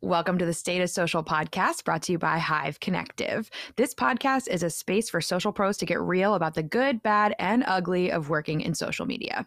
Welcome 0.00 0.38
to 0.38 0.46
the 0.46 0.54
State 0.54 0.80
of 0.80 0.90
Social 0.90 1.24
podcast 1.24 1.82
brought 1.82 2.02
to 2.02 2.12
you 2.12 2.18
by 2.18 2.38
Hive 2.38 2.78
Connective. 2.78 3.50
This 3.74 3.96
podcast 3.96 4.46
is 4.46 4.62
a 4.62 4.70
space 4.70 5.10
for 5.10 5.20
social 5.20 5.50
pros 5.50 5.76
to 5.78 5.86
get 5.86 6.00
real 6.00 6.34
about 6.34 6.54
the 6.54 6.62
good, 6.62 7.02
bad, 7.02 7.34
and 7.40 7.64
ugly 7.66 8.12
of 8.12 8.28
working 8.28 8.60
in 8.60 8.76
social 8.76 9.06
media. 9.06 9.44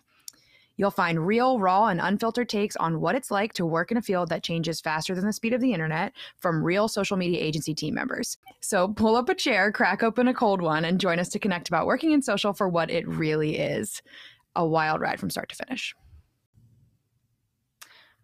You'll 0.75 0.91
find 0.91 1.25
real, 1.25 1.57
raw, 1.57 1.85
and 1.85 2.01
unfiltered 2.01 2.49
takes 2.49 2.75
on 2.75 2.99
what 2.99 3.15
it's 3.15 3.31
like 3.31 3.53
to 3.53 3.65
work 3.65 3.91
in 3.91 3.97
a 3.97 4.01
field 4.01 4.27
that 4.27 4.43
changes 4.43 4.81
faster 4.81 5.15
than 5.15 5.25
the 5.25 5.31
speed 5.31 5.53
of 5.53 5.61
the 5.61 5.71
internet 5.71 6.11
from 6.35 6.61
real 6.61 6.89
social 6.89 7.15
media 7.15 7.39
agency 7.39 7.73
team 7.73 7.93
members. 7.93 8.37
So 8.59 8.89
pull 8.89 9.15
up 9.15 9.29
a 9.29 9.35
chair, 9.35 9.71
crack 9.71 10.03
open 10.03 10.27
a 10.27 10.33
cold 10.33 10.61
one, 10.61 10.83
and 10.83 10.99
join 10.99 11.17
us 11.17 11.29
to 11.29 11.39
connect 11.39 11.69
about 11.69 11.85
working 11.85 12.11
in 12.11 12.21
social 12.21 12.51
for 12.51 12.67
what 12.67 12.91
it 12.91 13.07
really 13.07 13.57
is 13.57 14.01
a 14.53 14.65
wild 14.65 14.99
ride 14.99 15.17
from 15.17 15.29
start 15.29 15.47
to 15.47 15.55
finish. 15.55 15.95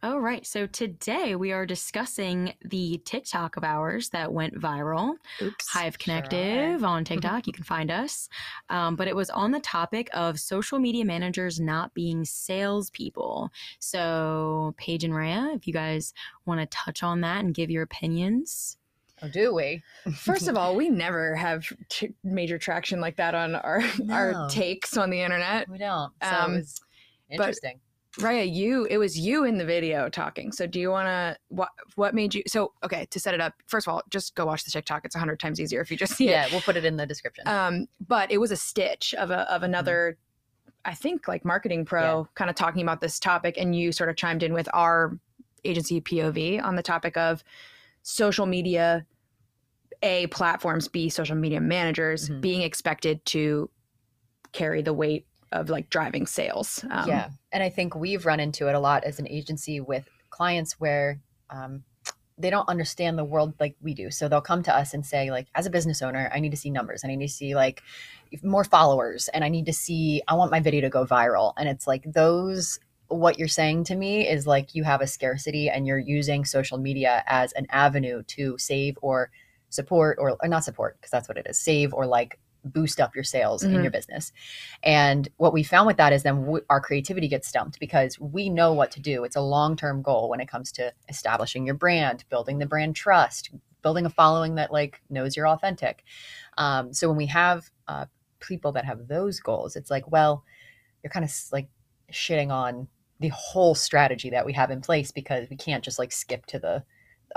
All 0.07 0.21
right. 0.21 0.47
So 0.47 0.67
today 0.67 1.35
we 1.35 1.51
are 1.51 1.65
discussing 1.65 2.53
the 2.63 3.01
TikTok 3.03 3.57
of 3.57 3.65
ours 3.65 4.07
that 4.11 4.31
went 4.31 4.53
viral. 4.55 5.15
Oops. 5.41 5.67
Hive 5.67 5.99
Connective 5.99 6.81
on 6.81 7.03
Mm-hmm. 7.03 7.13
TikTok. 7.15 7.45
You 7.45 7.51
can 7.51 7.65
find 7.65 7.91
us. 7.91 8.29
Um, 8.69 8.95
but 8.95 9.09
it 9.09 9.15
was 9.17 9.29
on 9.29 9.51
the 9.51 9.59
topic 9.59 10.09
of 10.13 10.39
social 10.39 10.79
media 10.79 11.03
managers 11.03 11.59
not 11.59 11.93
being 11.93 12.23
salespeople. 12.23 13.51
So, 13.79 14.73
Paige 14.77 15.03
and 15.03 15.13
Rhea, 15.13 15.51
if 15.55 15.67
you 15.67 15.73
guys 15.73 16.13
want 16.45 16.61
to 16.61 16.67
touch 16.67 17.03
on 17.03 17.19
that 17.21 17.43
and 17.43 17.53
give 17.53 17.69
your 17.69 17.83
opinions. 17.83 18.77
Or 19.21 19.27
do 19.27 19.53
we? 19.53 19.83
First 20.15 20.47
of 20.47 20.55
all, 20.55 20.73
we 20.77 20.89
never 21.05 21.35
have 21.35 21.65
t- 21.89 22.13
major 22.23 22.57
traction 22.57 23.01
like 23.01 23.17
that 23.17 23.35
on 23.35 23.55
our 23.55 23.83
No. 23.99 24.13
our 24.13 24.49
takes 24.49 24.95
on 24.95 25.09
the 25.09 25.19
internet. 25.21 25.67
We 25.67 25.79
don't. 25.79 26.13
So 26.23 26.29
Um, 26.29 26.53
it 26.53 26.57
was 26.59 26.79
but- 27.27 27.33
interesting. 27.35 27.81
Raya, 28.17 28.51
you 28.51 28.85
it 28.85 28.97
was 28.97 29.17
you 29.17 29.43
in 29.43 29.57
the 29.57 29.65
video 29.65 30.09
talking. 30.09 30.51
So 30.51 30.65
do 30.65 30.79
you 30.79 30.89
want 30.89 31.07
to 31.07 31.37
what 31.49 31.69
what 31.95 32.15
made 32.15 32.33
you 32.33 32.41
so 32.47 32.73
okay, 32.83 33.05
to 33.11 33.19
set 33.19 33.33
it 33.33 33.41
up. 33.41 33.53
First 33.67 33.87
of 33.87 33.93
all, 33.93 34.01
just 34.09 34.33
go 34.35 34.45
watch 34.45 34.63
the 34.63 34.71
TikTok. 34.71 35.05
It's 35.05 35.15
a 35.15 35.19
100 35.19 35.39
times 35.39 35.61
easier 35.61 35.81
if 35.81 35.91
you 35.91 35.97
just 35.97 36.15
see 36.15 36.27
it. 36.27 36.31
yeah, 36.31 36.47
we'll 36.51 36.61
put 36.61 36.75
it 36.77 36.83
in 36.85 36.97
the 36.97 37.05
description. 37.05 37.47
Um 37.47 37.87
but 38.05 38.31
it 38.31 38.39
was 38.39 38.51
a 38.51 38.57
stitch 38.57 39.13
of 39.13 39.29
a 39.29 39.41
of 39.53 39.61
another 39.63 40.17
I 40.83 40.93
think 40.95 41.27
like 41.27 41.45
marketing 41.45 41.85
pro 41.85 42.27
kind 42.35 42.49
of 42.49 42.55
talking 42.55 42.81
about 42.81 43.01
this 43.01 43.19
topic 43.19 43.55
and 43.57 43.75
you 43.75 43.91
sort 43.91 44.09
of 44.09 44.15
chimed 44.15 44.41
in 44.41 44.53
with 44.53 44.67
our 44.73 45.17
agency 45.65 46.01
POV 46.01 46.63
on 46.63 46.75
the 46.75 46.83
topic 46.83 47.17
of 47.17 47.43
social 48.03 48.45
media 48.45 49.05
A 50.01 50.27
platforms, 50.27 50.87
B 50.87 51.09
social 51.09 51.35
media 51.35 51.59
managers 51.59 52.29
Mhm. 52.29 52.41
being 52.41 52.61
expected 52.61 53.23
to 53.25 53.69
carry 54.53 54.81
the 54.81 54.93
weight 54.93 55.26
of 55.51 55.69
like 55.69 55.89
driving 55.89 56.25
sales. 56.25 56.83
Um, 56.89 57.07
yeah. 57.07 57.29
And 57.51 57.63
I 57.63 57.69
think 57.69 57.95
we've 57.95 58.25
run 58.25 58.39
into 58.39 58.67
it 58.67 58.75
a 58.75 58.79
lot 58.79 59.03
as 59.03 59.19
an 59.19 59.27
agency 59.27 59.79
with 59.79 60.07
clients 60.29 60.79
where 60.79 61.19
um, 61.49 61.83
they 62.37 62.49
don't 62.49 62.67
understand 62.69 63.17
the 63.17 63.23
world 63.23 63.53
like 63.59 63.75
we 63.81 63.93
do. 63.93 64.11
So 64.11 64.27
they'll 64.27 64.41
come 64.41 64.63
to 64.63 64.75
us 64.75 64.93
and 64.93 65.05
say, 65.05 65.31
like, 65.31 65.47
as 65.55 65.65
a 65.65 65.69
business 65.69 66.01
owner, 66.01 66.29
I 66.33 66.39
need 66.39 66.51
to 66.51 66.57
see 66.57 66.69
numbers. 66.69 67.03
I 67.03 67.07
need 67.07 67.25
to 67.25 67.33
see 67.33 67.55
like 67.55 67.81
more 68.43 68.63
followers 68.63 69.27
and 69.29 69.43
I 69.43 69.49
need 69.49 69.65
to 69.65 69.73
see, 69.73 70.21
I 70.27 70.35
want 70.35 70.51
my 70.51 70.59
video 70.59 70.81
to 70.81 70.89
go 70.89 71.05
viral. 71.05 71.53
And 71.57 71.67
it's 71.67 71.87
like 71.87 72.03
those 72.03 72.79
what 73.09 73.39
you're 73.39 73.47
saying 73.47 73.85
to 73.85 73.95
me 73.95 74.27
is 74.27 74.45
like 74.45 74.75
you 74.75 74.83
have 74.83 75.01
a 75.01 75.07
scarcity 75.07 75.69
and 75.69 75.87
you're 75.87 75.97
using 75.97 76.43
social 76.43 76.77
media 76.77 77.23
as 77.25 77.53
an 77.53 77.65
avenue 77.69 78.21
to 78.23 78.57
save 78.57 78.97
or 79.01 79.31
support 79.69 80.17
or, 80.19 80.37
or 80.41 80.47
not 80.47 80.63
support 80.63 80.97
because 80.97 81.11
that's 81.11 81.27
what 81.27 81.37
it 81.37 81.47
is 81.49 81.57
save 81.57 81.93
or 81.93 82.05
like 82.05 82.37
boost 82.65 82.99
up 82.99 83.15
your 83.15 83.23
sales 83.23 83.63
in 83.63 83.71
Mhm. 83.71 83.81
your 83.83 83.91
business. 83.91 84.31
And 84.83 85.29
what 85.37 85.53
we 85.53 85.63
found 85.63 85.87
with 85.87 85.97
that 85.97 86.13
is 86.13 86.23
then 86.23 86.41
w- 86.41 86.65
our 86.69 86.81
creativity 86.81 87.27
gets 87.27 87.47
stumped 87.47 87.79
because 87.79 88.19
we 88.19 88.49
know 88.49 88.73
what 88.73 88.91
to 88.91 88.99
do. 88.99 89.23
It's 89.23 89.35
a 89.35 89.41
long-term 89.41 90.01
goal 90.01 90.29
when 90.29 90.39
it 90.39 90.47
comes 90.47 90.71
to 90.73 90.93
establishing 91.09 91.65
your 91.65 91.75
brand 91.75 92.25
building 92.29 92.59
the 92.59 92.65
brand 92.65 92.95
trust 92.95 93.51
building 93.83 94.05
a 94.05 94.09
following 94.09 94.55
that 94.55 94.71
like 94.71 95.01
knows 95.09 95.37
you're 95.37 95.47
authentic. 95.47 96.03
Um, 96.57 96.93
so 96.93 97.07
when 97.07 97.17
we 97.17 97.27
have 97.27 97.69
uh, 97.87 98.05
people 98.39 98.71
that 98.73 98.85
have 98.85 99.07
those 99.07 99.39
goals 99.39 99.75
it's 99.75 99.89
like 99.89 100.11
well 100.11 100.43
you're 101.03 101.09
kind 101.09 101.25
of 101.25 101.33
like 101.51 101.67
shitting 102.11 102.51
on 102.51 102.87
the 103.19 103.29
whole 103.29 103.73
strategy 103.75 104.29
that 104.29 104.45
we 104.45 104.53
have 104.53 104.69
in 104.71 104.81
place 104.81 105.11
because 105.11 105.49
we 105.49 105.55
can't 105.55 105.83
just 105.83 105.97
like 105.99 106.11
skip 106.11 106.45
to 106.45 106.59
the 106.59 106.83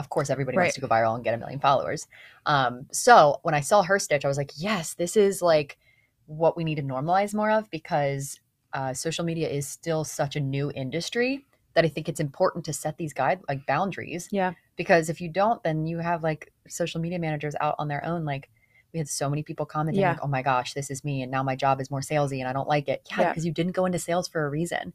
of 0.01 0.09
course 0.09 0.31
everybody 0.31 0.57
Right. 0.57 0.65
wants 0.65 0.75
to 0.77 0.81
go 0.81 0.89
viral 0.89 1.15
and 1.15 1.23
get 1.23 1.35
a 1.35 1.39
million 1.39 1.61
followers 1.61 2.07
um, 2.47 2.87
so 2.91 3.39
when 3.43 3.55
i 3.55 3.61
saw 3.61 3.83
her 3.83 3.99
stitch 3.99 4.25
i 4.25 4.29
was 4.29 4.39
like 4.39 4.53
yes 4.57 4.95
this 4.95 5.17
is 5.17 5.43
like 5.43 5.79
what 6.27 6.57
we 6.57 6.65
need 6.65 6.77
to 6.77 6.83
normalize 6.83 7.35
more 7.35 7.51
of 7.51 7.71
because 7.71 8.41
uh, 8.73 8.93
social 8.95 9.25
media 9.25 9.49
is 9.49 9.67
still 9.69 10.03
such 10.05 10.37
a 10.37 10.41
new 10.41 10.71
industry 10.75 11.45
that 11.75 11.85
i 11.85 11.89
think 11.89 12.09
it's 12.09 12.21
important 12.21 12.65
to 12.65 12.73
set 12.73 12.97
these 12.97 13.13
guide 13.13 13.41
like 13.49 13.65
boundaries 13.67 14.29
Yeah. 14.33 14.53
because 14.77 15.09
if 15.11 15.21
you 15.21 15.29
don't 15.29 15.63
then 15.63 15.87
you 15.87 15.99
have 15.99 16.23
like 16.23 16.53
social 16.69 17.01
media 17.01 17.19
managers 17.19 17.55
out 17.61 17.75
on 17.79 17.89
their 17.89 18.05
own 18.05 18.25
like 18.25 18.49
we 18.93 18.99
had 18.99 19.09
so 19.09 19.29
many 19.31 19.43
people 19.43 19.67
commenting 19.67 20.01
Yeah. 20.03 20.13
like 20.13 20.25
oh 20.25 20.29
my 20.29 20.43
gosh 20.43 20.73
this 20.73 20.91
is 20.91 21.05
me 21.05 21.23
and 21.23 21.31
now 21.31 21.43
my 21.43 21.57
job 21.57 21.81
is 21.81 21.91
more 21.91 22.01
salesy 22.01 22.39
and 22.41 22.49
i 22.49 22.53
don't 22.53 22.69
like 22.69 22.89
it 22.89 23.07
yeah 23.11 23.21
Yeah. 23.21 23.29
because 23.31 23.45
you 23.47 23.53
didn't 23.53 23.73
go 23.73 23.85
into 23.87 23.99
sales 23.99 24.27
for 24.29 24.47
a 24.47 24.51
reason 24.51 24.93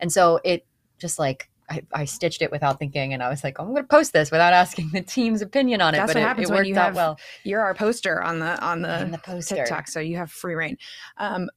and 0.00 0.12
so 0.12 0.38
it 0.44 0.66
just 0.98 1.18
like 1.18 1.48
I, 1.70 1.82
I 1.92 2.04
stitched 2.04 2.42
it 2.42 2.50
without 2.50 2.78
thinking 2.78 3.14
and 3.14 3.22
i 3.22 3.28
was 3.28 3.42
like 3.42 3.58
i'm 3.58 3.66
going 3.66 3.76
to 3.76 3.84
post 3.84 4.12
this 4.12 4.30
without 4.30 4.52
asking 4.52 4.90
the 4.92 5.00
team's 5.00 5.42
opinion 5.42 5.80
on 5.80 5.94
it 5.94 5.98
That's 5.98 6.12
but 6.12 6.20
what 6.20 6.22
it, 6.22 6.26
happens 6.26 6.50
it 6.50 6.52
when 6.52 6.58
worked 6.58 6.68
you 6.68 6.76
out 6.76 6.86
have 6.86 6.96
well 6.96 7.18
you're 7.42 7.60
our 7.60 7.74
poster 7.74 8.22
on 8.22 8.38
the 8.38 8.62
on 8.62 8.82
the, 8.82 9.02
in 9.02 9.10
the 9.10 9.18
poster 9.18 9.56
TikTok, 9.56 9.88
so 9.88 10.00
you 10.00 10.16
have 10.16 10.30
free 10.30 10.54
reign. 10.54 10.76
Um, 11.16 11.48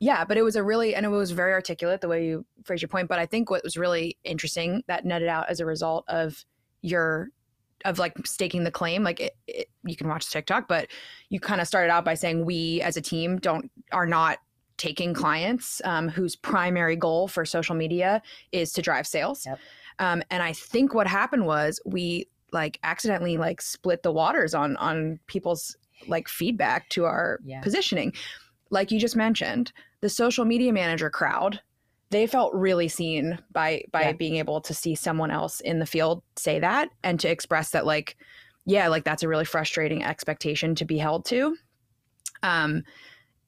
yeah, 0.00 0.24
but 0.24 0.36
it 0.36 0.42
was 0.42 0.56
a 0.56 0.62
really 0.62 0.94
and 0.94 1.06
it 1.06 1.10
was 1.10 1.30
very 1.30 1.52
articulate 1.52 2.00
the 2.00 2.08
way 2.08 2.26
you 2.26 2.44
phrased 2.64 2.82
your 2.82 2.88
point. 2.88 3.08
But 3.08 3.18
I 3.18 3.26
think 3.26 3.50
what 3.50 3.62
was 3.62 3.76
really 3.76 4.18
interesting 4.24 4.82
that 4.88 5.04
netted 5.04 5.28
out 5.28 5.48
as 5.48 5.60
a 5.60 5.66
result 5.66 6.04
of 6.08 6.44
your 6.80 7.28
of 7.84 7.98
like 7.98 8.14
staking 8.26 8.64
the 8.64 8.70
claim, 8.70 9.02
like 9.04 9.20
it, 9.20 9.36
it, 9.46 9.68
you 9.84 9.96
can 9.96 10.08
watch 10.08 10.26
the 10.26 10.32
TikTok, 10.32 10.68
but 10.68 10.88
you 11.28 11.40
kind 11.40 11.60
of 11.60 11.66
started 11.66 11.90
out 11.90 12.04
by 12.04 12.14
saying 12.14 12.44
we 12.44 12.80
as 12.82 12.96
a 12.96 13.00
team 13.00 13.38
don't 13.38 13.70
are 13.92 14.06
not 14.06 14.38
taking 14.82 15.14
clients 15.14 15.80
um, 15.84 16.08
whose 16.08 16.34
primary 16.34 16.96
goal 16.96 17.28
for 17.28 17.44
social 17.44 17.76
media 17.76 18.20
is 18.50 18.72
to 18.72 18.82
drive 18.82 19.06
sales. 19.06 19.46
Yep. 19.46 19.58
Um, 20.00 20.22
and 20.28 20.42
I 20.42 20.52
think 20.52 20.92
what 20.92 21.06
happened 21.06 21.46
was 21.46 21.80
we 21.86 22.26
like 22.52 22.80
accidentally 22.82 23.36
like 23.36 23.62
split 23.62 24.02
the 24.02 24.10
waters 24.10 24.54
on 24.54 24.76
on 24.78 25.20
people's 25.28 25.76
like 26.08 26.26
feedback 26.28 26.88
to 26.88 27.04
our 27.04 27.38
Yeah. 27.44 27.60
positioning. 27.60 28.12
Like 28.70 28.90
you 28.90 28.98
just 28.98 29.14
mentioned, 29.14 29.72
the 30.00 30.08
social 30.08 30.44
media 30.44 30.72
manager 30.72 31.10
crowd, 31.10 31.60
they 32.10 32.26
felt 32.26 32.52
really 32.52 32.88
seen 32.88 33.38
by 33.52 33.84
by 33.92 34.02
Yeah. 34.02 34.12
being 34.14 34.36
able 34.36 34.60
to 34.62 34.74
see 34.74 34.96
someone 34.96 35.30
else 35.30 35.60
in 35.60 35.78
the 35.78 35.86
field 35.86 36.24
say 36.36 36.58
that 36.58 36.88
and 37.04 37.20
to 37.20 37.28
express 37.30 37.70
that 37.70 37.86
like 37.86 38.16
yeah, 38.64 38.88
like 38.88 39.04
that's 39.04 39.22
a 39.22 39.28
really 39.28 39.44
frustrating 39.44 40.02
expectation 40.02 40.74
to 40.74 40.84
be 40.84 40.98
held 40.98 41.24
to. 41.26 41.56
Um 42.42 42.82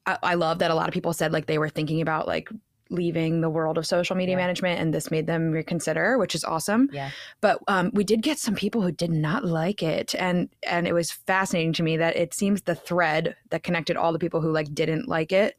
I, 0.06 0.18
I 0.22 0.34
love 0.34 0.58
that 0.60 0.70
a 0.70 0.74
lot 0.74 0.88
of 0.88 0.94
people 0.94 1.12
said 1.12 1.32
like 1.32 1.46
they 1.46 1.58
were 1.58 1.68
thinking 1.68 2.00
about 2.00 2.26
like 2.26 2.48
leaving 2.90 3.40
the 3.40 3.48
world 3.48 3.78
of 3.78 3.86
social 3.86 4.14
media 4.14 4.34
Yeah. 4.34 4.42
management 4.42 4.78
and 4.78 4.92
this 4.92 5.10
made 5.10 5.26
them 5.26 5.50
reconsider 5.50 6.18
which 6.18 6.34
is 6.34 6.44
awesome. 6.44 6.90
Yeah. 6.92 7.10
but 7.40 7.58
um, 7.66 7.90
we 7.94 8.04
did 8.04 8.20
get 8.22 8.38
some 8.38 8.54
people 8.54 8.82
who 8.82 8.92
did 8.92 9.10
not 9.10 9.44
like 9.44 9.82
it 9.82 10.14
and 10.16 10.48
and 10.68 10.86
it 10.86 10.92
was 10.92 11.10
fascinating 11.10 11.72
to 11.74 11.82
me 11.82 11.96
that 11.96 12.14
it 12.16 12.34
seems 12.34 12.62
the 12.62 12.74
thread 12.74 13.36
that 13.50 13.62
connected 13.62 13.96
all 13.96 14.12
the 14.12 14.18
people 14.18 14.40
who 14.42 14.52
like 14.52 14.74
didn't 14.74 15.08
like 15.08 15.32
it. 15.32 15.56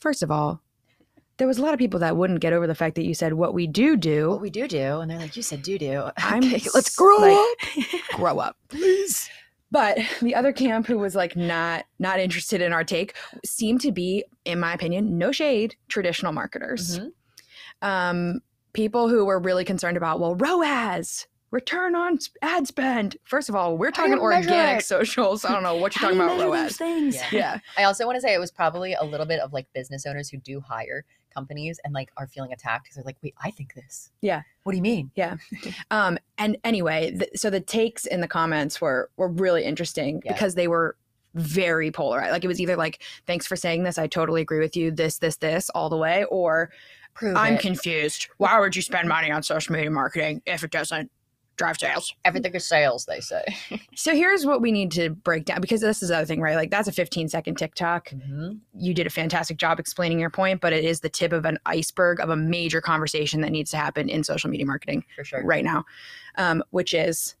First 0.00 0.22
of 0.22 0.30
all 0.32 0.60
there 1.38 1.46
was 1.46 1.58
a 1.58 1.62
lot 1.62 1.72
of 1.74 1.78
people 1.78 2.00
that 2.00 2.16
wouldn't 2.16 2.40
get 2.40 2.52
over 2.52 2.66
the 2.66 2.74
fact 2.74 2.94
that 2.96 3.04
you 3.04 3.14
said 3.14 3.32
what 3.32 3.54
we 3.54 3.66
do 3.66 3.96
do 3.96 4.28
what 4.30 4.40
we 4.40 4.50
do 4.50 4.66
do 4.68 5.00
and 5.00 5.10
they're 5.10 5.18
like 5.18 5.36
you 5.36 5.42
said 5.42 5.62
do 5.62 5.78
do. 5.78 6.10
I'm 6.18 6.42
let's 6.74 6.94
grow 6.96 7.16
like- 7.18 7.32
up. 7.32 8.16
grow 8.16 8.38
up. 8.40 8.56
Please 8.68 9.30
but 9.72 9.98
the 10.20 10.34
other 10.36 10.52
camp 10.52 10.86
who 10.86 10.96
was 10.98 11.16
like 11.16 11.34
not 11.34 11.84
not 11.98 12.20
interested 12.20 12.60
in 12.60 12.72
our 12.72 12.84
take 12.84 13.14
seemed 13.44 13.80
to 13.80 13.90
be 13.90 14.24
in 14.44 14.60
my 14.60 14.72
opinion 14.72 15.18
no 15.18 15.32
shade 15.32 15.74
traditional 15.88 16.30
marketers 16.32 17.00
Mhm. 17.00 17.10
um, 17.82 18.40
people 18.74 19.08
who 19.08 19.24
were 19.26 19.38
really 19.38 19.64
concerned 19.66 19.96
about, 19.98 20.18
well, 20.18 20.34
ROAS, 20.34 21.26
return 21.52 21.94
on 21.94 22.18
ad 22.40 22.66
spend. 22.66 23.16
First 23.24 23.48
of 23.48 23.54
all, 23.54 23.76
we're 23.78 23.92
talking 23.92 24.18
organic 24.18 24.80
it? 24.80 24.84
socials. 24.84 25.44
I 25.44 25.52
don't 25.52 25.62
know 25.62 25.76
what 25.76 25.94
you're 25.94 26.00
talking 26.10 26.18
about, 26.20 26.40
ROAS. 26.40 26.76
things? 26.76 27.14
Yeah. 27.14 27.28
Yeah. 27.30 27.58
I 27.78 27.84
also 27.84 28.04
want 28.06 28.16
to 28.16 28.20
say 28.20 28.34
it 28.34 28.38
was 28.40 28.50
probably 28.50 28.94
a 28.94 29.04
little 29.04 29.26
bit 29.26 29.38
of 29.38 29.52
like 29.52 29.72
business 29.72 30.04
owners 30.06 30.28
who 30.28 30.38
do 30.38 30.60
hire 30.60 31.04
companies 31.32 31.78
and 31.84 31.94
like 31.94 32.10
are 32.16 32.26
feeling 32.26 32.52
attacked 32.52 32.84
because 32.84 32.96
they're 32.96 33.04
like, 33.04 33.16
wait, 33.22 33.34
I 33.42 33.50
think 33.50 33.74
this. 33.74 34.10
Yeah. 34.20 34.42
What 34.64 34.72
do 34.72 34.76
you 34.76 34.82
mean? 34.82 35.10
Yeah. 35.14 35.36
um, 35.90 36.18
and 36.38 36.56
anyway, 36.64 37.12
th- 37.16 37.30
so 37.36 37.50
the 37.50 37.60
takes 37.60 38.06
in 38.06 38.20
the 38.20 38.28
comments 38.28 38.80
were 38.80 39.10
were 39.16 39.28
really 39.28 39.62
interesting 39.64 40.22
Yeah. 40.24 40.32
because 40.32 40.54
they 40.56 40.68
were 40.68 40.96
very 41.34 41.90
polarized. 41.90 42.32
Like 42.32 42.44
it 42.44 42.48
was 42.48 42.60
either 42.60 42.76
like, 42.76 43.02
thanks 43.26 43.46
for 43.46 43.56
saying 43.56 43.82
this, 43.84 43.96
I 43.98 44.06
totally 44.06 44.42
agree 44.42 44.58
with 44.58 44.76
you, 44.76 44.90
this, 44.90 45.18
this, 45.18 45.36
this, 45.36 45.70
all 45.70 45.88
the 45.88 45.96
way, 45.96 46.24
or 46.24 46.70
Prove 47.14 47.36
I'm 47.36 47.54
it. 47.54 47.60
confused. 47.60 48.28
Why 48.38 48.58
would 48.60 48.74
you 48.76 48.82
spend 48.82 49.08
money 49.08 49.30
on 49.30 49.42
social 49.42 49.72
media 49.74 49.90
marketing 49.90 50.42
if 50.46 50.62
it 50.64 50.70
doesn't 50.70 51.10
drive 51.56 51.78
sales? 51.78 52.14
Everything 52.24 52.54
is 52.54 52.64
sales, 52.66 53.04
they 53.06 53.20
say. 53.20 53.44
So 53.94 54.14
here's 54.14 54.44
what 54.46 54.60
we 54.62 54.72
need 54.72 54.90
to 54.92 55.10
break 55.10 55.44
down 55.44 55.60
because 55.60 55.80
this 55.80 56.02
is 56.02 56.08
the 56.08 56.16
other 56.16 56.26
thing, 56.26 56.40
right? 56.40 56.56
Like 56.56 56.70
that's 56.70 56.88
a 56.88 56.92
15 56.92 57.28
second 57.28 57.56
TikTok. 57.56 58.08
Mhm. 58.10 58.58
You 58.74 58.94
did 58.94 59.06
a 59.06 59.10
fantastic 59.10 59.58
job 59.58 59.78
explaining 59.78 60.18
your 60.18 60.30
point, 60.30 60.60
but 60.60 60.72
it 60.72 60.84
is 60.84 61.00
the 61.00 61.08
tip 61.08 61.32
of 61.32 61.44
an 61.44 61.58
iceberg 61.66 62.20
of 62.20 62.30
a 62.30 62.36
major 62.36 62.80
conversation 62.80 63.42
that 63.42 63.50
needs 63.52 63.70
to 63.72 63.76
happen 63.76 64.08
in 64.08 64.24
social 64.24 64.50
media 64.50 64.66
marketing 64.66 65.04
For 65.14 65.24
sure. 65.24 65.44
right 65.44 65.64
now, 65.64 65.84
um, 66.36 66.64
which 66.70 66.94
is 66.94 67.36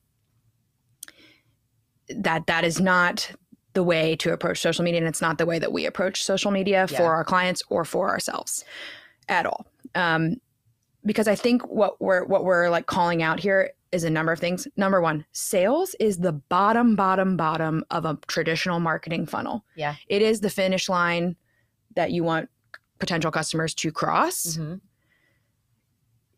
that 2.08 2.46
that 2.46 2.64
is 2.64 2.80
not 2.80 3.30
the 3.74 3.82
way 3.82 4.14
to 4.16 4.32
approach 4.32 4.60
social 4.60 4.84
media 4.84 4.98
and 4.98 5.08
it's 5.08 5.22
not 5.22 5.38
the 5.38 5.46
way 5.46 5.58
that 5.58 5.72
we 5.72 5.86
approach 5.86 6.22
social 6.22 6.50
media 6.50 6.86
Yeah. 6.90 6.98
for 6.98 7.14
our 7.14 7.24
clients 7.24 7.62
or 7.70 7.84
for 7.84 8.10
ourselves 8.10 8.64
at 9.28 9.46
all 9.46 9.66
um, 9.94 10.36
because 11.06 11.26
i 11.26 11.34
think 11.34 11.62
what 11.68 12.00
we're 12.00 12.24
what 12.24 12.44
we're 12.44 12.68
like 12.68 12.86
calling 12.86 13.22
out 13.22 13.40
here 13.40 13.70
is 13.92 14.04
a 14.04 14.10
number 14.10 14.32
of 14.32 14.38
things. 14.40 14.66
Number 14.76 15.00
one 15.00 15.24
sales 15.32 15.94
is 16.00 16.18
the 16.18 16.32
bottom 16.32 16.96
bottom 16.96 17.36
bottom 17.36 17.84
of 17.90 18.04
a 18.04 18.18
traditional 18.26 18.80
marketing 18.80 19.26
funnel. 19.26 19.64
Yeah. 19.76 19.94
it 20.08 20.22
is 20.22 20.40
the 20.40 20.50
finish 20.50 20.88
line 20.88 21.36
that 21.94 22.10
you 22.10 22.24
want 22.24 22.48
potential 22.98 23.30
customers 23.30 23.74
to 23.74 23.92
cross. 23.92 24.56
Mhm. 24.56 24.80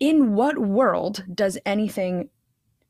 in 0.00 0.34
what 0.34 0.58
world 0.58 1.24
does 1.32 1.56
anything 1.64 2.28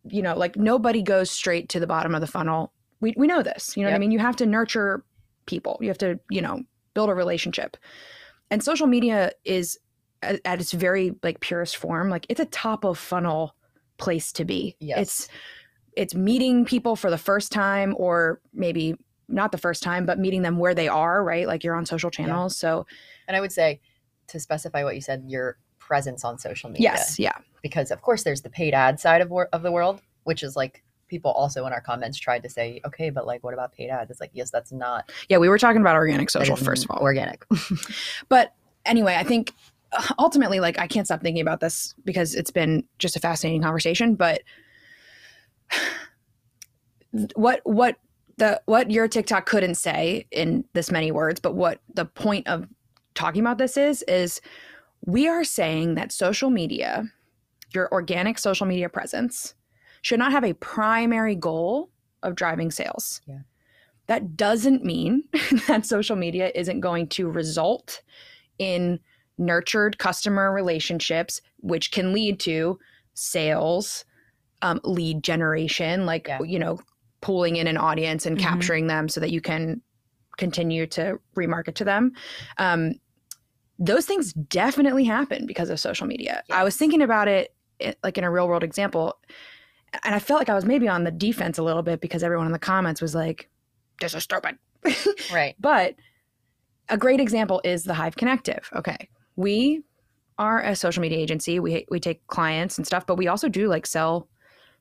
you 0.09 0.23
know 0.23 0.35
like 0.37 0.57
nobody 0.57 1.03
goes 1.03 1.31
straight 1.31 1.69
to 1.69 1.79
the 1.81 1.87
bottom 1.87 2.15
of 2.15 2.21
the 2.21 2.27
funnel? 2.27 2.73
We, 3.01 3.15
we 3.17 3.27
know 3.27 3.43
this 3.43 3.77
you 3.77 3.83
know 3.83 3.91
what 3.91 3.97
i 3.97 3.99
mean? 3.99 4.11
You 4.13 4.19
have 4.21 4.37
to 4.37 4.47
nurture 4.47 5.05
people. 5.47 5.79
You 5.83 5.89
have 5.89 5.99
to 5.99 6.19
you 6.31 6.41
know 6.41 6.63
build 6.95 7.11
a 7.11 7.15
relationship. 7.15 7.77
And 8.51 8.63
social 8.63 8.87
media 8.87 9.33
is 9.45 9.79
at, 10.23 10.41
at 10.45 10.61
its 10.61 10.73
very 10.73 11.15
like 11.23 11.41
purest 11.41 11.77
form 11.77 12.09
like 12.09 12.25
it's 12.31 12.41
a 12.41 12.47
top 12.47 12.85
of 12.85 12.97
funnel 12.99 13.55
place 13.99 14.33
to 14.33 14.45
be 14.45 14.77
Yes. 14.81 14.99
it's 14.99 15.29
it's 15.97 16.15
meeting 16.15 16.65
people 16.65 16.97
for 16.97 17.11
the 17.11 17.19
first 17.19 17.53
time 17.53 17.95
or 17.99 18.41
maybe 18.53 18.97
not 19.29 19.53
the 19.53 19.59
first 19.59 19.83
time 19.83 20.05
but 20.07 20.19
meeting 20.19 20.43
them 20.43 20.59
where 20.59 20.75
they 20.75 20.89
are 20.89 21.23
right 21.23 21.47
like 21.47 21.63
you're 21.65 21.75
on 21.77 21.87
social 21.87 22.11
channels 22.11 22.57
so 22.57 22.87
And 23.29 23.37
I 23.37 23.41
would 23.41 23.53
say 23.53 23.81
to 24.29 24.41
specify 24.41 24.85
what 24.85 24.95
you 24.95 25.01
said, 25.01 25.25
your 25.29 25.57
presence 25.79 26.25
on 26.25 26.39
social 26.39 26.71
media. 26.71 26.91
yes 26.95 27.19
yeah 27.19 27.33
Because 27.63 27.91
of 27.91 28.03
course 28.03 28.25
there's 28.25 28.43
the 28.43 28.51
paid 28.51 28.75
ad 28.75 28.99
side 28.99 29.21
of 29.21 29.31
wor- 29.31 29.49
of 29.53 29.63
the 29.63 29.71
world, 29.71 30.01
which 30.25 30.43
is 30.43 30.57
like 30.57 30.83
people 31.09 31.31
also 31.31 31.65
in 31.67 31.73
our 31.73 31.81
comments 31.83 32.19
tried 32.19 32.43
to 32.43 32.49
say, 32.49 32.81
okay, 32.87 33.11
but 33.11 33.27
like 33.27 33.45
what 33.45 33.53
about 33.55 33.73
paid 33.73 33.91
ads? 33.91 34.11
It's 34.11 34.21
like, 34.21 34.31
yes, 34.33 34.51
that's 34.51 34.73
not 34.73 35.11
yeah 35.29 35.39
we 35.39 35.49
were 35.49 35.59
talking 35.59 35.81
about 35.81 35.95
organic 35.95 36.31
social 36.31 36.57
first 36.57 36.85
of 36.85 36.91
all 36.91 36.99
organic. 37.03 37.45
but 38.29 38.55
anyway, 38.85 39.15
I 39.17 39.23
think 39.25 39.53
ultimately, 40.19 40.61
like, 40.61 40.79
I 40.79 40.87
can't 40.87 41.07
stop 41.07 41.23
thinking 41.23 41.43
about 41.43 41.61
this 41.61 41.95
because 42.05 42.35
it's 42.35 42.51
been 42.51 42.85
just 42.99 43.17
a 43.17 43.21
fascinating 43.21 43.63
conversation. 43.63 44.15
But 44.15 44.43
what 47.35 47.61
what 47.65 47.97
the 48.39 48.61
what 48.67 48.91
your 48.91 49.09
TikTok 49.09 49.47
couldn't 49.47 49.77
say 49.77 50.27
in 50.31 50.65
this 50.73 50.91
many 50.91 51.13
words, 51.13 51.41
but 51.41 51.55
what 51.55 51.81
the 51.93 52.05
point 52.05 52.49
of 52.49 52.67
talking 53.15 53.41
about 53.41 53.59
this 53.59 53.77
is 53.77 54.03
is 54.03 54.41
we 55.07 55.29
are 55.29 55.45
saying 55.45 55.95
that 55.95 56.13
social 56.13 56.51
media, 56.51 57.05
your 57.73 57.91
organic 57.93 58.39
social 58.39 58.67
media 58.67 58.89
presence, 58.89 59.55
should 60.03 60.19
not 60.19 60.33
have 60.33 60.45
a 60.45 60.55
primary 60.55 61.35
goal 61.35 61.91
of 62.23 62.35
driving 62.35 62.71
sales. 62.71 63.21
Yeah. 63.27 63.41
That 64.07 64.37
doesn't 64.37 64.85
mean 64.85 65.25
that 65.69 65.87
social 65.87 66.17
media 66.17 66.51
isn't 66.55 66.81
going 66.81 67.09
to 67.09 67.31
result 67.31 68.03
in 68.59 69.01
nurtured 69.39 69.99
customer 69.99 70.53
relationships, 70.53 71.41
which 71.61 71.91
can 71.91 72.13
lead 72.13 72.39
to 72.41 72.79
sales, 73.15 74.05
um, 74.63 74.81
lead 74.85 75.23
generation, 75.23 76.07
like, 76.07 76.29
Yeah. 76.29 76.41
you 76.43 76.59
know, 76.59 76.79
pulling 77.21 77.57
in 77.57 77.67
an 77.67 77.77
audience 77.77 78.27
and 78.27 78.37
Mhm. 78.37 78.41
capturing 78.43 78.87
them 78.87 79.09
so 79.09 79.21
that 79.21 79.31
you 79.31 79.41
can 79.41 79.81
continue 80.37 80.87
to 80.87 81.19
remarket 81.37 81.75
to 81.75 81.85
them. 81.85 82.13
Um, 82.59 82.95
those 83.79 84.05
things 84.07 84.33
definitely 84.33 85.05
happen 85.05 85.47
because 85.47 85.69
of 85.71 85.81
social 85.81 86.07
media. 86.07 86.43
I 86.51 86.63
was 86.65 86.77
thinking 86.77 87.03
about 87.03 87.29
it 87.29 87.55
it- 87.81 87.99
like 88.05 88.17
in 88.17 88.23
a 88.23 88.31
real 88.31 88.47
world 88.47 88.63
example, 88.63 89.19
and 90.05 90.15
I 90.15 90.21
felt 90.21 90.39
like 90.41 90.49
I 90.49 90.55
was 90.55 90.65
maybe 90.65 90.87
on 90.87 91.03
the 91.03 91.11
defense 91.11 91.59
a 91.59 91.63
little 91.65 91.83
bit 91.83 92.01
because 92.01 92.23
everyone 92.23 92.47
in 92.47 92.53
the 92.53 92.59
comments 92.59 93.03
was 93.03 93.17
like, 93.17 93.51
this 94.01 94.15
is 94.15 94.23
stupid. 94.23 94.59
right. 95.33 95.57
But 95.59 95.97
a 96.89 96.97
great 96.97 97.19
example 97.19 97.61
is 97.65 97.83
the 97.83 97.95
Hive 97.95 98.15
Connective. 98.15 98.69
Okay. 98.77 99.09
We 99.37 99.83
are 100.39 100.61
a 100.61 100.75
social 100.77 101.01
media 101.01 101.19
agency. 101.19 101.61
We 101.61 101.87
we 101.91 102.01
take 102.01 102.27
clients 102.27 102.77
and 102.79 102.87
stuff, 102.87 103.07
but 103.07 103.17
we 103.17 103.29
also 103.29 103.49
do 103.49 103.69
like 103.69 103.87
sell 103.87 104.29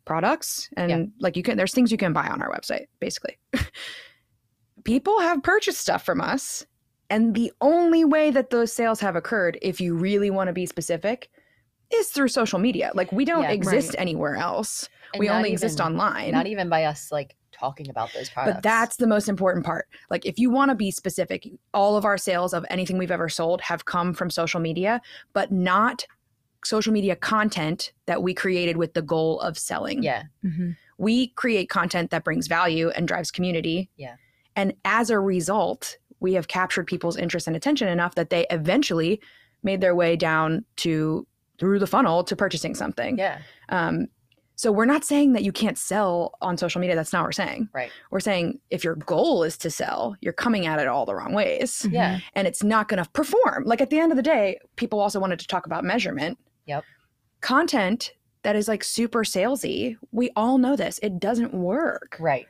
products 0.06 0.70
and 0.76 0.90
Yeah. 0.90 1.06
like 1.20 1.38
you 1.38 1.44
can 1.44 1.58
there's 1.58 1.74
things 1.74 1.92
you 1.92 1.98
can 1.98 2.12
buy 2.14 2.28
on 2.28 2.42
our 2.42 2.52
website 2.52 2.88
basically. 3.00 3.38
People 4.84 5.20
have 5.22 5.44
purchased 5.44 5.80
stuff 5.80 6.04
from 6.04 6.20
us 6.20 6.66
and 7.10 7.36
the 7.36 7.54
only 7.62 8.04
way 8.04 8.32
that 8.32 8.50
those 8.50 8.74
sales 8.74 9.00
have 9.00 9.16
occurred 9.16 9.58
if 9.62 9.80
you 9.80 9.96
really 9.96 10.30
want 10.30 10.48
to 10.48 10.54
be 10.54 10.66
specific 10.66 11.30
is 11.94 12.10
through 12.10 12.28
social 12.28 12.60
media. 12.60 12.92
Like 12.96 13.12
we 13.12 13.24
don't 13.24 13.44
Yeah. 13.44 13.52
exist 13.52 13.90
Right. 13.90 14.02
anywhere 14.02 14.36
else. 14.36 14.90
And 15.14 15.20
we 15.20 15.30
only 15.30 15.52
exist 15.52 15.80
online. 15.80 16.32
Not 16.32 16.48
even 16.48 16.68
by 16.70 16.86
us 16.86 17.12
like 17.12 17.36
talking 17.64 17.90
about 17.90 18.12
those 18.14 18.30
products. 18.30 18.58
But 18.58 18.64
that's 18.64 18.98
the 18.98 19.08
most 19.08 19.30
important 19.30 19.66
part. 19.66 19.88
Like, 20.10 20.26
if 20.26 20.38
you 20.38 20.50
want 20.50 20.70
to 20.70 20.76
be 20.76 20.92
specific, 20.92 21.48
all 21.74 21.96
of 21.96 22.04
our 22.04 22.18
sales 22.18 22.54
of 22.54 22.66
anything 22.70 22.98
we've 22.98 23.12
ever 23.12 23.30
sold 23.30 23.62
have 23.62 23.86
come 23.86 24.14
from 24.14 24.30
social 24.30 24.60
media, 24.60 25.02
but 25.32 25.52
not 25.52 26.06
social 26.66 26.94
media 26.94 27.16
content 27.16 27.94
that 28.06 28.22
we 28.22 28.34
created 28.34 28.78
with 28.78 28.94
the 28.94 29.02
goal 29.02 29.40
of 29.42 29.58
selling. 29.58 30.04
yeah. 30.04 30.24
Mm-hmm. 30.44 30.72
We 30.98 31.28
create 31.30 31.70
content 31.70 32.12
that 32.12 32.24
brings 32.24 32.48
value 32.48 32.90
and 32.90 33.08
drives 33.08 33.32
community. 33.32 33.90
Yeah. 33.98 34.16
And 34.56 34.74
as 34.86 35.10
a 35.10 35.20
result, 35.20 35.98
we 36.20 36.34
have 36.34 36.48
captured 36.48 36.86
people's 36.86 37.18
interest 37.18 37.48
and 37.48 37.56
attention 37.56 37.88
enough 37.88 38.16
that 38.16 38.30
they 38.30 38.46
eventually 38.52 39.20
made 39.64 39.82
their 39.82 39.96
way 39.96 40.16
down 40.16 40.64
to 40.78 41.26
through 41.60 41.80
the 41.80 41.88
funnel 41.88 42.24
to 42.26 42.36
purchasing 42.36 42.76
something. 42.76 43.18
Yeah. 43.18 43.40
Um, 43.70 44.08
so 44.56 44.72
we're 44.72 44.86
not 44.86 45.04
saying 45.04 45.34
that 45.34 45.44
you 45.44 45.52
can't 45.52 45.78
sell 45.78 46.34
on 46.42 46.58
social 46.58 46.80
media. 46.80 46.96
That's 46.96 47.12
not 47.12 47.22
what 47.22 47.28
we're 47.30 47.32
saying. 47.34 47.70
Right. 47.74 47.90
We're 48.12 48.20
saying 48.20 48.60
if 48.70 48.84
your 48.84 48.96
goal 48.96 49.44
is 49.44 49.58
to 49.58 49.72
sell, 49.72 50.16
you're 50.22 50.32
coming 50.34 50.66
at 50.68 50.80
it 50.80 50.88
all 50.88 51.06
the 51.06 51.16
wrong 51.16 51.34
ways 51.34 51.86
Yeah. 51.90 52.20
and 52.36 52.48
it's 52.48 52.64
not 52.64 52.88
going 52.88 53.04
to 53.04 53.10
perform. 53.12 53.64
Like 53.66 53.82
at 53.82 53.90
the 53.90 54.00
end 54.00 54.12
of 54.12 54.16
the 54.16 54.22
day, 54.24 54.60
people 54.76 55.00
also 55.00 55.20
wanted 55.20 55.40
to 55.40 55.48
talk 55.48 55.66
about 55.66 55.84
measurement. 55.84 56.38
Yep. 56.68 56.84
Content 57.42 58.14
that 58.44 58.56
is 58.56 58.68
like 58.68 58.84
super 58.84 59.24
salesy, 59.24 59.98
we 60.12 60.30
all 60.36 60.58
know 60.58 60.76
this. 60.76 61.00
It 61.02 61.20
doesn't 61.20 61.54
work. 61.54 62.18
Right. 62.20 62.46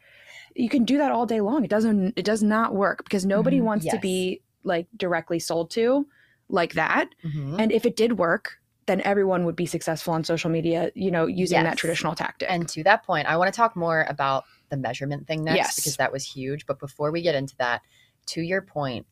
You 0.56 0.70
can 0.70 0.84
do 0.86 0.98
that 0.98 1.12
all 1.12 1.26
day 1.26 1.42
long. 1.42 1.64
It 1.64 1.70
doesn't 1.70 2.14
it 2.18 2.26
does 2.26 2.44
not 2.44 2.76
work 2.76 3.04
because 3.04 3.26
nobody 3.26 3.60
Mhm. 3.60 3.64
wants 3.64 3.86
to 3.88 3.98
be 4.00 4.42
like 4.64 4.88
directly 4.98 5.40
sold 5.40 5.72
to 5.72 6.06
like 6.50 6.74
that. 6.74 7.10
Mhm. 7.24 7.60
And 7.60 7.72
if 7.72 7.86
it 7.86 7.96
did 7.96 8.18
work, 8.20 8.60
then 8.86 9.02
everyone 9.02 9.46
would 9.46 9.56
be 9.56 9.66
successful 9.66 10.14
on 10.14 10.24
social 10.24 10.50
media, 10.50 10.92
you 10.96 11.12
know, 11.12 11.26
using 11.26 11.64
that 11.64 11.78
traditional 11.78 12.16
tactic. 12.16 12.50
And 12.50 12.68
to 12.70 12.84
that 12.84 13.04
point, 13.04 13.28
I 13.28 13.38
want 13.38 13.54
to 13.54 13.56
talk 13.56 13.76
more 13.76 14.06
about 14.10 14.44
the 14.70 14.78
measurement 14.78 15.28
thing 15.28 15.44
next 15.44 15.58
Yes. 15.58 15.76
because 15.76 15.98
that 15.98 16.12
was 16.12 16.26
huge. 16.26 16.66
But 16.66 16.80
before 16.80 17.12
we 17.12 17.22
get 17.22 17.36
into 17.36 17.56
that, 17.58 17.82
to 18.28 18.42
your 18.42 18.62
point, 18.62 19.06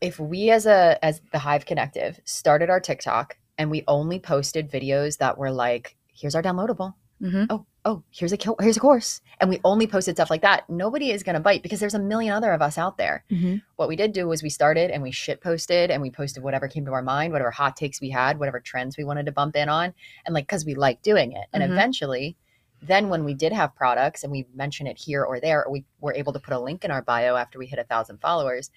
if 0.00 0.18
we 0.18 0.50
as 0.50 0.66
a 0.66 0.98
as 1.04 1.20
the 1.30 1.38
Hive 1.38 1.66
Connective 1.66 2.20
started 2.24 2.70
our 2.70 2.80
TikTok 2.80 3.38
and 3.58 3.70
we 3.70 3.84
only 3.86 4.18
posted 4.18 4.70
videos 4.70 5.18
that 5.18 5.38
were 5.38 5.52
like, 5.52 5.96
here's 6.12 6.34
our 6.34 6.42
downloadable. 6.42 6.94
Mhm. 7.20 7.46
Oh, 7.50 7.66
oh, 7.84 8.02
here's 8.10 8.32
a 8.32 8.38
here's 8.60 8.76
a 8.76 8.80
course, 8.80 9.20
and 9.40 9.50
we 9.50 9.60
only 9.64 9.86
posted 9.86 10.16
stuff 10.16 10.30
like 10.30 10.42
that. 10.42 10.68
Nobody 10.68 11.10
is 11.10 11.22
going 11.22 11.34
to 11.34 11.40
bite 11.40 11.62
because 11.62 11.80
there's 11.80 11.94
a 11.94 11.98
million 11.98 12.32
other 12.32 12.52
of 12.52 12.62
us 12.62 12.78
out 12.78 12.96
there. 12.96 13.24
Mm-hmm. 13.30 13.56
What 13.76 13.88
we 13.88 13.96
did 13.96 14.12
do 14.12 14.28
was 14.28 14.42
we 14.42 14.50
started 14.50 14.90
and 14.90 15.02
we 15.02 15.10
shit 15.10 15.40
posted 15.40 15.90
and 15.90 16.00
we 16.00 16.10
posted 16.10 16.42
whatever 16.42 16.68
came 16.68 16.84
to 16.86 16.92
our 16.92 17.02
mind, 17.02 17.32
whatever 17.32 17.50
hot 17.50 17.76
takes 17.76 18.00
we 18.00 18.10
had, 18.10 18.38
whatever 18.38 18.60
trends 18.60 18.96
we 18.96 19.04
wanted 19.04 19.26
to 19.26 19.32
bump 19.32 19.56
in 19.56 19.68
on, 19.68 19.94
and 20.24 20.34
like 20.34 20.46
because 20.46 20.64
we 20.64 20.74
like 20.74 21.02
doing 21.02 21.32
it. 21.32 21.46
And 21.52 21.62
Mhm. 21.62 21.70
eventually, 21.72 22.36
then 22.80 23.08
when 23.08 23.24
we 23.24 23.34
did 23.34 23.52
have 23.52 23.74
products 23.74 24.22
and 24.22 24.30
we 24.32 24.46
mention 24.54 24.86
it 24.86 24.98
here 24.98 25.24
or 25.24 25.40
there, 25.40 25.64
or 25.64 25.72
we 25.72 25.84
were 26.00 26.14
able 26.14 26.32
to 26.32 26.40
put 26.40 26.54
a 26.54 26.60
link 26.60 26.84
in 26.84 26.90
our 26.90 27.02
bio 27.02 27.36
after 27.36 27.58
we 27.58 27.66
hit 27.66 27.78
a 27.78 27.84
thousand 27.84 28.20
followers, 28.20 28.70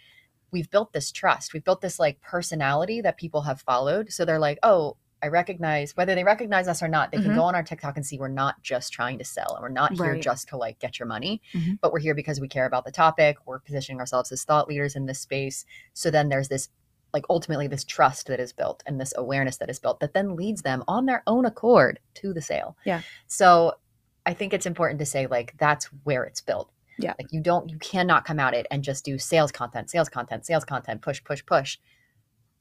we've 0.51 0.69
built 0.69 0.93
this 0.93 1.11
trust. 1.11 1.53
We've 1.53 1.63
built 1.63 1.81
this 1.81 1.99
like 1.99 2.21
personality 2.21 3.01
that 3.01 3.17
people 3.17 3.41
have 3.41 3.61
followed. 3.61 4.11
So 4.11 4.25
they're 4.25 4.39
like, 4.39 4.59
oh. 4.63 4.97
I 5.25 5.29
recognize 5.29 5.97
whether 5.97 6.13
they 6.13 6.23
recognize 6.23 6.67
us 6.67 6.83
or 6.83 6.87
not, 6.87 7.11
they 7.11 7.17
Mhm. 7.17 7.23
can 7.23 7.35
go 7.35 7.41
on 7.41 7.55
our 7.55 7.63
TikTok 7.63 7.97
and 7.97 8.05
see 8.05 8.19
we're 8.19 8.27
not 8.27 8.61
just 8.61 8.93
trying 8.93 9.17
to 9.17 9.25
sell 9.25 9.55
and 9.55 9.63
we're 9.63 9.69
not 9.69 9.93
here 9.93 10.11
Right. 10.13 10.21
just 10.21 10.47
to 10.49 10.57
like 10.57 10.77
get 10.77 10.99
your 10.99 11.07
money, 11.07 11.41
Mhm. 11.53 11.79
but 11.81 11.91
we're 11.91 11.99
here 11.99 12.13
because 12.13 12.39
we 12.39 12.47
care 12.47 12.67
about 12.67 12.85
the 12.85 12.91
topic. 12.91 13.37
We're 13.47 13.57
positioning 13.57 13.99
ourselves 13.99 14.31
as 14.31 14.43
thought 14.43 14.67
leaders 14.67 14.95
in 14.95 15.07
this 15.07 15.19
space. 15.19 15.65
So 15.93 16.11
then 16.11 16.29
there's 16.29 16.47
this 16.47 16.69
like 17.11 17.25
ultimately 17.27 17.65
this 17.67 17.83
trust 17.83 18.27
that 18.27 18.39
is 18.39 18.53
built 18.53 18.83
and 18.85 19.01
this 19.01 19.13
awareness 19.17 19.57
that 19.57 19.69
is 19.69 19.79
built 19.79 19.99
that 20.01 20.13
then 20.13 20.35
leads 20.35 20.61
them 20.61 20.83
on 20.87 21.07
their 21.07 21.23
own 21.25 21.45
accord 21.45 21.99
to 22.13 22.31
the 22.33 22.41
sale. 22.41 22.77
Yeah. 22.83 23.01
So 23.25 23.79
I 24.27 24.35
think 24.35 24.53
it's 24.53 24.67
important 24.67 24.99
to 24.99 25.05
say 25.07 25.25
like 25.25 25.55
that's 25.57 25.85
where 26.03 26.23
it's 26.25 26.41
built. 26.41 26.69
Yeah. 26.99 27.13
Like 27.17 27.31
you 27.33 27.41
don't 27.41 27.67
you 27.69 27.79
cannot 27.79 28.25
come 28.25 28.39
at 28.39 28.53
it 28.53 28.67
and 28.69 28.83
just 28.83 29.03
do 29.05 29.17
sales 29.17 29.51
content, 29.51 29.89
sales 29.89 30.09
content, 30.09 30.45
sales 30.45 30.65
content, 30.65 31.01
push, 31.01 31.23
push, 31.23 31.43
push. 31.45 31.77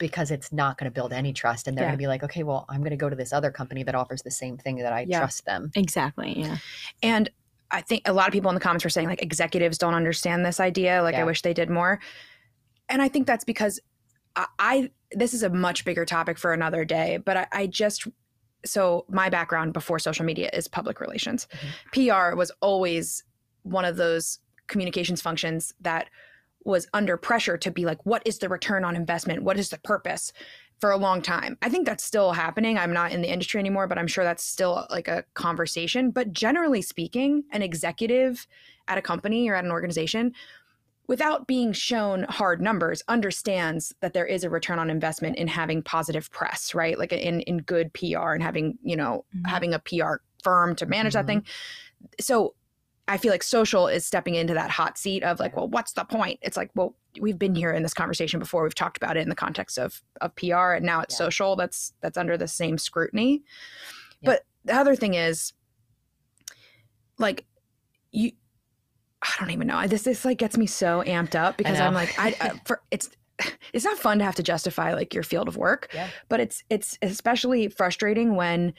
Because 0.06 0.30
it's 0.30 0.52
not 0.52 0.76
going 0.76 0.84
to 0.84 0.94
build 0.94 1.14
any 1.14 1.32
trust. 1.32 1.66
And 1.66 1.78
they're 1.78 1.84
Yeah. 1.84 1.88
going 1.92 1.98
to 1.98 2.02
be 2.02 2.06
like, 2.06 2.22
okay, 2.22 2.42
well, 2.42 2.66
I'm 2.68 2.80
going 2.82 2.90
to 2.90 2.96
go 2.96 3.08
to 3.08 3.16
this 3.16 3.32
other 3.32 3.50
company 3.50 3.82
that 3.84 3.94
offers 3.94 4.20
the 4.20 4.30
same 4.30 4.58
thing 4.58 4.76
that 4.76 4.92
I 4.92 5.06
Yeah. 5.08 5.20
trust 5.20 5.46
them. 5.46 5.70
Exactly. 5.74 6.40
Yeah. 6.40 6.58
And 7.02 7.30
I 7.70 7.80
think 7.80 8.02
a 8.06 8.12
lot 8.12 8.28
of 8.28 8.32
people 8.32 8.50
in 8.50 8.54
the 8.54 8.60
comments 8.60 8.84
were 8.84 8.90
saying 8.90 9.08
like 9.08 9.22
executives 9.22 9.78
don't 9.78 9.94
understand 9.94 10.44
this 10.44 10.60
idea. 10.60 11.02
Like 11.02 11.14
I 11.14 11.24
wish 11.24 11.40
they 11.40 11.54
did 11.54 11.70
more. 11.70 12.00
And 12.90 13.00
I 13.00 13.08
think 13.08 13.26
that's 13.26 13.44
because 13.44 13.80
I, 14.36 14.46
I 14.58 14.90
this 15.12 15.32
is 15.32 15.42
a 15.42 15.48
much 15.48 15.84
bigger 15.86 16.04
topic 16.04 16.36
for 16.38 16.52
another 16.52 16.84
day. 16.84 17.16
But 17.16 17.36
I, 17.38 17.46
I 17.52 17.66
just 17.66 18.06
so 18.66 19.06
my 19.08 19.30
background 19.30 19.72
before 19.72 19.98
social 19.98 20.24
media 20.26 20.50
is 20.52 20.68
public 20.68 21.00
relations. 21.00 21.48
Mm-hmm. 21.92 22.30
PR 22.30 22.36
was 22.36 22.52
always 22.60 23.24
one 23.62 23.86
of 23.86 23.96
those 23.96 24.38
communications 24.66 25.22
functions 25.22 25.72
that 25.80 26.08
was 26.64 26.88
under 26.92 27.16
pressure 27.16 27.56
to 27.58 27.70
be 27.70 27.84
like, 27.84 28.04
what 28.04 28.22
is 28.24 28.38
the 28.38 28.48
return 28.48 28.84
on 28.84 28.96
investment? 28.96 29.42
What 29.42 29.58
is 29.58 29.68
the 29.68 29.78
purpose? 29.78 30.32
For 30.80 30.90
a 30.90 30.96
long 30.98 31.22
time. 31.22 31.56
I 31.62 31.68
think 31.70 31.86
that's 31.86 32.04
still 32.04 32.32
happening. 32.32 32.76
I'm 32.76 32.92
not 32.92 33.12
in 33.12 33.22
the 33.22 33.32
industry 33.32 33.60
anymore, 33.60 33.86
but 33.86 33.96
I'm 33.96 34.08
sure 34.08 34.24
that's 34.24 34.42
still 34.42 34.86
like 34.90 35.06
a 35.08 35.24
conversation. 35.34 36.10
But 36.10 36.32
generally 36.32 36.82
speaking, 36.82 37.44
an 37.52 37.62
executive 37.62 38.46
at 38.88 38.98
a 38.98 39.02
company 39.02 39.48
or 39.48 39.54
at 39.54 39.64
an 39.64 39.70
organization 39.70 40.34
without 41.06 41.46
being 41.46 41.72
shown 41.72 42.24
hard 42.24 42.60
numbers 42.60 43.02
understands 43.08 43.94
that 44.00 44.14
there 44.14 44.26
is 44.26 44.42
a 44.42 44.50
return 44.50 44.78
on 44.78 44.90
investment 44.90 45.36
in 45.36 45.46
having 45.48 45.80
positive 45.82 46.30
press 46.32 46.74
right 46.74 46.98
like 46.98 47.12
in 47.12 47.40
in 47.40 47.58
good 47.58 47.92
pr 47.92 48.32
and 48.32 48.42
having 48.42 48.76
you 48.82 48.96
know 48.96 49.24
Mhm. 49.36 49.46
having 49.46 49.74
a 49.74 49.78
pr 49.78 50.16
firm 50.42 50.74
to 50.76 50.86
manage 50.86 51.12
that 51.12 51.24
Mhm. 51.24 51.28
thing 51.28 51.44
so 52.20 52.54
i 53.08 53.16
feel 53.16 53.30
like 53.30 53.42
social 53.42 53.86
is 53.88 54.06
stepping 54.06 54.34
into 54.34 54.54
that 54.54 54.70
hot 54.70 54.96
seat 54.98 55.22
of 55.22 55.38
like 55.40 55.56
well 55.56 55.68
what's 55.68 55.92
the 55.92 56.04
point 56.04 56.38
it's 56.42 56.56
like 56.56 56.70
well 56.74 56.94
we've 57.20 57.38
been 57.38 57.54
here 57.54 57.72
in 57.72 57.82
this 57.82 57.94
conversation 57.94 58.38
before 58.40 58.62
we've 58.62 58.74
talked 58.74 58.96
about 58.96 59.16
it 59.16 59.20
in 59.20 59.28
the 59.28 59.34
context 59.34 59.78
of 59.78 60.02
of 60.20 60.34
pr 60.36 60.54
and 60.72 60.84
now 60.86 61.00
it's 61.00 61.14
Yeah. 61.14 61.26
social 61.26 61.56
that's 61.56 61.92
that's 62.00 62.16
under 62.18 62.36
the 62.36 62.48
same 62.48 62.78
scrutiny 62.78 63.42
Yeah. 64.20 64.30
but 64.30 64.44
the 64.64 64.74
other 64.74 64.96
thing 64.96 65.14
is 65.14 65.52
like 67.18 67.44
you 68.12 68.32
I 69.22 69.36
don't 69.40 69.52
even 69.52 69.66
know. 69.66 69.76
I- 69.78 69.86
This 69.86 70.02
this 70.02 70.24
like 70.26 70.36
gets 70.36 70.58
me 70.58 70.66
so 70.66 71.02
amped 71.06 71.34
up 71.34 71.56
because 71.56 71.80
I'm 71.80 71.94
like 71.94 72.14
I, 72.18 72.36
I 72.40 72.60
for 72.66 72.82
it's 72.90 73.08
it's 73.72 73.84
not 73.84 73.96
fun 73.98 74.18
to 74.18 74.24
have 74.24 74.34
to 74.34 74.42
justify 74.42 74.92
like 74.94 75.14
your 75.14 75.22
field 75.22 75.48
of 75.48 75.56
work, 75.56 75.88
Yeah. 75.94 76.10
but 76.28 76.40
it's 76.40 76.62
it's 76.68 76.98
especially 77.00 77.68
frustrating 77.68 78.36
when 78.36 78.74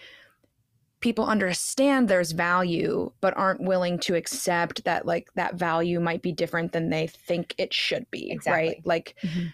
people 1.06 1.28
understand 1.28 2.08
there's 2.08 2.32
value 2.32 3.12
but 3.22 3.32
aren't 3.38 3.62
willing 3.62 4.00
to 4.00 4.16
accept 4.16 4.84
that 4.86 5.06
like 5.06 5.30
that 5.36 5.54
value 5.54 6.00
might 6.00 6.24
be 6.24 6.32
different 6.32 6.72
than 6.72 6.90
they 6.90 7.06
think 7.06 7.54
it 7.60 7.72
should 7.72 8.10
be, 8.10 8.32
Exactly. 8.32 8.70
right? 8.70 8.82
Like 8.88 9.14
Mhm. 9.22 9.54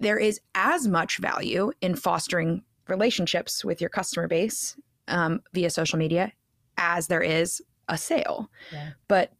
there 0.00 0.18
is 0.18 0.40
as 0.54 0.88
much 0.88 1.18
value 1.18 1.72
in 1.82 1.94
fostering 1.94 2.62
relationships 2.88 3.62
with 3.66 3.82
your 3.82 3.90
customer 3.90 4.26
base 4.28 4.78
um, 5.08 5.42
via 5.52 5.68
social 5.68 5.98
media 5.98 6.32
as 6.78 7.08
there 7.08 7.20
is 7.22 7.60
a 7.90 7.98
sale. 7.98 8.50
Yeah. 8.72 8.92
But 9.08 9.34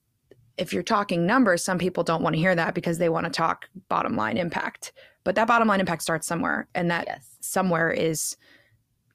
if 0.58 0.74
you're 0.74 0.82
talking 0.82 1.24
numbers, 1.24 1.64
some 1.64 1.78
people 1.78 2.04
don't 2.04 2.22
want 2.22 2.34
to 2.34 2.40
hear 2.40 2.54
that 2.54 2.74
because 2.74 2.98
they 2.98 3.08
want 3.08 3.24
to 3.24 3.30
talk 3.30 3.70
bottom 3.88 4.16
line 4.16 4.36
impact. 4.36 4.92
But 5.24 5.34
that 5.36 5.46
bottom 5.48 5.66
line 5.66 5.80
impact 5.80 6.02
starts 6.02 6.26
somewhere, 6.26 6.68
and 6.74 6.90
that 6.90 7.04
Yes. 7.06 7.38
somewhere 7.40 7.90
is 7.90 8.36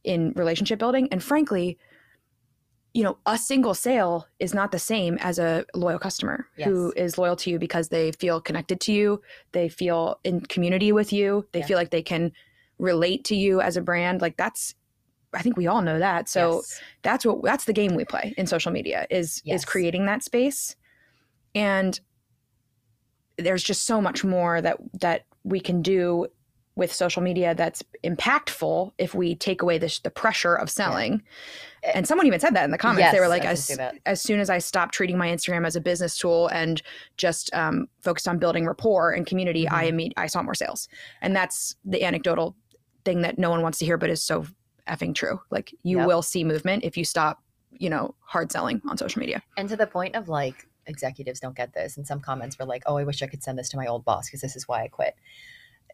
in 0.03 0.31
relationship 0.35 0.79
building. 0.79 1.07
And 1.11 1.23
frankly, 1.23 1.77
you 2.93 3.03
know, 3.03 3.17
a 3.25 3.37
single 3.37 3.73
sale 3.73 4.27
is 4.39 4.53
not 4.53 4.71
the 4.71 4.79
same 4.79 5.17
as 5.19 5.39
a 5.39 5.65
loyal 5.73 5.97
customer 5.97 6.47
who 6.63 6.93
is 6.95 7.17
loyal 7.17 7.35
to 7.37 7.49
you 7.49 7.57
because 7.57 7.89
they 7.89 8.11
feel 8.11 8.39
connected 8.39 8.79
to 8.81 8.93
you, 8.93 9.19
they 9.51 9.67
feel 9.67 10.19
in 10.23 10.41
community 10.41 10.91
with 10.91 11.11
you, 11.11 11.47
they 11.53 11.59
Yeah. 11.59 11.65
feel 11.65 11.77
like 11.77 11.89
they 11.89 12.03
can 12.03 12.31
relate 12.77 13.23
to 13.25 13.35
you 13.35 13.61
as 13.61 13.77
a 13.77 13.81
brand. 13.81 14.21
Like 14.21 14.37
that's 14.37 14.75
I 15.35 15.41
think 15.41 15.57
we 15.57 15.65
all 15.65 15.81
know 15.81 15.97
that. 15.97 16.29
So 16.29 16.57
Yes. 16.57 16.81
that's 17.01 17.25
what 17.25 17.41
that's 17.41 17.65
the 17.65 17.73
game 17.73 17.95
we 17.95 18.05
play 18.05 18.35
in 18.37 18.45
social 18.45 18.71
media 18.71 19.07
is 19.09 19.41
Yes. 19.43 19.61
is 19.61 19.65
creating 19.65 20.05
that 20.05 20.21
space 20.23 20.75
and 21.55 21.99
there's 23.37 23.63
just 23.63 23.85
so 23.85 23.99
much 23.99 24.23
more 24.23 24.61
that 24.61 24.77
that 25.01 25.25
we 25.43 25.59
can 25.59 25.81
do 25.81 26.27
with 26.75 26.91
social 26.91 27.21
media 27.21 27.53
that's 27.53 27.83
impactful 28.03 28.91
if 28.97 29.13
we 29.13 29.35
take 29.35 29.61
away 29.61 29.77
the, 29.77 29.99
the 30.03 30.09
pressure 30.09 30.55
of 30.55 30.69
selling. 30.69 31.21
And 31.93 32.07
someone 32.07 32.25
even 32.25 32.39
said 32.39 32.55
that 32.55 32.63
in 32.63 32.71
the 32.71 32.77
comments. 32.77 33.11
They 33.11 33.19
were 33.19 33.27
like 33.27 33.45
as, 33.45 33.77
as 34.05 34.21
soon 34.21 34.39
as 34.39 34.49
i 34.49 34.57
stopped 34.57 34.93
treating 34.93 35.17
my 35.17 35.27
instagram 35.27 35.67
as 35.67 35.75
a 35.75 35.81
business 35.81 36.17
tool 36.17 36.47
and 36.47 36.81
just 37.17 37.53
um, 37.53 37.87
focused 38.01 38.27
on 38.27 38.39
building 38.39 38.65
rapport 38.65 39.11
and 39.11 39.27
community 39.27 39.67
i 39.69 39.85
Mhm. 39.85 39.93
imme- 40.07 40.11
i 40.17 40.27
saw 40.27 40.41
more 40.41 40.55
sales. 40.55 40.87
And 41.21 41.35
that's 41.35 41.75
the 41.85 42.03
anecdotal 42.03 42.55
thing 43.05 43.21
that 43.21 43.37
no 43.37 43.49
one 43.49 43.61
wants 43.61 43.77
to 43.79 43.85
hear 43.85 43.97
but 43.97 44.09
is 44.09 44.23
so 44.23 44.45
effing 44.87 45.13
true. 45.13 45.39
Like 45.51 45.73
you 45.83 45.97
Yep. 45.99 46.07
will 46.07 46.21
see 46.21 46.43
movement 46.43 46.83
if 46.83 46.97
you 46.97 47.05
stop 47.05 47.41
you 47.71 47.89
know 47.89 48.15
hard 48.21 48.51
selling 48.51 48.81
on 48.87 48.97
social 48.97 49.19
media. 49.19 49.41
And 49.57 49.67
to 49.69 49.75
the 49.75 49.87
point 49.87 50.15
of 50.15 50.27
like 50.29 50.67
executives 50.85 51.39
don't 51.39 51.55
get 51.55 51.73
this, 51.73 51.97
and 51.97 52.05
some 52.05 52.19
comments 52.19 52.57
were 52.59 52.65
like, 52.65 52.83
"Oh, 52.85 52.97
I 52.97 53.03
wish 53.03 53.21
I 53.21 53.27
could 53.27 53.41
send 53.43 53.57
this 53.57 53.69
to 53.69 53.77
my 53.77 53.85
old 53.87 54.03
boss 54.05 54.27
because 54.27 54.41
this 54.41 54.55
is 54.55 54.67
why 54.67 54.83
I 54.83 54.87
quit." 54.87 55.15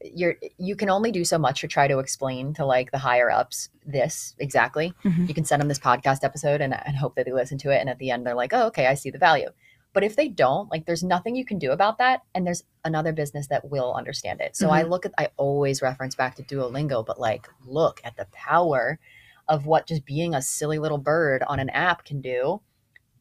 You're 0.01 0.35
you 0.57 0.75
can 0.75 0.89
only 0.89 1.11
do 1.11 1.25
so 1.25 1.37
much 1.37 1.61
to 1.61 1.67
try 1.67 1.87
to 1.87 1.99
explain 1.99 2.53
to 2.53 2.65
like 2.65 2.91
the 2.91 2.97
higher 2.97 3.29
ups 3.29 3.69
this 3.85 4.33
exactly. 4.39 4.93
Mhm. 5.03 5.27
You 5.27 5.33
can 5.33 5.45
send 5.45 5.61
them 5.61 5.67
this 5.67 5.79
podcast 5.79 6.23
episode 6.23 6.61
and, 6.61 6.73
and 6.73 6.95
hope 6.95 7.15
that 7.15 7.25
they 7.25 7.33
listen 7.33 7.57
to 7.59 7.71
it, 7.71 7.79
and 7.79 7.89
at 7.89 7.97
the 7.97 8.11
end 8.11 8.25
they're 8.25 8.33
like, 8.35 8.53
"Oh, 8.53 8.67
okay, 8.67 8.87
I 8.87 8.93
see 8.93 9.09
the 9.09 9.17
value." 9.17 9.49
But 9.91 10.03
if 10.03 10.15
they 10.15 10.27
don't, 10.27 10.69
like, 10.71 10.85
there's 10.85 11.03
nothing 11.03 11.35
you 11.35 11.43
can 11.43 11.57
do 11.57 11.71
about 11.71 11.97
that, 11.97 12.21
and 12.35 12.45
there's 12.45 12.63
another 12.85 13.11
business 13.11 13.47
that 13.47 13.69
will 13.71 13.93
understand 13.93 14.39
it. 14.39 14.55
So 14.55 14.69
I 14.69 14.83
look 14.83 15.05
at, 15.05 15.13
I 15.17 15.29
always 15.35 15.81
reference 15.81 16.13
back 16.13 16.35
to 16.35 16.43
Duolingo, 16.43 17.03
but 17.03 17.19
like, 17.19 17.49
look 17.65 17.99
at 18.03 18.15
the 18.15 18.27
power 18.31 18.99
of 19.47 19.65
what 19.65 19.87
just 19.87 20.05
being 20.05 20.35
a 20.35 20.43
silly 20.43 20.77
little 20.77 20.99
bird 20.99 21.41
on 21.47 21.59
an 21.59 21.71
app 21.71 22.05
can 22.05 22.21
do. 22.21 22.61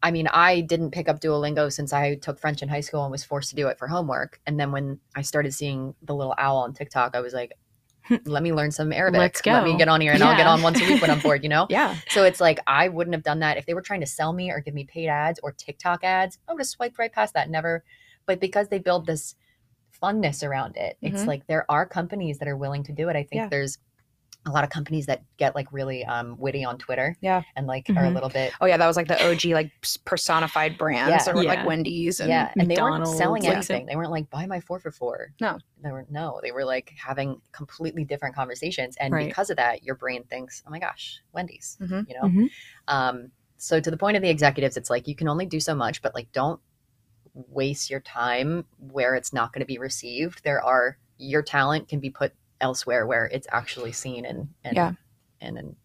I 0.03 0.11
mean, 0.11 0.29
I 0.29 0.61
didn't 0.61 0.93
pick 0.93 1.09
up 1.09 1.21
Duolingo 1.21 1.73
since 1.73 1.93
I 1.93 2.15
took 2.17 2.39
French 2.39 2.63
in 2.63 2.69
high 2.69 2.81
school 2.81 3.03
and 3.05 3.11
was 3.11 3.25
forced 3.25 3.51
to 3.51 3.57
do 3.57 3.67
it 3.69 3.79
for 3.79 3.89
homework. 3.89 4.41
And 4.47 4.59
then 4.59 4.71
when 4.71 5.01
I 5.17 5.23
started 5.23 5.53
seeing 5.53 5.95
the 6.03 6.15
little 6.15 6.35
owl 6.39 6.59
on 6.59 6.73
TikTok, 6.73 7.17
I 7.17 7.21
was 7.21 7.33
like, 7.35 7.53
let 8.25 8.43
me 8.43 8.53
learn 8.53 8.71
some 8.71 8.93
Arabic. 8.93 9.19
Let's 9.19 9.45
Let 9.45 9.65
me 9.65 9.77
get 9.77 9.89
on 9.89 10.01
here 10.01 10.13
and 10.13 10.23
I'll 10.23 10.37
get 10.37 10.47
on 10.47 10.63
once 10.63 10.81
a 10.81 10.85
week 10.85 11.03
when 11.03 11.11
I'm 11.11 11.19
bored, 11.21 11.43
you 11.43 11.49
know? 11.55 11.67
yeah 11.69 11.95
So 12.09 12.25
it's 12.25 12.41
like 12.41 12.59
I 12.67 12.89
wouldn't 12.89 13.15
have 13.15 13.25
done 13.25 13.41
that 13.41 13.59
if 13.59 13.67
they 13.67 13.75
were 13.75 13.83
trying 13.83 14.01
to 14.01 14.07
sell 14.07 14.33
me 14.33 14.51
or 14.51 14.61
give 14.61 14.73
me 14.73 14.85
paid 14.85 15.09
ads 15.09 15.41
or 15.43 15.53
TikTok 15.53 16.05
ads. 16.05 16.39
I 16.49 16.53
would 16.53 16.61
have 16.61 16.67
swiped 16.69 16.99
right 16.99 17.13
past 17.13 17.35
that. 17.35 17.51
Never. 17.51 17.85
But 18.25 18.41
because 18.41 18.69
they 18.69 18.79
build 18.79 19.05
this 19.07 19.35
funness 20.03 20.47
around 20.47 20.77
it, 20.77 20.97
it's 21.03 21.23
Mhm. 21.23 21.27
like 21.27 21.47
there 21.49 21.67
are 21.71 21.85
companies 21.85 22.39
that 22.39 22.49
are 22.49 22.57
willing 22.57 22.85
to 22.85 22.93
do 22.93 23.09
it. 23.09 23.17
I 23.17 23.25
think 23.25 23.41
Yeah. 23.43 23.49
there's 23.49 23.79
a 24.49 24.53
lot 24.53 24.65
of 24.65 24.71
companies 24.71 25.07
that 25.07 25.23
get 25.37 25.55
like 25.55 25.73
really 25.73 26.05
um, 26.05 26.37
witty 26.39 26.65
on 26.65 26.79
Twitter. 26.79 27.17
Yeah. 27.21 27.43
And 27.57 27.67
like 27.67 27.89
are 27.91 28.05
a 28.05 28.09
Mhm. 28.09 28.15
little 28.15 28.29
bit 28.29 28.53
oh 28.61 28.67
yeah 28.67 28.77
that 28.77 28.87
was 28.87 28.97
like 28.97 29.09
the 29.09 29.17
og 29.31 29.45
like 29.47 29.71
personified 30.05 30.77
brands 30.79 31.27
Yeah. 31.27 31.33
or 31.33 31.43
like 31.45 31.67
wendy's 31.67 32.21
and 32.21 32.29
yeah, 32.31 32.53
and 32.59 32.71
they 32.71 32.81
weren't 32.81 33.07
selling 33.07 33.47
anything. 33.47 33.87
They 33.87 33.97
weren't 33.97 34.11
like 34.11 34.31
buy 34.31 34.47
my 34.47 34.61
four 34.61 34.79
for 34.81 34.91
four. 34.91 35.33
No. 35.41 35.59
they 35.83 35.91
were 35.93 36.07
no. 36.11 36.41
They 36.43 36.51
were 36.51 36.65
like 36.65 36.93
having 36.97 37.41
completely 37.53 38.05
different 38.05 38.35
conversations, 38.35 38.97
and 38.97 39.13
Right. 39.15 39.29
because 39.29 39.49
of 39.51 39.57
that, 39.59 39.85
your 39.85 39.95
brain 39.95 40.25
thinks, 40.25 40.63
"Oh 40.67 40.71
my 40.71 40.81
gosh, 40.81 41.21
Wendy's," 41.33 41.77
Mhm. 41.81 42.09
you 42.09 42.15
know. 42.17 42.29
Mhm. 42.29 42.49
Um, 42.89 43.31
so 43.59 43.79
to 43.81 43.91
the 43.91 43.97
point 43.97 44.17
of 44.17 44.23
the 44.23 44.29
executives, 44.29 44.77
it's 44.77 44.91
like 44.91 45.07
you 45.07 45.15
can 45.15 45.29
only 45.29 45.47
do 45.47 45.61
so 45.61 45.75
much, 45.77 46.03
but 46.03 46.15
like 46.17 46.33
don't 46.33 46.61
waste 47.35 47.91
your 47.91 48.01
time 48.01 48.65
where 48.79 49.15
it's 49.15 49.33
not 49.33 49.53
going 49.53 49.61
to 49.61 49.67
be 49.67 49.79
received. 49.79 50.43
There 50.43 50.61
are 50.65 50.99
your 51.19 51.43
talent 51.43 51.89
can 51.89 52.01
be 52.01 52.11
put 52.11 52.33
elsewhere 52.61 53.07
where 53.07 53.27
it's 53.27 53.47
actually 53.53 53.93
seen 53.93 54.25
and 54.25 54.49
and 54.65 54.77
Yeah. 54.77 54.93
and, 55.41 55.59
and 55.59 55.77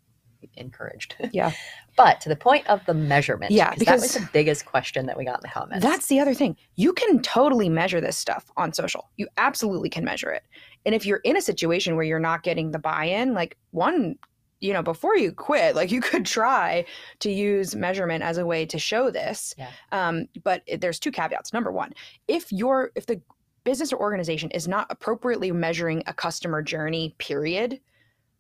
encouraged. 0.56 1.16
Yeah. 1.32 1.52
but 1.96 2.20
to 2.22 2.30
the 2.30 2.36
point 2.36 2.68
of 2.68 2.86
the 2.86 2.94
measurement, 2.94 3.52
Yeah, 3.52 3.70
that 3.70 3.78
was 3.78 3.80
because- 3.80 4.14
the 4.16 4.30
biggest 4.34 4.66
question 4.66 5.06
that 5.06 5.18
we 5.18 5.26
got 5.26 5.36
in 5.36 5.42
the 5.44 5.48
comments. 5.50 5.86
That's 5.86 6.08
the 6.08 6.20
other 6.20 6.34
thing. 6.34 6.58
You 6.76 6.94
can 6.94 7.22
totally 7.22 7.70
measure 7.70 8.02
this 8.02 8.18
stuff 8.18 8.52
on 8.58 8.74
social. 8.74 9.10
You 9.18 9.28
absolutely 9.38 9.90
can 9.90 10.04
measure 10.04 10.30
it. 10.32 10.44
And 10.86 10.94
if 10.94 11.06
you're 11.06 11.22
in 11.24 11.38
a 11.38 11.42
situation 11.42 11.96
where 11.96 12.04
you're 12.06 12.20
not 12.20 12.44
getting 12.44 12.72
the 12.72 12.80
buy-in, 12.80 13.34
like 13.34 13.58
one, 13.72 14.16
you 14.60 14.74
know, 14.74 14.84
before 14.84 15.16
you 15.18 15.32
quit, 15.32 15.76
like 15.76 15.92
you 15.92 16.02
could 16.02 16.26
try 16.26 16.86
to 17.20 17.32
use 17.32 17.74
measurement 17.76 18.22
as 18.24 18.38
a 18.38 18.46
way 18.46 18.66
to 18.66 18.78
show 18.78 19.10
this. 19.12 19.56
Yeah. 19.58 19.72
Um, 19.94 20.28
but 20.44 20.62
it, 20.68 20.82
there's 20.82 21.00
two 21.00 21.12
caveats. 21.12 21.54
Number 21.54 21.72
one, 21.72 21.94
if 22.28 22.52
you're 22.52 22.92
if 22.96 23.06
the 23.06 23.22
business 23.64 23.94
or 23.94 24.00
organization 24.00 24.52
is 24.52 24.68
not 24.68 24.88
appropriately 24.90 25.52
measuring 25.52 26.04
a 26.08 26.14
customer 26.14 26.62
journey, 26.62 27.16
period, 27.18 27.80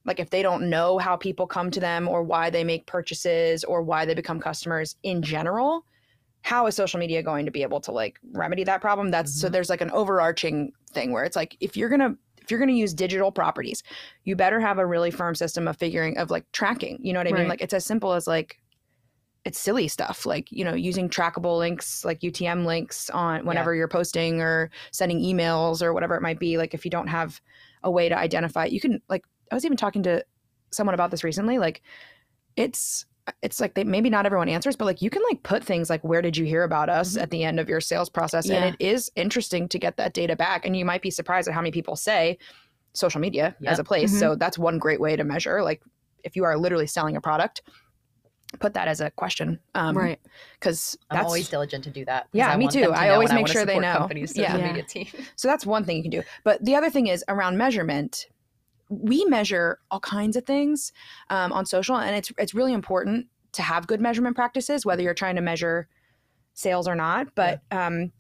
like 0.05 0.19
if 0.19 0.29
they 0.29 0.41
don't 0.41 0.69
know 0.69 0.97
how 0.97 1.15
people 1.15 1.47
come 1.47 1.71
to 1.71 1.79
them 1.79 2.07
or 2.07 2.23
why 2.23 2.49
they 2.49 2.63
make 2.63 2.85
purchases 2.87 3.63
or 3.63 3.81
why 3.81 4.05
they 4.05 4.13
become 4.13 4.39
customers 4.39 4.95
in 5.03 5.21
general, 5.21 5.85
how 6.41 6.67
is 6.67 6.75
social 6.75 6.99
media 6.99 7.23
going 7.23 7.45
to 7.45 7.51
be 7.51 7.61
able 7.63 7.79
to 7.81 7.91
like 7.91 8.19
remedy 8.33 8.63
that 8.65 8.81
problem? 8.81 9.11
That's 9.11 9.33
so 9.33 9.47
Mhm. 9.47 9.53
there's 9.53 9.69
like 9.69 9.81
an 9.81 9.91
overarching 9.91 10.73
thing 10.93 11.11
where 11.13 11.23
it's 11.23 11.35
like 11.37 11.55
if 11.61 11.77
you're 11.77 11.89
gonna 11.89 12.15
if 12.41 12.51
you're 12.51 12.59
gonna 12.59 12.73
use 12.73 12.93
digital 12.93 13.31
properties 13.31 13.81
you 14.25 14.35
better 14.35 14.59
have 14.59 14.77
a 14.77 14.85
really 14.85 15.09
firm 15.11 15.33
system 15.33 15.67
of 15.67 15.77
figuring 15.77 16.17
of 16.17 16.29
like 16.29 16.51
tracking 16.51 16.99
you 17.01 17.13
know 17.13 17.19
what 17.19 17.27
i 17.27 17.31
mean? 17.31 17.47
Like 17.47 17.61
it's 17.61 17.73
as 17.73 17.85
simple 17.85 18.11
as 18.13 18.27
like 18.27 18.59
it's 19.45 19.59
silly 19.59 19.87
stuff 19.87 20.25
like 20.25 20.51
you 20.51 20.63
know 20.63 20.73
using 20.73 21.09
trackable 21.09 21.57
links 21.57 22.05
like 22.05 22.19
utm 22.21 22.65
links 22.65 23.09
on 23.09 23.45
whenever 23.45 23.75
you're 23.75 23.87
posting 23.89 24.41
or 24.41 24.69
sending 24.91 25.19
emails 25.19 25.81
or 25.81 25.93
whatever 25.93 26.15
it 26.15 26.21
might 26.21 26.39
be 26.39 26.57
like 26.57 26.73
if 26.73 26.85
you 26.85 26.91
don't 26.91 27.07
have 27.07 27.41
a 27.83 27.91
way 27.91 28.07
to 28.07 28.17
identify 28.17 28.65
you 28.65 28.79
can 28.79 29.01
like 29.09 29.25
i 29.51 29.55
was 29.55 29.65
even 29.65 29.77
talking 29.77 30.03
to 30.03 30.23
someone 30.71 30.93
about 30.93 31.11
this 31.11 31.23
recently 31.23 31.57
like 31.57 31.81
it's 32.55 33.05
it's 33.41 33.59
like 33.61 33.73
they 33.73 33.83
maybe 33.83 34.09
not 34.09 34.25
everyone 34.25 34.49
answers 34.49 34.75
but 34.75 34.85
like 34.85 35.01
you 35.01 35.09
can 35.09 35.21
like 35.29 35.43
put 35.43 35.63
things 35.63 35.89
like 35.89 36.03
where 36.03 36.21
did 36.21 36.35
you 36.35 36.45
hear 36.45 36.63
about 36.63 36.89
us 36.89 37.15
Mhm. 37.17 37.21
at 37.21 37.29
the 37.31 37.43
end 37.43 37.59
of 37.59 37.69
your 37.69 37.79
sales 37.81 38.09
process 38.09 38.47
Yeah. 38.47 38.55
and 38.63 38.75
it 38.79 38.85
is 38.85 39.11
interesting 39.15 39.67
to 39.69 39.79
get 39.79 39.97
that 39.97 40.13
data 40.13 40.35
back 40.35 40.65
and 40.65 40.75
you 40.75 40.85
might 40.85 41.01
be 41.01 41.09
surprised 41.09 41.47
at 41.47 41.53
how 41.53 41.61
many 41.61 41.71
people 41.71 41.95
say 41.95 42.37
social 42.93 43.19
media 43.21 43.55
as 43.65 43.79
a 43.79 43.83
place 43.83 44.13
Mhm. 44.13 44.19
so 44.19 44.35
that's 44.35 44.57
one 44.57 44.77
great 44.77 44.99
way 44.99 45.15
to 45.15 45.23
measure 45.23 45.63
like 45.63 45.81
if 46.23 46.35
you 46.35 46.43
are 46.43 46.57
literally 46.57 46.87
selling 46.87 47.15
a 47.17 47.21
product 47.21 47.61
put 48.59 48.73
that 48.73 48.87
as 48.87 49.01
a 49.01 49.11
question. 49.11 49.59
Um, 49.75 49.97
right. 49.97 50.19
Because 50.59 50.97
I'm 51.09 51.25
always 51.25 51.49
diligent 51.49 51.83
to 51.85 51.89
do 51.89 52.05
that. 52.05 52.27
Yeah, 52.31 52.49
I 52.49 52.57
me 52.57 52.67
too. 52.67 52.81
to 52.81 52.91
I 52.91 53.09
always 53.09 53.31
make 53.31 53.41
wanna 53.41 53.53
sure 53.53 53.65
they 53.65 53.79
know. 53.79 53.97
Companies' 53.97 54.37
Yeah. 54.37 54.55
media 54.57 54.83
team. 54.83 55.07
So 55.35 55.47
that's 55.47 55.65
one 55.65 55.83
thing 55.85 55.97
you 55.97 56.03
can 56.03 56.11
do. 56.11 56.23
But 56.43 56.63
the 56.63 56.75
other 56.75 56.89
thing 56.89 57.07
is 57.07 57.23
around 57.27 57.57
measurement. 57.57 58.27
We 58.89 59.25
measure 59.25 59.79
all 59.89 59.99
kinds 59.99 60.35
of 60.35 60.45
things 60.45 60.91
um, 61.29 61.51
on 61.51 61.65
social, 61.65 61.97
and 61.97 62.15
it's 62.15 62.31
it's 62.37 62.53
really 62.53 62.73
important 62.73 63.27
to 63.53 63.61
have 63.61 63.87
good 63.87 64.01
measurement 64.01 64.35
practices, 64.35 64.85
whether 64.85 65.01
you're 65.01 65.13
trying 65.13 65.35
to 65.35 65.41
measure 65.41 65.87
sales 66.53 66.87
or 66.87 66.95
not. 66.95 67.33
But 67.35 67.61
um, 67.71 68.11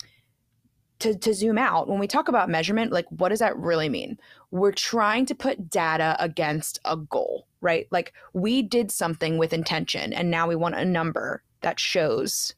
to 1.03 1.17
to 1.17 1.33
zoom 1.33 1.57
out, 1.57 1.87
when 1.87 1.99
we 1.99 2.07
talk 2.07 2.27
about 2.27 2.49
measurement, 2.49 2.91
like 2.91 3.05
what 3.09 3.29
does 3.29 3.39
that 3.39 3.57
really 3.57 3.89
mean? 3.89 4.17
We're 4.51 4.71
trying 4.71 5.25
to 5.27 5.35
put 5.35 5.69
data 5.69 6.15
against 6.19 6.79
a 6.85 6.95
goal, 6.95 7.47
right? 7.61 7.87
Like 7.91 8.13
we 8.33 8.61
did 8.61 8.91
something 8.91 9.37
with 9.37 9.53
intention, 9.53 10.13
and 10.13 10.31
now 10.31 10.47
we 10.47 10.55
want 10.55 10.75
a 10.75 10.85
number 10.85 11.43
that 11.61 11.79
shows 11.79 12.55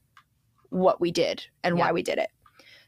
what 0.70 1.02
we 1.02 1.12
did 1.12 1.46
and 1.64 1.78
why 1.78 1.92
we 1.92 2.04
did 2.04 2.18
it. 2.18 2.30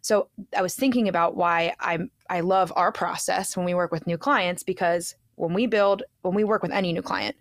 So 0.01 0.29
I 0.55 0.61
was 0.61 0.75
thinking 0.75 1.07
about 1.07 1.35
why 1.35 1.73
I 1.79 1.99
I 2.29 2.41
love 2.41 2.71
our 2.75 2.91
process 2.91 3.57
when 3.57 3.65
we 3.65 3.73
work 3.73 3.91
with 3.91 4.07
new 4.07 4.17
clients 4.17 4.63
because 4.63 5.15
when 5.35 5.53
we 5.53 5.65
build 5.67 6.03
when 6.21 6.35
we 6.35 6.43
work 6.43 6.61
with 6.61 6.71
any 6.71 6.93
new 6.93 7.01
client, 7.01 7.35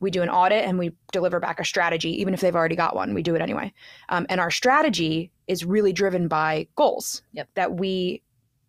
we 0.00 0.10
do 0.10 0.22
an 0.22 0.28
audit 0.28 0.64
and 0.64 0.78
we 0.78 0.92
deliver 1.12 1.40
back 1.40 1.60
a 1.60 1.64
strategy, 1.64 2.20
even 2.20 2.34
if 2.34 2.40
they've 2.40 2.54
already 2.54 2.76
got 2.76 2.94
one. 2.96 3.14
We 3.14 3.22
do 3.22 3.34
it 3.34 3.42
anyway, 3.42 3.72
um, 4.08 4.26
and 4.28 4.40
our 4.40 4.50
strategy 4.50 5.30
is 5.46 5.64
really 5.64 5.92
driven 5.92 6.28
by 6.28 6.66
goals 6.76 7.22
Yep. 7.32 7.48
that 7.54 7.74
we 7.74 8.22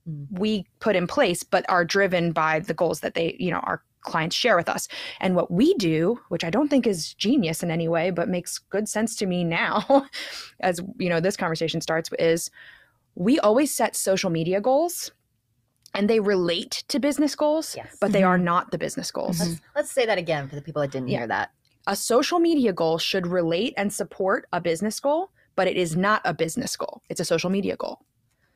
Mm. 0.08 0.28
we 0.40 0.66
put 0.80 0.96
in 0.96 1.08
place, 1.08 1.42
but 1.42 1.66
are 1.68 1.84
driven 1.84 2.32
by 2.32 2.60
the 2.60 2.76
goals 2.76 3.00
that 3.00 3.16
they 3.16 3.36
you 3.40 3.50
know 3.50 3.60
our 3.60 3.82
clients 4.02 4.36
share 4.36 4.56
with 4.56 4.70
us. 4.70 4.88
And 5.20 5.36
what 5.36 5.50
we 5.50 5.74
do, 5.76 6.20
which 6.30 6.44
I 6.44 6.52
don't 6.52 6.68
think 6.70 6.86
is 6.86 7.16
genius 7.16 7.64
in 7.64 7.72
any 7.72 7.88
way, 7.88 8.12
but 8.12 8.30
makes 8.30 8.60
good 8.60 8.88
sense 8.88 9.16
to 9.16 9.26
me 9.26 9.44
now, 9.44 10.06
as 10.60 10.80
you 11.00 11.10
know, 11.10 11.20
this 11.20 11.36
conversation 11.36 11.82
starts, 11.82 12.12
is 12.20 12.52
we 13.16 13.40
always 13.40 13.74
set 13.74 13.96
social 13.96 14.30
media 14.30 14.62
goals 14.62 15.12
and 15.96 16.10
they 16.10 16.20
relate 16.20 16.84
to 16.90 17.00
business 17.00 17.36
goals, 17.36 17.76
Yes. 17.76 17.98
but 18.00 18.12
they 18.12 18.24
are 18.24 18.38
not 18.38 18.72
the 18.72 18.78
business 18.78 19.12
goals. 19.12 19.40
Let's, 19.40 19.62
let's 19.76 19.92
say 19.92 20.06
that 20.06 20.18
again 20.18 20.48
for 20.48 20.56
the 20.56 20.62
people 20.62 20.82
that 20.82 20.92
didn't 20.92 21.08
Yeah. 21.10 21.20
hear 21.20 21.28
that. 21.28 21.52
A 21.88 21.96
social 21.96 22.40
media 22.40 22.74
goal 22.74 22.98
should 22.98 23.28
relate 23.28 23.74
and 23.78 23.92
support 23.94 24.48
a 24.52 24.60
business 24.60 25.00
goal, 25.00 25.32
but 25.56 25.68
it 25.68 25.78
is 25.78 25.96
not 25.96 26.22
a 26.26 26.34
business 26.34 26.76
goal. 26.76 27.02
It's 27.10 27.20
a 27.20 27.26
social 27.26 27.50
media 27.50 27.76
goal. 27.76 28.00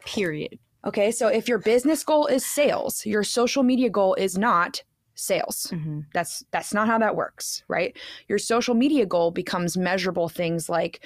Period. 0.05 0.59
Okay, 0.85 1.11
so 1.11 1.27
if 1.27 1.47
your 1.47 1.57
business 1.59 2.03
goal 2.03 2.25
is 2.27 2.45
sales, 2.45 3.05
your 3.05 3.23
social 3.23 3.63
media 3.63 3.89
goal 3.89 4.15
is 4.15 4.37
not 4.37 4.81
sales. 5.15 5.67
hmm 5.71 5.99
That's 6.13 6.43
that's 6.51 6.73
not 6.73 6.87
how 6.87 6.97
that 6.99 7.15
works, 7.15 7.63
right? 7.67 7.95
Your 8.29 8.37
social 8.39 8.73
media 8.73 9.05
goal 9.05 9.31
becomes 9.31 9.75
measurable 9.77 10.29
things 10.29 10.69
like, 10.69 11.05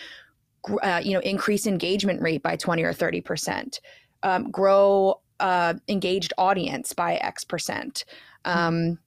uh, 0.84 1.02
you 1.04 1.14
know, 1.14 1.20
increase 1.22 1.66
engagement 1.66 2.22
rate 2.22 2.44
by 2.44 2.56
twenty 2.56 2.84
or 2.84 2.94
thirty 2.94 3.20
percent, 3.22 3.82
um, 4.22 4.52
grow 4.52 5.20
uh, 5.40 5.74
engaged 5.88 6.34
audience 6.38 6.94
by 6.94 7.16
X 7.16 7.44
percent, 7.44 8.06
um, 8.46 9.00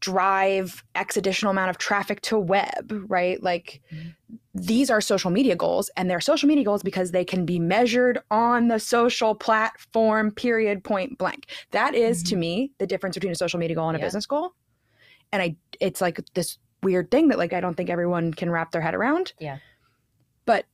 drive 0.00 0.84
X 0.94 1.16
additional 1.16 1.50
amount 1.50 1.70
of 1.70 1.78
traffic 1.78 2.20
to 2.22 2.38
web, 2.38 2.92
right? 3.08 3.42
Like 3.42 3.80
Mhm. 3.90 4.14
these 4.54 4.90
are 4.90 5.00
social 5.00 5.30
media 5.30 5.56
goals, 5.56 5.90
and 5.96 6.10
they're 6.10 6.20
social 6.20 6.46
media 6.46 6.64
goals 6.64 6.82
because 6.82 7.10
they 7.10 7.24
can 7.24 7.46
be 7.46 7.58
measured 7.58 8.18
on 8.30 8.68
the 8.68 8.78
social 8.78 9.34
platform. 9.34 10.30
Period. 10.30 10.84
Point 10.84 11.16
blank. 11.18 11.46
That 11.70 11.94
is, 11.94 12.22
to 12.24 12.36
me 12.36 12.70
the 12.78 12.86
difference 12.86 13.16
between 13.16 13.32
a 13.32 13.36
social 13.36 13.58
media 13.58 13.76
goal 13.76 13.88
and 13.88 13.96
a 13.96 14.00
Yeah. 14.00 14.06
business 14.06 14.26
goal. 14.26 14.52
And 15.32 15.42
I, 15.42 15.56
it's 15.80 16.00
like 16.00 16.20
this 16.34 16.58
weird 16.82 17.10
thing 17.10 17.28
that 17.28 17.38
like 17.38 17.52
I 17.54 17.60
don't 17.60 17.74
think 17.76 17.88
everyone 17.88 18.34
can 18.34 18.50
wrap 18.50 18.72
their 18.72 18.82
head 18.82 18.94
around. 18.94 19.32
Yeah. 19.40 19.58
But 20.44 20.66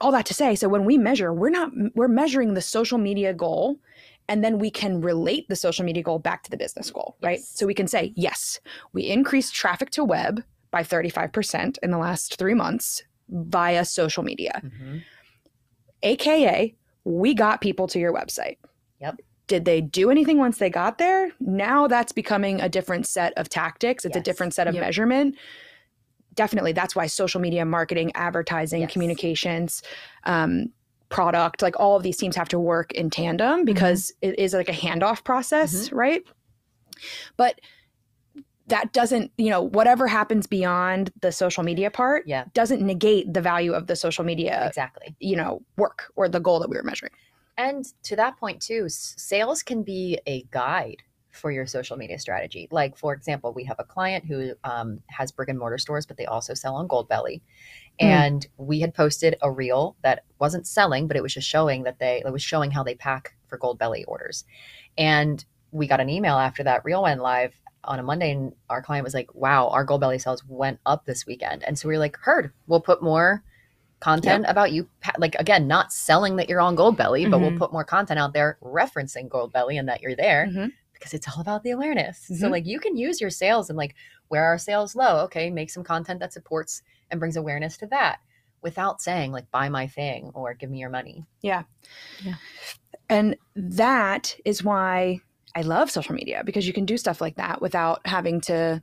all 0.00 0.12
that 0.12 0.24
to 0.26 0.34
say, 0.34 0.54
so 0.54 0.68
when 0.68 0.84
we 0.86 0.96
measure, 0.96 1.32
we're 1.32 1.50
not 1.50 1.70
we're 1.94 2.08
measuring 2.08 2.54
the 2.54 2.62
social 2.62 2.96
media 2.98 3.34
goal 3.34 3.78
and 4.28 4.44
then 4.44 4.58
we 4.58 4.70
can 4.70 5.00
relate 5.00 5.48
the 5.48 5.56
social 5.56 5.84
media 5.84 6.02
goal 6.02 6.18
back 6.18 6.42
to 6.44 6.50
the 6.50 6.56
business 6.56 6.90
goal, 6.90 7.16
right? 7.22 7.38
Yes. 7.38 7.48
So 7.48 7.66
we 7.66 7.74
can 7.74 7.88
say, 7.88 8.12
yes, 8.16 8.60
we 8.92 9.04
increased 9.04 9.54
traffic 9.54 9.90
to 9.90 10.04
web 10.04 10.42
by 10.70 10.82
35% 10.82 11.78
in 11.82 11.90
the 11.90 11.98
last 11.98 12.36
3 12.38 12.54
months 12.54 13.02
via 13.30 13.84
social 13.84 14.22
media. 14.22 14.60
Mhm. 14.64 15.02
AKA, 16.02 16.74
we 17.04 17.34
got 17.34 17.60
people 17.60 17.86
to 17.88 17.98
your 17.98 18.12
website. 18.12 18.58
Yep. 19.00 19.20
Did 19.46 19.64
they 19.64 19.80
do 19.80 20.10
anything 20.10 20.38
once 20.38 20.58
they 20.58 20.68
got 20.70 20.98
there? 20.98 21.32
Now 21.40 21.86
that's 21.88 22.12
becoming 22.12 22.60
a 22.60 22.68
different 22.68 23.06
set 23.06 23.32
of 23.36 23.48
tactics. 23.48 24.04
It's 24.04 24.16
a 24.16 24.20
different 24.20 24.52
set 24.54 24.66
of 24.68 24.74
Yep. 24.74 24.82
measurement. 24.82 25.36
Definitely, 26.34 26.72
that's 26.72 26.94
why 26.94 27.06
social 27.06 27.40
media 27.40 27.64
marketing, 27.64 28.12
advertising, 28.14 28.82
Yes. 28.82 28.92
communications, 28.92 29.82
um, 30.24 30.72
product, 31.08 31.62
like 31.62 31.78
all 31.78 31.96
of 31.96 32.02
these 32.02 32.16
teams 32.16 32.36
have 32.36 32.48
to 32.48 32.58
work 32.58 32.92
in 32.92 33.10
tandem 33.10 33.58
mm-hmm. 33.58 33.64
because 33.64 34.12
it 34.22 34.38
is 34.38 34.52
like 34.52 34.68
a 34.68 34.72
handoff 34.72 35.24
process, 35.24 35.86
mm-hmm. 35.86 35.96
right? 35.96 36.22
But 37.36 37.60
that 38.68 38.92
doesn't, 38.92 39.32
you 39.38 39.50
know, 39.50 39.62
whatever 39.62 40.06
happens 40.06 40.46
beyond 40.46 41.10
the 41.20 41.32
social 41.32 41.64
media 41.64 41.90
part 41.90 42.24
Yeah, 42.26 42.44
doesn't 42.54 42.82
negate 42.82 43.32
the 43.32 43.40
value 43.40 43.72
of 43.72 43.86
the 43.86 43.96
social 43.96 44.24
media 44.24 44.66
exactly. 44.66 45.14
you 45.20 45.36
know 45.36 45.62
work 45.76 46.12
or 46.16 46.28
the 46.28 46.40
goal 46.40 46.60
that 46.60 46.68
we 46.68 46.76
were 46.76 46.82
measuring 46.82 47.12
And 47.56 47.84
to 48.04 48.16
that 48.16 48.36
point 48.36 48.60
too, 48.60 48.88
sales 48.88 49.62
can 49.62 49.82
be 49.82 50.18
a 50.26 50.42
guide 50.50 51.02
for 51.30 51.50
your 51.50 51.66
social 51.66 51.96
media 51.96 52.18
strategy. 52.18 52.68
Like 52.70 52.96
for 52.96 53.12
example, 53.12 53.52
we 53.52 53.64
have 53.64 53.76
a 53.78 53.84
client 53.84 54.24
who 54.24 54.52
um, 54.64 55.00
has 55.08 55.30
brick 55.32 55.48
and 55.48 55.58
mortar 55.58 55.78
stores, 55.78 56.06
but 56.06 56.16
they 56.16 56.26
also 56.26 56.54
sell 56.54 56.74
on 56.76 56.88
Goldbelly. 56.88 57.40
Mm. 58.00 58.06
And 58.06 58.46
we 58.56 58.80
had 58.80 58.94
posted 58.94 59.36
a 59.42 59.50
reel 59.50 59.96
that 60.02 60.24
wasn't 60.38 60.66
selling, 60.66 61.06
but 61.06 61.16
it 61.16 61.22
was 61.22 61.34
just 61.34 61.48
showing 61.48 61.82
that 61.84 61.98
they 61.98 62.22
it 62.24 62.32
was 62.32 62.42
showing 62.42 62.70
how 62.70 62.82
they 62.82 62.94
pack 62.94 63.34
for 63.46 63.58
Goldbelly 63.58 64.04
orders. 64.08 64.44
And 64.96 65.44
we 65.70 65.86
got 65.86 66.00
an 66.00 66.08
email 66.08 66.36
after 66.36 66.62
that 66.64 66.84
reel 66.84 67.02
went 67.02 67.20
live 67.20 67.54
on 67.84 67.98
a 67.98 68.02
Monday, 68.02 68.32
and 68.32 68.52
our 68.68 68.82
client 68.82 69.04
was 69.04 69.14
like, 69.14 69.34
"Wow, 69.34 69.68
our 69.68 69.86
Goldbelly 69.86 70.20
sales 70.20 70.44
went 70.48 70.80
up 70.84 71.04
this 71.06 71.26
weekend." 71.26 71.62
And 71.64 71.78
so 71.78 71.88
we 71.88 71.94
were 71.94 72.00
like, 72.00 72.16
"Heard, 72.16 72.52
we'll 72.66 72.80
put 72.80 73.02
more." 73.02 73.44
content 74.00 74.44
about 74.46 74.70
you 74.70 74.88
like 75.18 75.34
again 75.40 75.66
not 75.66 75.92
selling 75.92 76.36
that 76.36 76.48
you're 76.48 76.60
on 76.60 76.76
goldbelly 76.76 77.28
but 77.28 77.40
we'll 77.40 77.50
Mhm. 77.50 77.58
put 77.58 77.72
more 77.72 77.82
content 77.82 78.16
out 78.16 78.32
there 78.32 78.56
referencing 78.62 79.28
goldbelly 79.28 79.76
and 79.76 79.88
that 79.88 80.00
you're 80.02 80.14
there 80.14 80.46
Mhm. 80.46 80.70
Because 80.98 81.14
it's 81.14 81.28
all 81.28 81.40
about 81.40 81.62
the 81.62 81.70
awareness 81.70 82.18
so 82.26 82.46
Mhm. 82.46 82.50
like 82.50 82.66
you 82.66 82.80
can 82.80 82.96
use 82.96 83.20
your 83.20 83.30
sales 83.30 83.68
and 83.70 83.76
like 83.76 83.94
where 84.28 84.44
are 84.44 84.58
sales 84.58 84.94
low 84.96 85.18
okay 85.24 85.50
make 85.50 85.70
some 85.70 85.84
content 85.84 86.20
that 86.20 86.32
supports 86.32 86.82
and 87.10 87.20
brings 87.20 87.36
awareness 87.36 87.76
to 87.78 87.86
that 87.86 88.18
without 88.62 89.00
saying 89.00 89.30
like 89.32 89.50
buy 89.50 89.68
my 89.68 89.86
thing 89.86 90.30
or 90.34 90.54
give 90.54 90.70
me 90.70 90.78
your 90.78 90.90
money 90.90 91.24
Yeah. 91.42 91.62
Yeah. 92.24 92.34
and 93.08 93.36
that 93.54 94.36
is 94.44 94.62
why 94.64 95.20
i 95.54 95.62
love 95.62 95.90
social 95.90 96.14
media 96.14 96.42
because 96.44 96.66
you 96.66 96.72
can 96.72 96.84
do 96.84 96.96
stuff 96.96 97.20
like 97.20 97.36
that 97.36 97.60
without 97.62 98.06
having 98.06 98.40
to 98.42 98.82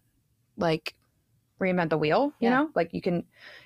like 0.57 0.95
reinvent 1.59 1.89
the 1.89 1.97
wheel 1.97 2.33
you 2.39 2.49
Yeah. 2.49 2.55
know 2.61 2.69
like 2.75 2.93
you 2.93 3.01
can 3.01 3.23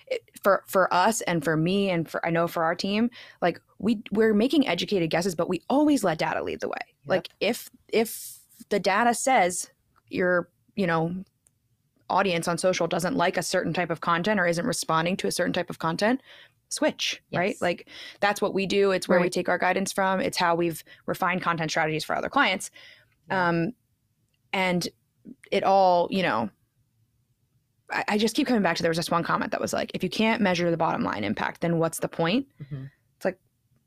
it, 0.07 0.21
for 0.43 0.63
for 0.67 0.91
us 0.93 1.21
and 1.21 1.43
for 1.43 1.55
me 1.55 1.89
and 1.89 2.09
for 2.09 2.23
i 2.25 2.29
know 2.29 2.47
for 2.47 2.63
our 2.63 2.75
team 2.75 3.09
like 3.41 3.59
we 3.79 4.01
we're 4.11 4.33
making 4.33 4.67
educated 4.67 5.09
guesses 5.09 5.35
but 5.35 5.49
we 5.49 5.61
always 5.69 6.03
let 6.03 6.17
data 6.17 6.43
lead 6.43 6.59
the 6.59 6.67
way 6.69 6.81
like 7.07 7.29
if 7.39 7.69
if 7.87 8.38
the 8.69 8.79
data 8.79 9.13
says 9.13 9.69
your 10.09 10.49
you 10.75 10.87
know 10.87 11.13
audience 12.09 12.47
on 12.47 12.57
social 12.57 12.87
doesn't 12.87 13.15
like 13.15 13.37
a 13.37 13.43
certain 13.43 13.73
type 13.73 13.89
of 13.91 14.01
content 14.01 14.39
or 14.39 14.47
isn't 14.47 14.65
responding 14.65 15.15
to 15.17 15.27
a 15.27 15.31
certain 15.31 15.53
type 15.53 15.69
of 15.69 15.77
content 15.79 16.21
switch 16.69 17.21
right? 17.33 17.55
Like 17.61 17.87
that's 18.19 18.41
what 18.41 18.53
we 18.53 18.65
do. 18.67 18.91
It's 18.91 19.07
where 19.07 19.19
we 19.19 19.29
take 19.29 19.49
our 19.49 19.57
guidance 19.57 19.91
from. 19.91 20.19
It's 20.19 20.37
how 20.37 20.53
we've 20.55 20.83
refined 21.07 21.41
content 21.41 21.71
strategies 21.71 22.03
for 22.03 22.15
other 22.15 22.29
clients. 22.29 22.69
Yeah. 23.27 23.49
um 23.49 23.71
and 24.53 24.87
it 25.51 25.63
all 25.63 26.07
you 26.11 26.23
know 26.23 26.49
I, 27.91 28.03
I 28.09 28.17
just 28.17 28.35
keep 28.35 28.47
coming 28.47 28.61
back 28.63 28.77
to 28.77 28.83
there 28.83 28.89
was 28.91 28.97
this 28.97 29.09
one 29.11 29.23
comment 29.23 29.51
that 29.51 29.61
was 29.61 29.73
like 29.73 29.91
if 29.93 30.03
you 30.03 30.09
can't 30.09 30.41
measure 30.41 30.69
the 30.71 30.77
bottom 30.77 31.03
line 31.03 31.23
impact 31.23 31.61
then 31.61 31.77
what's 31.79 31.99
the 31.99 32.07
point? 32.07 32.47
Mhm. 32.63 32.89
It's 33.17 33.25
like, 33.25 33.39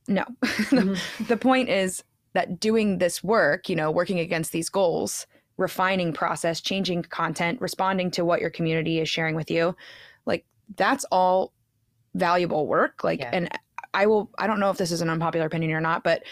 no. 0.09 0.25
Mhm. 0.43 1.27
the 1.29 1.37
point 1.37 1.69
is 1.69 2.03
that 2.35 2.59
doing 2.61 2.99
this 2.99 3.23
work 3.23 3.69
you 3.69 3.77
know 3.77 3.91
working 3.91 4.19
against 4.19 4.53
these 4.53 4.69
goals 4.69 5.27
refining 5.59 6.13
process 6.13 6.61
changing 6.61 7.03
content 7.03 7.61
responding 7.61 8.11
to 8.11 8.25
what 8.25 8.41
your 8.41 8.51
community 8.51 9.01
is 9.01 9.09
sharing 9.09 9.35
with 9.35 9.51
you 9.51 9.77
like 10.27 10.45
that's 10.77 11.05
all 11.13 11.53
valuable 12.15 12.67
work 12.67 13.05
like 13.05 13.21
Yeah. 13.21 13.31
and 13.33 13.49
i 13.95 14.07
will 14.07 14.31
i 14.39 14.47
don't 14.47 14.61
know 14.61 14.71
if 14.71 14.79
this 14.79 14.91
is 14.93 15.01
an 15.03 15.11
unpopular 15.11 15.47
opinion 15.47 15.73
or 15.73 15.81
not 15.81 16.03
but 16.05 16.23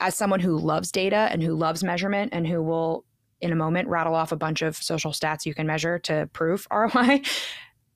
as 0.00 0.14
someone 0.14 0.40
who 0.40 0.58
loves 0.58 0.90
data 0.92 1.28
and 1.30 1.42
who 1.42 1.54
loves 1.54 1.82
measurement 1.82 2.30
and 2.34 2.46
who 2.46 2.62
will 2.62 3.04
in 3.40 3.52
a 3.52 3.56
moment 3.56 3.88
rattle 3.88 4.14
off 4.14 4.32
a 4.32 4.36
bunch 4.36 4.62
of 4.62 4.76
social 4.76 5.12
stats 5.12 5.44
you 5.46 5.54
can 5.54 5.66
measure 5.66 5.98
to 5.98 6.28
prove 6.32 6.66
roi 6.72 7.20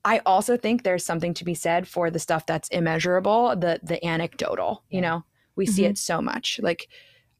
i 0.05 0.19
also 0.25 0.57
think 0.57 0.83
there's 0.83 1.05
something 1.05 1.33
to 1.33 1.43
be 1.43 1.53
said 1.55 1.87
for 1.87 2.09
the 2.11 2.19
stuff 2.19 2.45
that's 2.45 2.69
immeasurable 2.69 3.55
the 3.55 3.79
the 3.83 4.03
anecdotal 4.05 4.83
you 4.89 5.01
know 5.01 5.23
we 5.55 5.65
see 5.65 5.83
Mhm. 5.83 5.89
it 5.91 5.97
so 5.97 6.21
much 6.21 6.59
like 6.63 6.87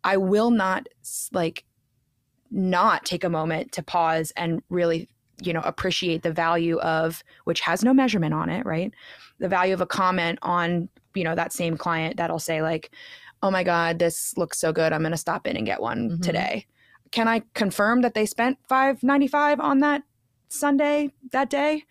i 0.03 0.17
will 0.17 0.51
not 0.51 0.87
like 1.31 1.63
not 2.51 3.05
take 3.05 3.23
a 3.23 3.29
moment 3.29 3.71
to 3.71 3.81
pause 3.83 4.31
and 4.35 4.61
really 4.69 5.07
you 5.41 5.53
know 5.53 5.61
appreciate 5.61 6.21
the 6.23 6.31
value 6.31 6.77
of 6.79 7.23
which 7.45 7.61
has 7.61 7.83
no 7.83 7.93
measurement 7.93 8.33
on 8.33 8.49
it 8.49 8.65
right 8.65 8.93
the 9.39 9.47
value 9.49 9.73
of 9.73 9.81
a 9.81 9.85
comment 9.85 10.37
on 10.41 10.89
you 11.15 11.23
know 11.23 11.33
that 11.35 11.53
same 11.53 11.77
client 11.77 12.17
that'll 12.17 12.39
say 12.39 12.61
like 12.61 12.91
oh 13.41 13.49
my 13.49 13.63
god 13.63 13.99
this 13.99 14.37
looks 14.37 14.59
so 14.59 14.71
good 14.71 14.93
i'm 14.93 15.01
going 15.01 15.11
to 15.11 15.17
stop 15.17 15.47
in 15.47 15.55
and 15.57 15.65
get 15.65 15.81
one 15.81 16.11
Mhm. 16.11 16.21
today 16.21 16.65
can 17.11 17.27
i 17.27 17.41
confirm 17.53 18.01
that 18.01 18.13
they 18.13 18.25
spent 18.25 18.57
595 18.67 19.59
on 19.59 19.79
that 19.79 20.03
sunday 20.49 21.11
that 21.31 21.49
day 21.49 21.83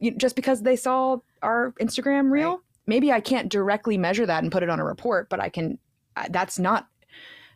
you, 0.00 0.10
just 0.16 0.34
because 0.36 0.62
they 0.62 0.76
saw 0.76 1.18
our 1.42 1.72
instagram 1.80 2.30
reel 2.30 2.50
Right. 2.50 2.58
maybe 2.86 3.12
i 3.12 3.20
can't 3.20 3.48
directly 3.48 3.96
measure 3.96 4.26
that 4.26 4.42
and 4.42 4.50
put 4.52 4.62
it 4.64 4.68
on 4.68 4.80
a 4.80 4.84
report 4.84 5.28
but 5.30 5.40
i 5.40 5.48
can 5.48 5.78
that's 6.30 6.58
not 6.58 6.88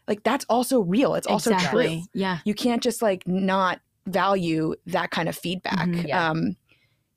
like 0.08 0.22
that's 0.22 0.44
also 0.48 0.80
real 0.80 1.14
it's 1.14 1.26
also 1.26 1.56
true. 1.58 2.02
Yeah. 2.14 2.38
you 2.44 2.54
can't 2.54 2.82
just 2.82 3.02
like 3.02 3.26
not 3.26 3.80
value 4.06 4.74
that 4.86 5.10
kind 5.10 5.28
of 5.28 5.36
feedback 5.36 5.88
Mhm. 5.88 6.06
Yeah. 6.08 6.30
um, 6.30 6.56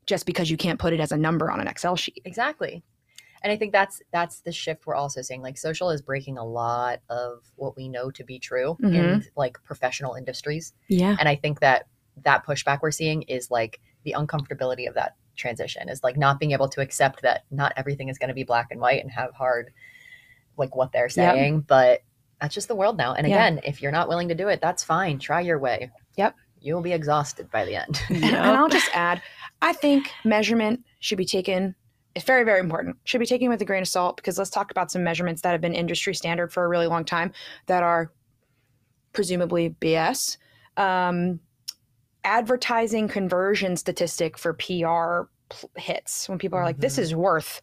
just 0.08 0.26
because 0.26 0.50
you 0.50 0.58
can't 0.58 0.80
put 0.80 0.92
it 0.94 1.00
as 1.00 1.12
a 1.12 1.18
number 1.18 1.52
on 1.52 1.60
an 1.60 1.68
excel 1.68 1.96
sheet 1.96 2.22
Exactly. 2.26 2.84
And 3.42 3.54
I 3.54 3.56
think 3.58 3.72
that's 3.72 4.02
that's 4.12 4.42
the 4.42 4.52
shift 4.52 4.86
we're 4.86 4.96
also 4.96 5.22
seeing. 5.22 5.42
Like 5.42 5.58
social 5.58 5.92
is 5.92 6.02
breaking 6.02 6.38
a 6.38 6.44
lot 6.44 7.00
of 7.10 7.44
what 7.56 7.78
we 7.78 7.88
know 7.88 8.12
to 8.12 8.24
be 8.26 8.38
true 8.40 8.76
in 8.82 8.90
Mhm. 8.92 9.26
like 9.38 9.58
professional 9.64 10.16
industries. 10.16 10.74
Yeah. 10.90 11.16
And 11.20 11.30
I 11.30 11.36
think 11.36 11.60
that 11.62 11.88
that 12.24 12.46
pushback 12.46 12.80
we're 12.82 12.92
seeing 12.92 13.22
is 13.24 13.50
like 13.50 13.80
the 14.04 14.14
uncomfortability 14.18 14.90
of 14.90 14.96
that 14.96 15.16
transition 15.38 15.88
is 15.88 16.04
like 16.04 16.18
not 16.18 16.38
being 16.38 16.52
able 16.52 16.68
to 16.68 16.82
accept 16.82 17.22
that 17.22 17.46
not 17.50 17.72
everything 17.78 18.10
is 18.10 18.18
going 18.18 18.28
to 18.28 18.34
be 18.34 18.44
black 18.44 18.68
and 18.72 18.82
white 18.82 19.02
and 19.02 19.10
have 19.12 19.32
hard 19.34 19.72
like 20.58 20.76
what 20.76 20.92
they're 20.92 21.04
Yep. 21.06 21.12
saying, 21.12 21.62
but 21.62 22.02
that's 22.42 22.56
just 22.56 22.68
the 22.68 22.76
world 22.76 22.98
now. 22.98 23.14
And 23.14 23.28
Yeah. 23.28 23.36
again, 23.36 23.62
if 23.66 23.82
you're 23.82 23.92
not 23.92 24.08
willing 24.08 24.28
to 24.30 24.36
do 24.36 24.48
it, 24.48 24.62
that's 24.62 24.84
fine. 24.84 25.20
Try 25.20 25.42
your 25.42 25.60
way. 25.60 25.92
Yep. 26.18 26.36
You'll 26.62 26.82
be 26.82 26.94
exhausted 26.94 27.50
by 27.52 27.66
the 27.66 27.76
end. 27.76 28.02
and, 28.10 28.24
and 28.24 28.36
i'll 28.36 28.68
just 28.70 28.90
add 28.94 29.22
i 29.62 29.72
think 29.74 30.10
measurement 30.26 30.84
should 31.00 31.18
be 31.18 31.24
taken 31.26 31.74
it's 32.16 32.26
very 32.26 32.44
very 32.44 32.60
important 32.60 32.98
should 33.06 33.20
be 33.20 33.26
taken 33.26 33.48
with 33.50 33.62
a 33.62 33.66
grain 33.66 33.82
of 33.82 33.88
salt 33.88 34.18
because 34.18 34.38
let's 34.38 34.50
talk 34.50 34.70
about 34.72 34.92
some 34.92 35.02
measurements 35.04 35.42
that 35.42 35.52
have 35.54 35.62
been 35.62 35.74
industry 35.74 36.14
standard 36.14 36.52
for 36.52 36.66
a 36.66 36.68
really 36.68 36.88
long 36.88 37.06
time 37.06 37.32
that 37.68 37.82
are 37.84 38.12
presumably 39.14 39.70
bs 39.80 40.36
um, 40.76 41.40
advertising 42.26 43.08
conversion 43.08 43.78
statistic 43.78 44.38
for 44.38 44.54
pr 44.54 45.30
hits 45.78 46.28
when 46.28 46.38
people 46.38 46.60
are 46.60 46.66
like 46.66 46.80
this 46.80 46.96
Mhm. 46.98 47.02
is 47.04 47.16
worth 47.16 47.62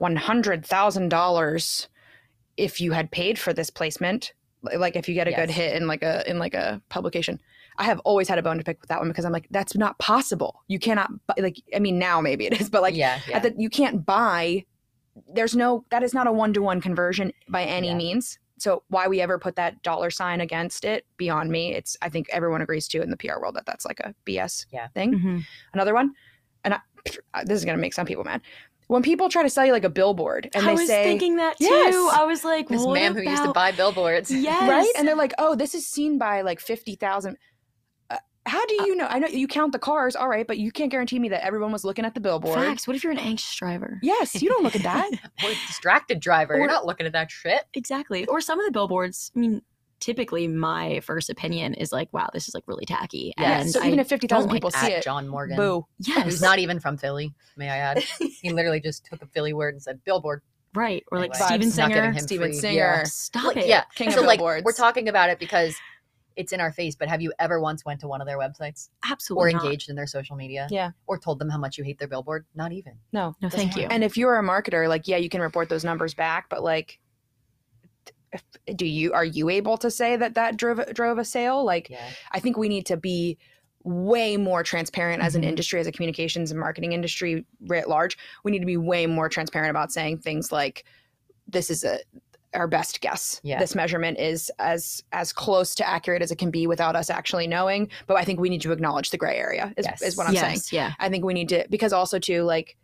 $100000 0.00 1.88
if 2.56 2.80
you 2.80 2.92
had 2.92 3.10
paid 3.10 3.38
for 3.38 3.52
this 3.52 3.70
placement 3.70 4.32
like 4.78 4.96
if 4.96 5.08
you 5.08 5.14
get 5.14 5.28
a 5.28 5.32
good 5.32 5.50
hit 5.50 5.76
in 5.76 5.86
like 5.86 6.02
a 6.02 6.28
in 6.28 6.38
like 6.38 6.54
a 6.54 6.80
publication 6.88 7.38
i 7.78 7.84
have 7.84 8.00
always 8.00 8.26
had 8.28 8.38
a 8.38 8.42
bone 8.42 8.58
to 8.58 8.64
pick 8.64 8.80
with 8.80 8.88
that 8.88 8.98
one 8.98 9.06
because 9.08 9.24
i'm 9.24 9.32
like 9.32 9.46
that's 9.50 9.76
not 9.76 9.96
possible 9.98 10.62
you 10.66 10.78
cannot 10.78 11.10
bu- 11.28 11.42
like 11.42 11.56
i 11.74 11.78
mean 11.78 11.98
now 11.98 12.20
maybe 12.20 12.46
it 12.46 12.60
is 12.60 12.68
but 12.70 12.82
like 12.82 12.94
yeah, 12.96 13.20
yeah. 13.28 13.36
at 13.36 13.42
the, 13.42 13.54
you 13.56 13.68
can't 13.70 14.04
buy 14.04 14.64
there's 15.32 15.54
no 15.54 15.84
that 15.90 16.02
is 16.02 16.12
not 16.12 16.26
a 16.26 16.32
one-to-one 16.32 16.80
conversion 16.80 17.32
by 17.48 17.62
any 17.64 17.88
Yeah. 17.88 17.94
means 17.96 18.38
so 18.58 18.82
why 18.88 19.06
we 19.06 19.20
ever 19.20 19.38
put 19.38 19.54
that 19.56 19.82
dollar 19.82 20.10
sign 20.10 20.40
against 20.40 20.84
it 20.84 21.06
beyond 21.16 21.50
me 21.50 21.72
it's 21.74 21.96
i 22.02 22.08
think 22.08 22.26
everyone 22.30 22.62
agrees 22.62 22.88
to 22.88 23.02
in 23.02 23.10
the 23.10 23.16
pr 23.16 23.38
world 23.38 23.54
that 23.54 23.66
that's 23.66 23.84
like 23.84 24.00
a 24.00 24.14
bs 24.26 24.66
Yeah. 24.72 24.88
thing 24.88 25.12
Mhm. 25.14 25.44
another 25.74 25.94
one 25.94 26.12
and 26.64 26.74
I, 26.74 27.44
this 27.44 27.56
is 27.58 27.64
going 27.64 27.76
to 27.76 27.80
make 27.80 27.94
some 27.94 28.06
people 28.06 28.24
mad 28.24 28.40
when 28.88 29.02
people 29.02 29.28
try 29.28 29.42
to 29.42 29.50
sell 29.50 29.66
you 29.66 29.72
like 29.72 29.84
a 29.84 29.90
billboard 29.90 30.48
and 30.54 30.64
I 30.66 30.74
they 30.76 30.86
say, 30.86 30.96
I 30.96 30.98
was 31.00 31.06
thinking 31.08 31.36
that 31.36 31.58
too. 31.58 31.64
Yes. 31.64 32.14
I 32.14 32.24
was 32.24 32.44
like, 32.44 32.68
this 32.68 32.82
what 32.84 32.94
ma'am 32.94 33.14
who 33.14 33.22
used 33.22 33.42
to 33.42 33.52
buy 33.52 33.72
billboards. 33.72 34.30
Yes. 34.30 34.68
right 34.68 34.92
and 34.96 35.06
they're 35.08 35.16
like 35.16 35.34
oh 35.38 35.54
this 35.56 35.74
is 35.74 35.86
seen 35.86 36.18
by 36.18 36.42
like 36.42 36.60
50000 36.60 37.36
uh, 38.10 38.16
how 38.46 38.64
do 38.66 38.74
you 38.84 38.94
know 38.94 39.06
i 39.10 39.18
know 39.18 39.26
you 39.26 39.48
count 39.48 39.72
the 39.72 39.78
cars 39.78 40.14
all 40.14 40.28
right 40.28 40.46
but 40.46 40.58
you 40.58 40.70
can't 40.70 40.90
guarantee 40.90 41.18
me 41.18 41.28
that 41.30 41.44
everyone 41.44 41.72
was 41.72 41.84
looking 41.84 42.04
at 42.04 42.14
the 42.14 42.20
billboard 42.20 42.54
Facts. 42.54 42.86
What 42.86 42.94
if 42.96 43.02
you're 43.02 43.12
an 43.12 43.18
anxious 43.18 43.54
driver? 43.56 43.98
yes 44.02 44.40
you 44.40 44.48
don't 44.48 44.62
look 44.62 44.76
at 44.76 44.82
that 44.84 45.10
Or 45.42 45.50
a 45.50 45.54
distracted 45.66 46.20
driver. 46.20 46.54
Or- 46.54 46.58
You're 46.58 46.66
not 46.68 46.86
looking 46.86 47.06
at 47.06 47.12
that 47.12 47.30
shit. 47.30 47.64
Exactly. 47.74 48.24
Or 48.26 48.40
some 48.40 48.60
of 48.60 48.66
the 48.66 48.72
billboards. 48.72 49.32
I 49.34 49.38
mean, 49.40 49.62
typically 50.06 50.46
my 50.46 51.00
first 51.00 51.28
opinion 51.28 51.74
is 51.74 51.90
like, 51.90 52.08
wow, 52.12 52.28
this 52.32 52.46
is 52.48 52.54
like 52.54 52.62
really 52.68 52.84
tacky. 52.86 53.32
Yeah, 53.36 53.60
And 53.60 53.70
so 53.70 53.82
I 53.82 53.86
even 53.88 53.98
if 53.98 54.08
50000 54.08 54.28
don't 54.28 54.48
like 54.48 54.54
people 54.56 54.70
see 54.70 54.92
it 54.92 55.02
John 55.02 55.26
Morgan. 55.26 55.56
boo 55.56 55.84
yes, 55.98 56.22
Who's 56.24 56.40
not 56.40 56.60
even 56.60 56.78
from 56.78 56.96
Philly, 56.96 57.34
may 57.56 57.68
I 57.68 57.78
add. 57.78 57.98
he 58.40 58.52
literally 58.52 58.80
just 58.80 59.04
took 59.04 59.20
a 59.20 59.26
Philly 59.26 59.52
word 59.52 59.74
and 59.74 59.82
said 59.82 60.02
billboard. 60.04 60.42
right. 60.74 61.02
Or 61.10 61.18
like 61.18 61.30
Anyway, 61.34 61.46
Steven 61.48 61.70
Singer. 61.72 61.94
getting 62.12 62.18
Steven 62.20 62.48
free. 62.50 62.56
Singer. 62.60 62.76
Yeah. 62.76 63.02
Stop 63.04 63.44
Like, 63.44 63.56
it. 63.58 63.66
yeah. 63.66 63.82
king 63.96 64.12
so 64.12 64.20
of 64.20 64.26
like 64.26 64.38
billboards 64.38 64.64
we're 64.64 64.72
talking 64.72 65.08
about 65.08 65.28
it 65.28 65.38
because 65.40 65.74
it's 66.36 66.52
in 66.52 66.60
our 66.60 66.70
face, 66.70 66.94
but 66.94 67.08
have 67.08 67.20
you 67.22 67.32
ever 67.38 67.60
once 67.60 67.84
went 67.84 67.98
to 68.00 68.06
one 68.08 68.20
of 68.20 68.26
their 68.28 68.38
websites 68.38 68.90
or 69.04 69.10
Absolutely 69.12 69.54
not. 69.54 69.64
engaged 69.64 69.88
in 69.88 69.96
their 69.96 70.06
social 70.06 70.36
media? 70.36 70.68
Yeah. 70.70 70.90
Or 71.08 71.18
told 71.18 71.38
them 71.40 71.48
how 71.48 71.56
much 71.58 71.78
you 71.78 71.82
hate 71.84 71.98
their 71.98 72.08
billboard? 72.08 72.44
Not 72.54 72.70
even. 72.72 72.92
no 73.12 73.34
No, 73.40 73.48
Doesn't 73.48 73.58
thank 73.58 73.76
you. 73.76 73.88
and 73.90 74.04
if 74.04 74.16
you're 74.16 74.38
a 74.38 74.42
marketer 74.42 74.86
like 74.88 75.08
yeah 75.08 75.16
you 75.16 75.28
can 75.30 75.40
report 75.40 75.68
those 75.68 75.82
numbers 75.84 76.14
back 76.14 76.48
but 76.48 76.62
like 76.62 76.90
if, 76.90 76.98
do 78.74 78.84
you 78.86 79.12
are 79.12 79.24
you 79.24 79.48
able 79.48 79.76
to 79.78 79.90
say 79.90 80.16
that 80.16 80.34
that 80.34 80.56
drove 80.56 80.80
drove 80.92 81.18
a 81.18 81.24
sale 81.24 81.64
like 81.64 81.88
Yeah. 81.90 82.04
I 82.32 82.40
think 82.40 82.56
we 82.56 82.68
need 82.68 82.86
to 82.86 82.96
be 82.96 83.38
way 83.84 84.36
more 84.36 84.62
transparent 84.64 85.22
as 85.22 85.36
an 85.36 85.42
Mhm. 85.42 85.48
industry, 85.48 85.78
as 85.78 85.86
a 85.86 85.92
communications 85.92 86.50
and 86.50 86.58
marketing 86.58 86.92
industry 86.92 87.44
writ 87.68 87.88
large. 87.88 88.18
We 88.42 88.50
need 88.50 88.58
to 88.58 88.66
be 88.66 88.76
way 88.76 89.06
more 89.06 89.28
transparent 89.28 89.70
about 89.70 89.92
saying 89.92 90.18
things 90.18 90.50
like, 90.50 90.84
"This 91.46 91.70
is 91.70 91.84
a 91.84 92.00
our 92.54 92.66
best 92.66 93.00
guess. 93.02 93.38
Yeah. 93.44 93.58
This 93.58 93.74
measurement 93.74 94.18
is 94.18 94.50
as 94.58 95.04
as 95.12 95.32
close 95.32 95.74
to 95.76 95.88
accurate 95.88 96.22
as 96.22 96.30
it 96.32 96.36
can 96.38 96.50
be 96.50 96.66
without 96.66 96.96
us 96.96 97.10
actually 97.10 97.46
knowing." 97.46 97.88
But 98.08 98.16
I 98.16 98.24
think 98.24 98.40
we 98.40 98.48
need 98.48 98.62
to 98.62 98.72
acknowledge 98.72 99.10
the 99.10 99.18
gray 99.18 99.36
area. 99.36 99.72
Is, 99.76 99.86
Yes. 99.86 100.02
is 100.02 100.16
what 100.16 100.26
I'm 100.26 100.34
saying. 100.34 100.60
Yeah. 100.72 100.94
I 100.98 101.08
think 101.08 101.24
we 101.24 101.34
need 101.34 101.48
to 101.50 101.64
because 101.70 101.92
also 101.92 102.18
too 102.18 102.42
like 102.42 102.76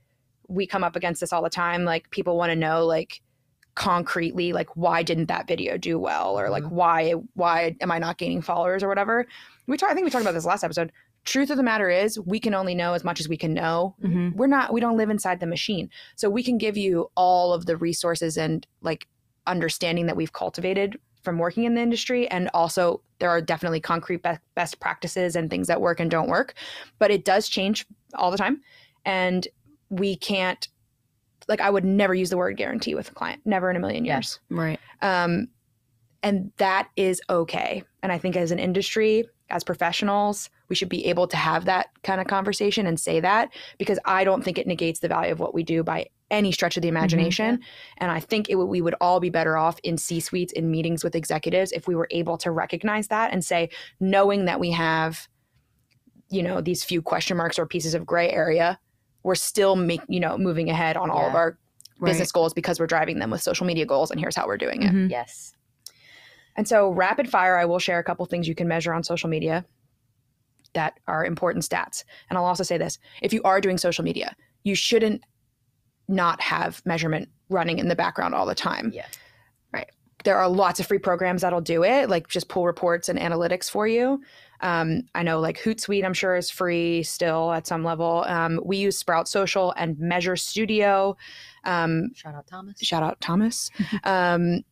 we 0.46 0.66
come 0.68 0.84
up 0.84 0.94
against 0.94 1.20
this 1.20 1.32
all 1.32 1.42
the 1.42 1.50
time. 1.50 1.84
Like 1.84 2.10
people 2.10 2.36
want 2.36 2.50
to 2.50 2.56
know 2.56 2.84
like 2.86 3.22
concretely 3.74 4.52
like 4.52 4.68
why 4.76 5.02
didn't 5.02 5.26
that 5.26 5.46
video 5.48 5.78
do 5.78 5.98
well 5.98 6.38
or 6.38 6.50
like 6.50 6.62
Mhm. 6.64 6.72
why 6.72 7.12
why 7.34 7.74
am 7.80 7.90
I 7.90 7.98
not 7.98 8.18
gaining 8.18 8.42
followers 8.42 8.82
or 8.82 8.88
whatever. 8.88 9.26
We 9.66 9.76
talk, 9.76 9.90
I 9.90 9.94
think 9.94 10.04
we 10.04 10.10
talked 10.10 10.22
about 10.22 10.34
this 10.34 10.44
last 10.44 10.62
episode. 10.64 10.92
Truth 11.24 11.50
of 11.50 11.56
the 11.56 11.62
matter 11.62 11.88
is 11.88 12.18
we 12.20 12.40
can 12.40 12.52
only 12.52 12.74
know 12.74 12.92
as 12.94 13.04
much 13.04 13.20
as 13.20 13.28
we 13.28 13.36
can 13.36 13.54
know. 13.54 13.94
hmm 14.02 14.30
We're 14.34 14.46
not 14.48 14.72
we 14.72 14.80
don't 14.80 14.96
live 14.96 15.08
inside 15.08 15.40
the 15.40 15.46
machine. 15.46 15.88
So 16.16 16.28
we 16.28 16.42
can 16.42 16.58
give 16.58 16.76
you 16.76 17.10
all 17.16 17.52
of 17.54 17.64
the 17.66 17.76
resources 17.76 18.36
and 18.36 18.66
like 18.82 19.06
understanding 19.46 20.06
that 20.06 20.16
we've 20.16 20.32
cultivated 20.32 20.98
from 21.22 21.38
working 21.38 21.64
in 21.64 21.74
the 21.74 21.80
industry 21.80 22.28
and 22.28 22.50
also 22.52 23.00
there 23.20 23.30
are 23.30 23.40
definitely 23.40 23.80
concrete 23.80 24.22
be- 24.22 24.30
best 24.54 24.80
practices 24.80 25.36
and 25.36 25.48
things 25.48 25.68
that 25.68 25.80
work 25.80 25.98
and 26.00 26.10
don't 26.10 26.28
work 26.28 26.54
but 26.98 27.10
it 27.10 27.24
does 27.24 27.48
change 27.48 27.86
all 28.14 28.30
the 28.32 28.36
time 28.36 28.60
and 29.04 29.46
we 29.88 30.16
can't 30.16 30.68
like 31.48 31.60
i 31.60 31.70
would 31.70 31.84
never 31.84 32.14
use 32.14 32.30
the 32.30 32.36
word 32.36 32.56
guarantee 32.56 32.94
with 32.94 33.10
a 33.10 33.14
client 33.14 33.40
never 33.44 33.70
in 33.70 33.76
a 33.76 33.80
million 33.80 34.04
Yeah. 34.04 34.16
years 34.16 34.40
Right. 34.50 34.78
um, 35.00 35.48
and 36.22 36.52
that 36.58 36.88
is 36.96 37.20
okay 37.28 37.82
and 38.02 38.12
i 38.12 38.18
think 38.18 38.36
as 38.36 38.50
an 38.50 38.58
industry 38.58 39.24
as 39.50 39.64
professionals 39.64 40.48
we 40.68 40.76
should 40.76 40.88
be 40.88 41.04
able 41.06 41.26
to 41.28 41.36
have 41.36 41.66
that 41.66 41.88
kind 42.02 42.20
of 42.20 42.26
conversation 42.26 42.86
and 42.86 42.98
say 42.98 43.20
that 43.20 43.50
because 43.78 43.98
i 44.04 44.24
don't 44.24 44.42
think 44.44 44.58
it 44.58 44.66
negates 44.66 45.00
the 45.00 45.08
value 45.08 45.32
of 45.32 45.40
what 45.40 45.52
we 45.54 45.62
do 45.62 45.82
by 45.82 46.06
any 46.30 46.50
stretch 46.50 46.78
of 46.78 46.82
the 46.82 46.88
imagination 46.88 47.60
and 47.98 48.10
i 48.10 48.18
think 48.18 48.48
it 48.48 48.54
would, 48.54 48.64
we 48.64 48.80
would 48.80 48.94
all 49.02 49.20
be 49.20 49.28
better 49.28 49.58
off 49.58 49.78
in 49.82 49.98
c 49.98 50.18
suites 50.20 50.52
in 50.54 50.70
meetings 50.70 51.04
with 51.04 51.14
executives 51.14 51.72
if 51.72 51.86
we 51.86 51.94
were 51.94 52.08
able 52.10 52.38
to 52.38 52.50
recognize 52.50 53.08
that 53.08 53.32
and 53.32 53.44
say 53.44 53.68
knowing 54.00 54.46
that 54.46 54.58
we 54.58 54.70
have 54.70 55.28
you 56.30 56.42
know 56.42 56.62
these 56.62 56.82
few 56.84 57.02
question 57.02 57.36
marks 57.36 57.58
or 57.58 57.66
pieces 57.66 57.92
of 57.92 58.06
gray 58.06 58.30
area 58.30 58.78
we're 59.22 59.34
still 59.34 59.76
make 59.76 60.00
you 60.08 60.20
know 60.20 60.36
moving 60.38 60.68
ahead 60.70 60.96
on 60.96 61.10
all 61.10 61.26
of 61.26 61.32
Yeah. 61.32 61.38
our 61.38 61.58
Right. 61.98 62.10
business 62.10 62.32
goals 62.32 62.52
because 62.52 62.80
we're 62.80 62.86
driving 62.88 63.18
them 63.20 63.30
with 63.30 63.42
social 63.42 63.64
media 63.66 63.86
goals 63.86 64.10
and 64.10 64.18
here's 64.18 64.34
how 64.34 64.46
we're 64.46 64.56
doing 64.56 64.82
it 64.82 64.92
Mhm. 64.92 65.08
Yes. 65.10 65.54
and 66.56 66.66
so, 66.66 66.90
rapid 66.90 67.28
fire, 67.30 67.56
I 67.56 67.64
will 67.64 67.78
share 67.78 67.98
a 67.98 68.04
couple 68.04 68.26
things 68.26 68.48
you 68.48 68.54
can 68.54 68.66
measure 68.66 68.92
on 68.92 69.04
social 69.04 69.28
media 69.28 69.64
that 70.74 70.98
are 71.06 71.24
important 71.24 71.64
stats. 71.64 72.02
And 72.28 72.38
I'll 72.38 72.44
also 72.46 72.62
say 72.64 72.76
this 72.78 72.98
if 73.20 73.32
you 73.32 73.40
are 73.44 73.60
doing 73.60 73.78
social 73.78 74.02
media, 74.04 74.34
you 74.64 74.74
shouldn't 74.74 75.22
not 76.08 76.40
have 76.40 76.82
measurement 76.84 77.28
running 77.50 77.78
in 77.78 77.88
the 77.88 77.94
background 77.96 78.34
all 78.34 78.46
the 78.46 78.54
time. 78.54 78.90
Yeah. 78.92 79.06
Right. 79.72 79.88
There 80.24 80.36
are 80.38 80.48
lots 80.48 80.80
of 80.80 80.86
free 80.86 80.98
programs 80.98 81.42
that'll 81.42 81.60
do 81.60 81.84
it, 81.84 82.08
like 82.08 82.26
just 82.28 82.48
pull 82.48 82.66
reports 82.66 83.08
and 83.08 83.18
analytics 83.18 83.70
for 83.70 83.86
you. 83.86 84.22
Um, 84.62 85.02
I 85.14 85.22
know 85.22 85.40
like 85.40 85.58
Hootsuite, 85.58 86.04
I'm 86.04 86.14
sure 86.14 86.36
is 86.36 86.50
free 86.50 87.02
still 87.02 87.52
at 87.52 87.66
some 87.66 87.84
level. 87.84 88.24
Um, 88.26 88.60
we 88.64 88.76
use 88.76 88.96
Sprout 88.96 89.28
Social 89.28 89.72
and 89.76 89.98
Measure 89.98 90.36
Studio. 90.36 91.16
Um, 91.64 92.10
Shout 92.14 92.34
out 92.34 92.46
Thomas. 92.46 92.78
shout 92.80 93.02
out 93.02 93.20
Thomas, 93.20 93.70
um, 94.04 94.62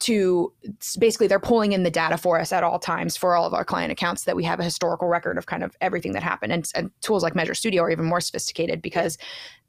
to 0.00 0.52
basically 0.98 1.28
they're 1.28 1.38
pulling 1.38 1.72
in 1.72 1.84
the 1.84 1.90
data 1.90 2.18
for 2.18 2.40
us 2.40 2.52
at 2.52 2.64
all 2.64 2.78
times 2.80 3.16
for 3.16 3.36
all 3.36 3.46
of 3.46 3.54
our 3.54 3.64
client 3.64 3.92
accounts 3.92 4.24
that 4.24 4.34
we 4.34 4.42
have 4.42 4.58
a 4.58 4.64
historical 4.64 5.06
record 5.06 5.38
of 5.38 5.46
kind 5.46 5.62
of 5.62 5.76
everything 5.80 6.12
that 6.12 6.24
happened. 6.24 6.52
And, 6.52 6.68
and 6.74 6.90
tools 7.02 7.22
like 7.22 7.36
Measure 7.36 7.54
Studio 7.54 7.84
are 7.84 7.90
even 7.90 8.06
more 8.06 8.20
sophisticated 8.20 8.82
because 8.82 9.16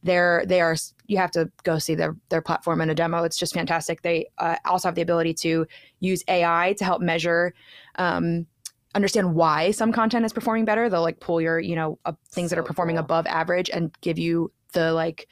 they're 0.01 0.43
they 0.47 0.59
are 0.59 0.75
you 1.07 1.17
have 1.17 1.31
to 1.31 1.51
go 1.63 1.77
see 1.77 1.95
their 1.95 2.15
their 2.29 2.41
platform 2.41 2.81
in 2.81 2.89
a 2.89 2.95
demo. 2.95 3.23
It's 3.23 3.37
just 3.37 3.53
fantastic. 3.53 4.01
They 4.01 4.27
uh, 4.39 4.55
also 4.65 4.87
have 4.87 4.95
the 4.95 5.01
ability 5.01 5.35
to 5.35 5.67
use 5.99 6.23
AI 6.27 6.73
to 6.79 6.83
help 6.83 7.01
measure. 7.01 7.53
Um, 7.95 8.47
understand 8.95 9.35
why 9.35 9.71
some 9.71 9.91
content 9.91 10.25
is 10.25 10.33
performing 10.33 10.65
better. 10.65 10.89
They'll 10.89 11.01
like 11.01 11.19
pull 11.19 11.41
your, 11.41 11.59
you 11.59 11.75
know, 11.75 11.99
uh, 12.05 12.13
things 12.31 12.49
that 12.49 12.59
are 12.59 12.63
performing 12.63 12.95
cool. 12.97 13.05
above 13.05 13.25
average 13.27 13.69
and 13.69 13.91
give 14.01 14.17
you 14.19 14.51
the 14.73 14.93
like 14.93 15.27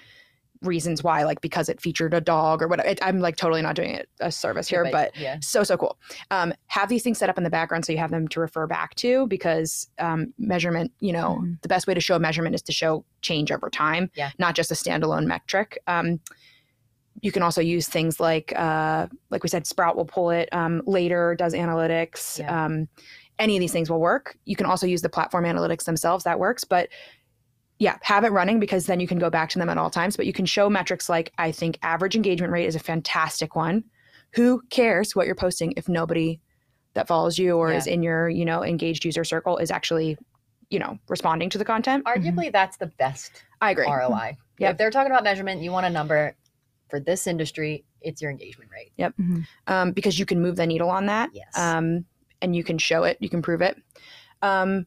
reasons 0.62 1.04
why, 1.04 1.24
like 1.24 1.42
because 1.42 1.70
it 1.70 1.82
featured 1.82 2.14
a 2.14 2.22
dog 2.22 2.62
or 2.62 2.68
whatever. 2.68 2.88
It, 2.88 3.00
I'm 3.02 3.20
like 3.20 3.36
totally 3.36 3.64
not 3.64 3.76
doing 3.76 3.92
it 3.96 4.08
a 4.20 4.32
service 4.32 4.68
here, 4.68 4.88
but 4.92 5.16
yeah, 5.18 5.38
so 5.42 5.64
so 5.64 5.76
cool. 5.76 5.98
Um, 6.30 6.54
have 6.68 6.88
these 6.88 7.02
things 7.02 7.18
set 7.18 7.30
up 7.30 7.38
in 7.38 7.44
the 7.44 7.50
background 7.50 7.84
so 7.86 7.92
you 7.92 7.98
have 7.98 8.12
them 8.12 8.28
to 8.28 8.40
refer 8.40 8.68
back 8.68 8.94
to 8.96 9.26
because 9.28 9.88
um, 9.98 10.34
measurement. 10.38 10.92
You 11.00 11.14
know, 11.14 11.40
Mhm. 11.42 11.62
the 11.64 11.68
best 11.68 11.88
way 11.88 11.96
to 11.96 12.00
show 12.00 12.20
measurement 12.20 12.54
is 12.54 12.62
to 12.64 12.72
show 12.72 13.04
change 13.22 13.52
over 13.52 13.70
time, 13.72 14.12
Yeah. 14.16 14.30
not 14.38 14.54
just 14.54 14.70
a 14.72 14.76
standalone 14.76 15.26
metric. 15.26 15.80
Um, 15.88 16.20
you 17.22 17.32
can 17.32 17.44
also 17.44 17.62
use 17.62 17.88
things 17.88 18.20
like, 18.20 18.54
uh, 18.56 19.08
like 19.30 19.44
we 19.44 19.50
said, 19.50 19.68
Sprout 19.68 19.96
will 19.96 20.06
pull 20.06 20.30
it 20.32 20.48
um, 20.52 20.82
later, 20.86 21.36
does 21.36 21.54
analytics. 21.54 22.40
Yeah. 22.40 22.66
Any 23.42 23.58
of 23.58 23.60
these 23.60 23.72
things 23.74 23.90
will 23.90 24.00
work. 24.00 24.38
You 24.46 24.56
can 24.56 24.66
also 24.68 24.86
use 24.86 25.02
the 25.02 25.10
platform 25.10 25.46
analytics 25.46 25.84
themselves. 25.86 26.24
That 26.24 26.40
works, 26.40 26.64
but 26.64 26.90
yeah, 27.80 27.98
have 28.04 28.24
it 28.24 28.32
running 28.32 28.60
because 28.60 28.86
then 28.86 29.00
you 29.00 29.08
can 29.08 29.18
go 29.18 29.32
back 29.32 29.50
to 29.50 29.60
them 29.60 29.68
at 29.68 29.78
all 29.78 29.90
times. 29.90 30.16
But 30.16 30.28
you 30.28 30.34
can 30.34 30.46
show 30.46 30.70
metrics 30.70 31.10
like 31.10 31.34
I 31.40 31.52
think 31.52 31.80
average 31.82 32.16
engagement 32.16 32.54
rate 32.54 32.68
is 32.68 32.76
a 32.76 32.80
fantastic 32.80 33.56
one. 33.56 33.84
Who 34.36 34.62
cares 34.70 35.16
what 35.16 35.26
you're 35.26 35.36
posting 35.36 35.74
if 35.76 35.90
nobody 35.90 36.40
that 36.94 37.08
follows 37.08 37.40
you 37.40 37.58
or 37.58 37.72
Yeah. 37.72 37.78
is 37.78 37.88
in 37.88 38.04
your 38.04 38.30
you 38.30 38.46
know 38.46 38.64
engaged 38.64 39.04
user 39.06 39.24
circle 39.24 39.58
is 39.58 39.72
actually 39.72 40.18
you 40.70 40.78
know 40.78 41.00
responding 41.10 41.50
to 41.50 41.58
the 41.58 41.66
content? 41.66 42.06
arguably 42.06 42.52
that's 42.52 42.78
the 42.78 42.88
best 42.88 43.44
I 43.62 43.72
agree. 43.72 43.86
ROI. 43.88 44.38
Yep. 44.60 44.72
If 44.74 44.78
they're 44.78 44.92
talking 44.92 45.12
about 45.12 45.24
measurement, 45.24 45.62
you 45.64 45.72
want 45.72 45.88
a 45.88 45.90
number 45.90 46.36
for 46.90 47.00
this 47.00 47.26
industry. 47.26 47.84
It's 48.02 48.22
your 48.22 48.30
engagement 48.30 48.70
rate. 48.72 48.92
Mhm. 49.00 49.46
um, 49.68 49.92
because 49.92 50.20
you 50.20 50.26
can 50.28 50.40
move 50.42 50.56
the 50.56 50.68
needle 50.68 50.90
on 50.90 51.08
that. 51.08 51.30
Yes. 51.34 51.58
Um, 51.58 52.06
and 52.42 52.56
you 52.56 52.64
can 52.64 52.78
show 52.78 53.04
it, 53.04 53.18
you 53.20 53.30
can 53.30 53.42
prove 53.42 53.62
it. 53.62 53.78
Um, 54.42 54.86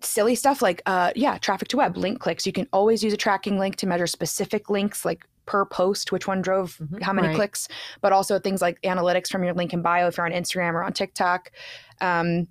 silly 0.00 0.34
stuff 0.34 0.60
like, 0.60 0.82
uh, 0.86 1.12
yeah, 1.16 1.38
traffic 1.38 1.68
to 1.68 1.76
web, 1.78 1.96
link 1.96 2.20
clicks. 2.20 2.46
You 2.46 2.52
can 2.52 2.68
always 2.72 3.02
use 3.02 3.12
a 3.12 3.16
tracking 3.16 3.58
link 3.58 3.76
to 3.76 3.86
measure 3.86 4.06
specific 4.06 4.68
links, 4.68 5.04
like 5.04 5.26
per 5.46 5.64
post, 5.64 6.12
which 6.12 6.26
one 6.26 6.42
drove 6.42 6.76
Mhm. 6.78 7.02
how 7.02 7.12
many 7.12 7.28
Right. 7.28 7.36
clicks, 7.36 7.68
but 8.00 8.12
also 8.12 8.38
things 8.38 8.60
like 8.62 8.80
analytics 8.82 9.28
from 9.28 9.44
your 9.44 9.54
link 9.54 9.72
in 9.72 9.82
bio 9.82 10.08
if 10.08 10.16
you're 10.16 10.26
on 10.26 10.32
Instagram 10.32 10.74
or 10.74 10.82
on 10.82 10.92
TikTok. 10.92 11.50
Um, 12.00 12.48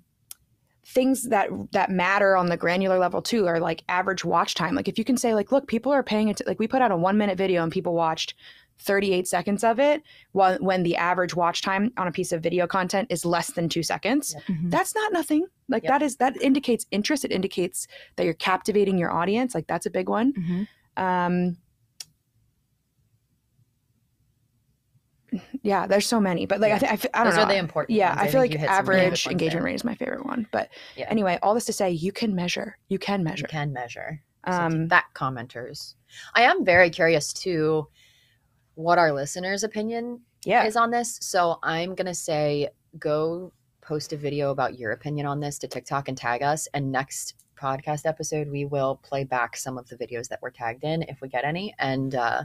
things 0.86 1.28
that 1.30 1.48
that 1.72 1.90
matter 1.90 2.36
on 2.36 2.46
the 2.46 2.56
granular 2.58 2.98
level 2.98 3.22
too 3.22 3.46
are 3.46 3.58
like 3.58 3.82
average 3.88 4.22
watch 4.24 4.54
time. 4.54 4.74
Like 4.74 4.86
if 4.86 4.98
you 4.98 5.04
can 5.04 5.16
say 5.16 5.34
like, 5.34 5.50
look, 5.50 5.66
people 5.66 5.90
are 5.92 6.02
paying 6.02 6.28
it. 6.28 6.42
Like 6.46 6.58
we 6.58 6.68
put 6.68 6.82
out 6.82 6.90
a 6.90 6.96
one 6.96 7.16
minute 7.16 7.38
video 7.38 7.62
and 7.62 7.72
people 7.72 7.94
watched 7.94 8.34
38 8.80 9.26
seconds 9.28 9.64
of 9.64 9.78
it, 9.78 10.02
while 10.32 10.56
when 10.58 10.82
the 10.82 10.96
average 10.96 11.34
watch 11.34 11.62
time 11.62 11.92
on 11.96 12.06
a 12.08 12.12
piece 12.12 12.32
of 12.32 12.42
video 12.42 12.66
content 12.66 13.06
is 13.10 13.24
less 13.24 13.50
than 13.52 13.68
two 13.68 13.82
seconds. 13.82 14.34
Mhm. 14.48 14.70
That's 14.70 14.94
not 14.94 15.12
nothing. 15.12 15.46
Like 15.68 15.84
Yep. 15.84 15.90
that 15.92 16.02
is 16.02 16.16
that 16.16 16.40
indicates 16.42 16.84
interest. 16.90 17.24
It 17.24 17.32
indicates 17.32 17.86
that 18.16 18.24
you're 18.24 18.34
captivating 18.34 18.98
your 18.98 19.10
audience. 19.12 19.54
Like 19.54 19.66
that's 19.66 19.86
a 19.86 19.90
big 19.90 20.08
one. 20.08 20.32
Mhm. 20.34 20.68
Um, 21.02 21.56
yeah, 25.62 25.86
there's 25.88 26.06
so 26.06 26.20
many, 26.20 26.46
but 26.46 26.60
like 26.60 26.72
I, 26.72 26.78
th- 26.78 26.90
I, 26.90 26.94
f- 26.94 27.06
I 27.12 27.18
don't 27.24 27.30
Those 27.32 27.36
know. 27.38 27.42
are 27.44 27.48
the 27.48 27.56
important. 27.56 27.96
yeah, 27.96 28.10
ones. 28.10 28.20
I 28.20 28.30
feel 28.30 28.40
like 28.40 28.52
you 28.52 28.58
hit 28.58 28.68
some 28.68 28.86
really 28.86 29.00
good 29.00 29.06
average 29.06 29.26
engagement 29.26 29.52
there. 29.62 29.62
rate 29.64 29.74
is 29.74 29.84
my 29.84 29.94
favorite 29.96 30.24
one. 30.26 30.46
But 30.52 30.68
Yeah. 30.96 31.06
anyway, 31.08 31.38
all 31.42 31.54
this 31.54 31.64
to 31.64 31.72
say, 31.72 31.90
you 31.90 32.12
can 32.12 32.34
measure. 32.36 32.78
You 32.88 32.98
can 33.00 33.24
measure. 33.24 33.42
You 33.42 33.48
can 33.48 33.72
measure. 33.72 34.20
So 34.46 34.52
Um, 34.52 34.88
that 34.88 35.06
commenters. 35.14 35.94
I 36.34 36.42
am 36.42 36.64
very 36.64 36.88
curious 36.90 37.32
too 37.32 37.88
what 38.74 38.98
our 38.98 39.12
listeners' 39.12 39.62
opinion 39.62 40.20
yeah, 40.44 40.64
is 40.64 40.76
on 40.76 40.90
this. 40.90 41.18
So 41.20 41.58
I'm 41.62 41.94
gonna 41.94 42.14
say 42.14 42.68
go 42.98 43.52
post 43.80 44.12
a 44.12 44.16
video 44.16 44.50
about 44.50 44.78
your 44.78 44.92
opinion 44.92 45.26
on 45.26 45.40
this 45.40 45.58
to 45.58 45.68
TikTok 45.68 46.08
and 46.08 46.16
tag 46.16 46.42
us. 46.42 46.66
And 46.72 46.90
next 46.90 47.34
podcast 47.56 48.06
episode, 48.06 48.48
we 48.48 48.64
will 48.64 48.96
play 48.96 49.24
back 49.24 49.56
some 49.56 49.78
of 49.78 49.88
the 49.88 49.96
videos 49.96 50.28
that 50.28 50.42
were 50.42 50.50
tagged 50.50 50.84
in 50.84 51.02
if 51.02 51.20
we 51.20 51.28
get 51.28 51.44
any, 51.44 51.74
and 51.78 52.14
uh, 52.14 52.42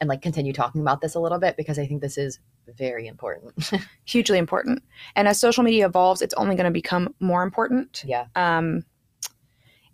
and 0.00 0.08
like 0.08 0.22
continue 0.22 0.52
talking 0.52 0.80
about 0.80 1.00
this 1.00 1.14
a 1.14 1.20
little 1.20 1.38
bit 1.38 1.56
because 1.56 1.78
I 1.78 1.86
think 1.86 2.00
this 2.00 2.18
is 2.18 2.38
very 2.76 3.06
important. 3.06 3.70
hugely 4.04 4.38
important. 4.38 4.82
And 5.14 5.28
as 5.28 5.38
social 5.38 5.62
media 5.62 5.86
evolves, 5.86 6.20
it's 6.20 6.34
only 6.34 6.56
going 6.56 6.64
to 6.64 6.70
become 6.70 7.14
more 7.20 7.42
important. 7.42 8.02
yeah. 8.06 8.26
um, 8.34 8.84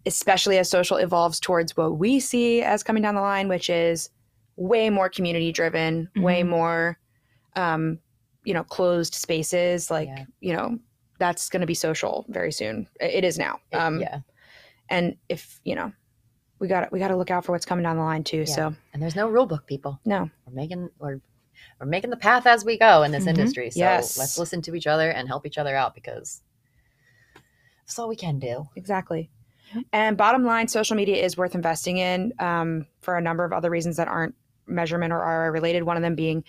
especially 0.05 0.59
as 0.59 0.69
social 0.69 0.97
evolves 0.97 1.39
towards 1.39 1.77
what 1.77 1.97
we 1.97 2.19
see 2.19 2.63
as 2.63 2.83
coming 2.83 3.03
down 3.03 3.15
the 3.15 3.21
line, 3.21 3.49
which 3.49 3.71
is 3.71 4.11
way 4.57 4.91
more 4.91 5.09
community 5.09 5.53
driven, 5.53 6.09
way 6.17 6.43
Mhm. 6.43 6.49
more, 6.49 6.99
um, 7.57 7.99
you 8.45 8.55
know, 8.55 8.65
closed 8.65 9.15
spaces. 9.15 9.91
Like, 9.91 10.09
Yeah. 10.09 10.25
you 10.41 10.53
know, 10.55 10.79
that's 11.19 11.49
going 11.49 11.61
to 11.61 11.67
be 11.67 11.75
social 11.75 12.27
very 12.29 12.53
soon. 12.53 12.89
It 13.01 13.25
is 13.25 13.39
now. 13.39 13.61
Um, 13.73 14.01
yeah. 14.01 14.21
And 14.89 15.17
if 15.29 15.61
you 15.65 15.75
know, 15.75 15.93
we 16.59 16.69
got 16.69 16.91
we 16.93 16.99
got 16.99 17.09
to 17.09 17.17
look 17.17 17.31
out 17.31 17.45
for 17.45 17.53
what's 17.53 17.65
coming 17.67 17.83
down 17.85 17.97
the 17.97 18.03
line 18.03 18.25
too. 18.25 18.39
Yeah. 18.39 18.45
So 18.45 18.75
And 18.93 19.03
there's 19.03 19.17
no 19.17 19.29
rule 19.29 19.47
book, 19.47 19.67
people. 19.67 20.01
no, 20.05 20.31
we're 20.47 20.53
making 20.55 20.91
we're 20.99 21.21
we're 21.79 21.87
making 21.87 22.11
the 22.11 22.17
path 22.17 22.47
as 22.47 22.65
we 22.65 22.77
go 22.77 23.03
in 23.05 23.13
this 23.13 23.25
Mhm. 23.25 23.29
industry. 23.29 23.71
So 23.71 23.79
Yes. 23.79 24.19
let's 24.19 24.37
listen 24.39 24.63
to 24.63 24.75
each 24.75 24.87
other 24.89 25.11
and 25.11 25.29
help 25.29 25.47
each 25.47 25.59
other 25.59 25.77
out 25.77 25.95
because 25.95 26.43
that's 27.87 27.99
all 27.99 28.09
we 28.09 28.17
can 28.17 28.39
do. 28.39 28.69
exactly. 28.77 29.31
And 29.93 30.17
bottom 30.19 30.45
line, 30.45 30.69
social 30.69 30.97
media 30.97 31.17
is 31.25 31.37
worth 31.37 31.55
investing 31.55 31.97
in 31.99 32.33
um, 32.39 32.87
for 33.01 33.17
a 33.17 33.23
number 33.23 33.45
of 33.45 33.53
other 33.55 33.71
reasons 33.71 33.97
that 33.97 34.07
aren't 34.09 34.35
measurement 34.73 35.13
or 35.13 35.19
ROI 35.19 35.51
related. 35.51 35.85
One 35.85 35.97
of 35.97 36.03
them 36.03 36.15
being 36.15 36.45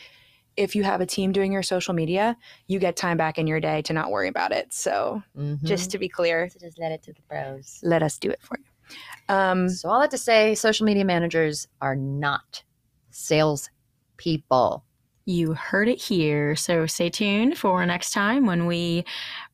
if 0.56 0.76
you 0.76 0.84
have 0.84 1.02
a 1.02 1.06
team 1.06 1.32
doing 1.32 1.52
your 1.52 1.64
social 1.64 1.96
media, 1.96 2.38
you 2.68 2.78
get 2.78 2.96
time 2.96 3.18
back 3.18 3.40
in 3.40 3.48
your 3.48 3.60
day 3.60 3.82
to 3.84 3.94
not 3.94 4.12
worry 4.12 4.28
about 4.28 4.52
it. 4.52 4.72
So 4.72 5.24
just 5.64 5.90
to 5.92 5.98
be 5.98 6.08
clear, 6.08 6.48
to 6.48 6.60
just 6.60 6.78
let 6.78 6.92
it 6.92 7.02
to 7.04 7.14
the 7.14 7.22
pros. 7.24 7.80
let 7.82 8.04
us 8.04 8.20
do 8.20 8.30
it 8.30 8.40
for 8.42 8.58
you. 8.60 9.36
Um, 9.36 9.68
So 9.70 9.90
all 9.90 10.00
that 10.02 10.12
to 10.12 10.18
say, 10.18 10.54
social 10.54 10.86
media 10.86 11.06
managers 11.06 11.68
are 11.82 11.96
not 11.96 12.64
sales 13.10 13.70
people. 14.18 14.84
You 15.26 15.54
heard 15.54 15.88
it 15.88 16.00
here. 16.02 16.56
So 16.56 16.86
stay 16.86 17.10
tuned 17.10 17.58
for 17.58 17.84
next 17.86 18.12
time 18.12 18.46
when 18.46 18.66
we 18.68 19.06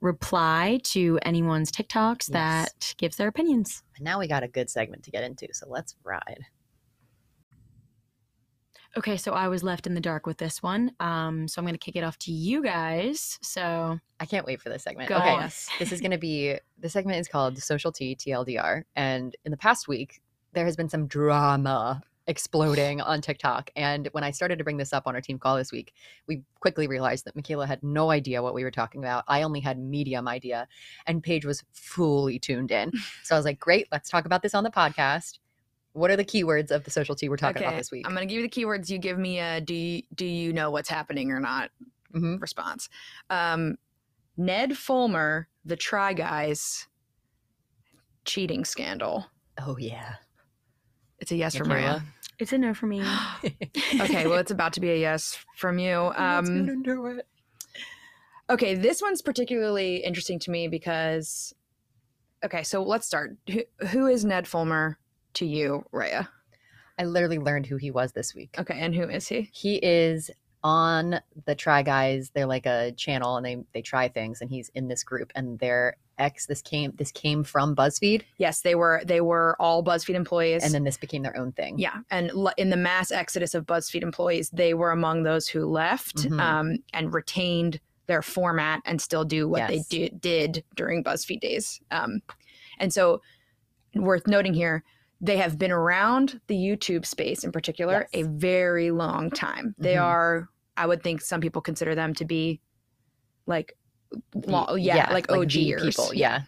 reply 0.02 0.80
to 0.86 1.20
anyone's 1.22 1.72
TikToks 1.72 2.28
Yes. 2.30 2.32
that 2.32 2.96
gives 2.98 3.18
their 3.18 3.28
opinions. 3.28 3.84
And 3.96 4.04
now 4.04 4.20
we 4.20 4.28
got 4.28 4.44
a 4.44 4.48
good 4.48 4.70
segment 4.70 5.04
to 5.04 5.12
get 5.12 5.24
into, 5.24 5.48
so 5.54 5.68
let's 5.70 5.96
ride. 6.04 6.46
Okay, 9.00 9.16
so 9.16 9.32
I 9.32 9.48
was 9.48 9.64
left 9.64 9.88
in 9.88 9.94
the 9.94 10.02
dark 10.02 10.28
with 10.28 10.40
this 10.40 10.62
one. 10.62 10.92
Um, 11.00 11.48
so 11.48 11.62
I'm 11.62 11.66
going 11.66 11.74
to 11.74 11.80
kick 11.80 11.96
it 11.96 12.04
off 12.04 12.20
to 12.20 12.34
you 12.34 12.62
guys. 12.62 13.40
So 13.42 13.98
I 14.20 14.26
can't 14.26 14.46
wait 14.46 14.62
for 14.62 14.68
this 14.68 14.84
segment. 14.84 15.08
go 15.08 15.16
okay, 15.16 15.40
this 15.80 15.94
is 15.94 16.02
going 16.02 16.12
to 16.18 16.18
be 16.18 16.58
the 16.78 16.90
segment 16.90 17.18
is 17.18 17.30
called 17.30 17.58
Social 17.60 17.94
Tea 17.94 18.14
TLDR, 18.14 18.84
and 18.98 19.38
in 19.46 19.52
the 19.52 19.58
past 19.58 19.88
week 19.88 20.22
there 20.52 20.66
has 20.66 20.76
been 20.76 20.90
some 20.90 21.08
drama 21.08 22.04
exploding 22.28 23.00
on 23.14 23.22
TikTok. 23.22 23.72
And 23.78 24.10
when 24.12 24.26
I 24.26 24.32
started 24.32 24.58
to 24.58 24.66
bring 24.66 24.76
this 24.76 24.92
up 24.92 25.08
on 25.08 25.16
our 25.16 25.22
team 25.22 25.40
call 25.40 25.56
this 25.56 25.72
week, 25.72 25.94
we 26.28 26.42
quickly 26.60 26.86
realized 26.88 27.24
that 27.24 27.38
Michaela 27.38 27.68
had 27.68 27.82
no 27.82 28.12
idea 28.12 28.44
what 28.44 28.54
we 28.54 28.66
were 28.66 28.72
talking 28.72 29.02
about. 29.02 29.24
I 29.30 29.44
only 29.44 29.62
had 29.62 29.80
medium 29.80 30.28
idea, 30.28 30.68
and 31.08 31.24
Paige 31.24 31.46
was 31.46 31.64
fully 31.72 32.38
tuned 32.38 32.72
in. 32.72 32.92
So 33.24 33.34
I 33.34 33.40
was 33.40 33.46
like, 33.46 33.62
"Great, 33.62 33.88
let's 33.94 34.10
talk 34.10 34.26
about 34.26 34.42
this 34.42 34.54
on 34.54 34.66
the 34.66 34.72
podcast." 34.72 35.40
What 35.94 36.12
are 36.12 36.16
the 36.16 36.26
keywords 36.26 36.72
of 36.72 36.84
the 36.84 36.92
social 36.92 37.16
tea 37.16 37.30
we're 37.30 37.38
talking 37.38 37.64
about 37.64 37.76
this 37.78 37.92
week? 37.92 38.06
I'm 38.08 38.14
going 38.14 38.28
to 38.28 38.32
give 38.34 38.42
you 38.44 38.48
the 38.48 38.54
keywords. 38.54 38.90
You 38.90 38.98
give 39.00 39.18
me 39.18 39.40
a 39.40 39.60
do 39.60 39.74
you, 39.74 40.04
do 40.16 40.26
you 40.26 40.54
know 40.54 40.70
what's 40.72 40.90
happening 40.90 41.32
or 41.32 41.40
not 41.40 41.72
Mhm. 42.14 42.42
response. 42.42 42.90
Um, 43.30 43.78
Ned 44.38 44.78
Fulmer, 44.78 45.48
the 45.66 45.76
Try 45.76 46.14
Guys 46.14 46.88
cheating 48.26 48.66
scandal. 48.66 49.26
Oh 49.60 49.78
yeah. 49.78 50.16
It's 51.20 51.32
a 51.32 51.36
yes 51.36 51.56
from 51.56 51.68
Michaela? 51.68 52.00
Maria. 52.00 52.04
it's 52.40 52.54
a 52.54 52.58
no 52.58 52.74
for 52.74 52.86
me. 52.88 53.02
Okay, 54.00 54.28
well, 54.28 54.38
it's 54.40 54.52
about 54.52 54.74
to 54.74 54.80
be 54.80 54.92
a 54.92 54.96
yes 54.96 55.38
from 55.58 55.78
you. 55.80 56.12
Um, 56.16 56.84
okay, 58.50 58.76
this 58.76 59.02
one's 59.02 59.22
particularly 59.22 59.98
interesting 59.98 60.40
to 60.40 60.52
me 60.52 60.68
because, 60.68 61.54
okay, 62.46 62.64
so 62.64 62.84
let's 62.84 63.06
start. 63.08 63.36
Who, 63.52 63.62
who 63.88 64.08
is 64.08 64.24
Ned 64.24 64.48
Fulmer 64.48 64.98
to 65.36 65.46
you, 65.46 65.86
Raya. 65.94 66.28
I 66.98 67.06
literally 67.06 67.40
learned 67.40 67.66
who 67.66 67.78
he 67.78 67.92
was 67.92 68.12
this 68.12 68.36
week. 68.36 68.56
Okay, 68.60 68.78
and 68.80 68.94
who 68.94 69.04
is 69.04 69.28
he? 69.28 69.50
He 69.54 69.76
is 69.78 70.30
on 70.64 71.22
the 71.46 71.56
Try 71.56 71.82
Guys. 71.84 72.32
They're 72.34 72.46
like 72.46 72.66
a 72.66 72.92
channel 72.92 73.38
and 73.38 73.46
they 73.46 73.58
they 73.74 73.82
try 73.82 74.10
things 74.10 74.42
and 74.42 74.50
he's 74.50 74.70
in 74.76 74.90
this 74.90 75.04
group 75.04 75.32
and 75.36 75.58
their 75.60 75.96
ex 76.18 76.48
this 76.48 76.62
came 76.62 76.92
this 76.98 77.14
came 77.14 77.46
from 77.46 77.74
BuzzFeed 77.74 78.24
Yes, 78.38 78.60
they 78.60 78.76
were 78.76 79.02
they 79.06 79.22
were 79.22 79.56
all 79.58 79.82
BuzzFeed 79.82 80.16
employees. 80.16 80.66
and 80.66 80.74
then 80.74 80.84
this 80.84 80.98
became 80.98 81.22
their 81.24 81.38
own 81.38 81.54
thing. 81.54 81.80
yeah, 81.80 82.00
and 82.12 82.30
l- 82.32 82.52
in 82.58 82.70
the 82.72 82.76
mass 82.76 83.10
exodus 83.10 83.54
of 83.56 83.66
BuzzFeed 83.66 84.02
employees, 84.04 84.50
they 84.50 84.74
were 84.74 84.92
among 84.92 85.24
those 85.24 85.48
who 85.48 85.66
left 85.66 86.18
Mhm. 86.18 86.42
um, 86.42 86.78
and 86.92 87.14
retained 87.14 87.80
their 88.08 88.22
format 88.22 88.82
and 88.84 89.02
still 89.02 89.24
do 89.24 89.48
what 89.48 89.60
Yes. 89.60 89.70
they 89.88 89.98
did, 89.98 90.20
did 90.20 90.64
during 90.76 91.06
BuzzFeed 91.06 91.40
days. 91.40 91.80
Um, 91.92 92.22
and 92.80 92.92
so, 92.92 93.22
worth 93.96 94.28
noting 94.28 94.54
here, 94.54 94.84
they 95.22 95.38
have 95.38 95.58
been 95.58 95.72
around 95.72 96.40
the 96.48 96.56
YouTube 96.56 97.06
space 97.06 97.44
in 97.44 97.52
particular 97.52 98.08
Yes. 98.14 98.26
a 98.26 98.28
very 98.30 98.92
long 98.92 99.30
time. 99.30 99.76
They 99.78 99.96
Mhm. 99.96 100.04
are, 100.04 100.50
I 100.78 100.86
would 100.86 101.04
think, 101.04 101.22
some 101.22 101.42
people 101.42 101.62
consider 101.62 101.94
them 101.96 102.14
to 102.16 102.26
be 102.26 102.62
like 103.46 103.76
Well, 104.34 104.78
yeah, 104.78 105.12
like 105.12 105.32
OG 105.32 105.52
the 105.76 105.76
people. 105.82 106.14
Yeah. 106.14 106.42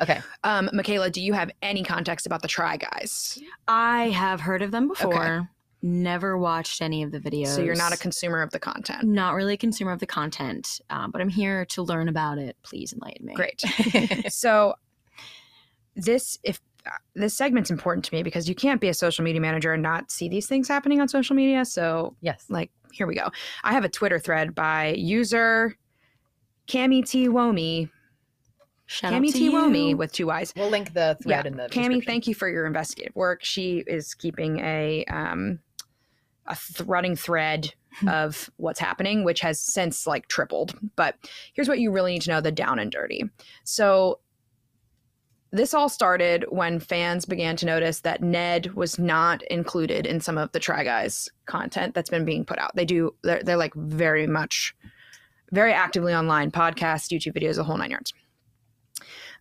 Okay. 0.00 0.20
Um, 0.44 0.70
Michaela, 0.72 1.10
do 1.10 1.20
you 1.20 1.34
have 1.34 1.50
any 1.60 1.82
context 1.82 2.24
about 2.26 2.40
the 2.42 2.48
Try 2.48 2.78
Guys? 2.78 3.38
I 3.68 4.08
have 4.10 4.40
heard 4.40 4.62
of 4.62 4.70
them 4.70 4.88
before. 4.88 5.50
Never 5.82 6.38
watched 6.38 6.80
any 6.80 7.02
of 7.02 7.10
the 7.10 7.18
videos. 7.20 7.48
So 7.48 7.60
you're 7.62 7.74
not 7.74 7.92
a 7.92 7.96
consumer 7.98 8.40
of 8.42 8.50
the 8.50 8.58
content. 8.58 9.02
not 9.04 9.34
really 9.34 9.54
a 9.54 9.58
consumer 9.58 9.92
of 9.92 9.98
the 10.00 10.06
content, 10.06 10.80
um, 10.90 11.10
but 11.10 11.20
I'm 11.20 11.28
here 11.28 11.64
to 11.66 11.82
learn 11.82 12.08
about 12.08 12.38
it. 12.38 12.56
Please 12.62 12.92
enlighten 12.94 13.26
me. 13.26 13.34
Great. 13.34 13.60
so 14.32 14.74
this 15.96 16.38
if 16.42 16.60
this 17.14 17.34
segment's 17.34 17.70
important 17.70 18.04
to 18.06 18.14
me 18.14 18.22
because 18.22 18.48
you 18.48 18.54
can't 18.54 18.80
be 18.80 18.88
a 18.88 18.94
social 18.94 19.24
media 19.24 19.40
manager 19.40 19.72
and 19.72 19.82
not 19.82 20.10
see 20.10 20.28
these 20.28 20.46
things 20.46 20.68
happening 20.68 21.00
on 21.00 21.08
social 21.08 21.36
media. 21.36 21.64
So 21.64 22.16
yes. 22.20 22.46
like 22.48 22.70
here 22.92 23.06
we 23.06 23.14
go. 23.14 23.30
I 23.62 23.72
have 23.72 23.84
a 23.84 23.88
Twitter 23.88 24.18
thread 24.18 24.54
by 24.54 24.94
user 24.96 25.76
Cami 26.66 27.02
Twomey. 27.02 27.90
Shout 28.86 29.12
Cami 29.12 29.32
to 29.32 29.38
Twomey 29.38 29.96
with 29.96 30.12
two 30.12 30.26
Y's. 30.26 30.52
We'll 30.56 30.70
link 30.70 30.94
the 30.94 31.16
thread 31.22 31.46
in 31.46 31.56
the 31.56 31.68
Cami, 31.68 32.04
thank 32.04 32.26
you 32.26 32.34
for 32.34 32.48
your 32.48 32.66
investigative 32.66 33.14
work. 33.14 33.44
She 33.44 33.84
is 33.86 34.14
keeping 34.14 34.58
a 34.60 35.04
um 35.06 35.60
a 36.46 36.56
th- 36.56 36.88
running 36.88 37.16
thread 37.16 37.72
of 38.08 38.50
what's 38.56 38.80
happening, 38.80 39.24
which 39.24 39.40
has 39.40 39.60
since 39.60 40.06
like 40.06 40.28
tripled. 40.28 40.76
But 40.96 41.16
here's 41.54 41.68
what 41.68 41.78
you 41.78 41.92
really 41.92 42.12
need 42.14 42.22
to 42.22 42.30
know: 42.30 42.40
the 42.40 42.52
down 42.52 42.78
and 42.78 42.90
dirty. 42.90 43.24
So 43.64 44.20
this 45.52 45.74
all 45.74 45.88
started 45.88 46.44
when 46.48 46.78
fans 46.78 47.24
began 47.24 47.56
to 47.56 47.66
notice 47.66 48.00
that 48.00 48.22
Ned 48.22 48.74
was 48.74 48.98
not 48.98 49.42
included 49.44 50.06
in 50.06 50.20
some 50.20 50.38
of 50.38 50.52
the 50.52 50.60
Try 50.60 50.84
Guys 50.84 51.28
content 51.46 51.94
that's 51.94 52.10
been 52.10 52.24
being 52.24 52.44
put 52.44 52.58
out. 52.58 52.74
They 52.76 52.84
do 52.84 53.14
they're, 53.22 53.42
they're 53.42 53.56
like 53.56 53.74
very 53.74 54.26
much 54.26 54.74
very 55.52 55.72
actively 55.72 56.14
online, 56.14 56.50
podcasts, 56.52 57.10
YouTube 57.10 57.34
videos, 57.36 57.56
the 57.56 57.64
whole 57.64 57.76
nine 57.76 57.90
yards. 57.90 58.12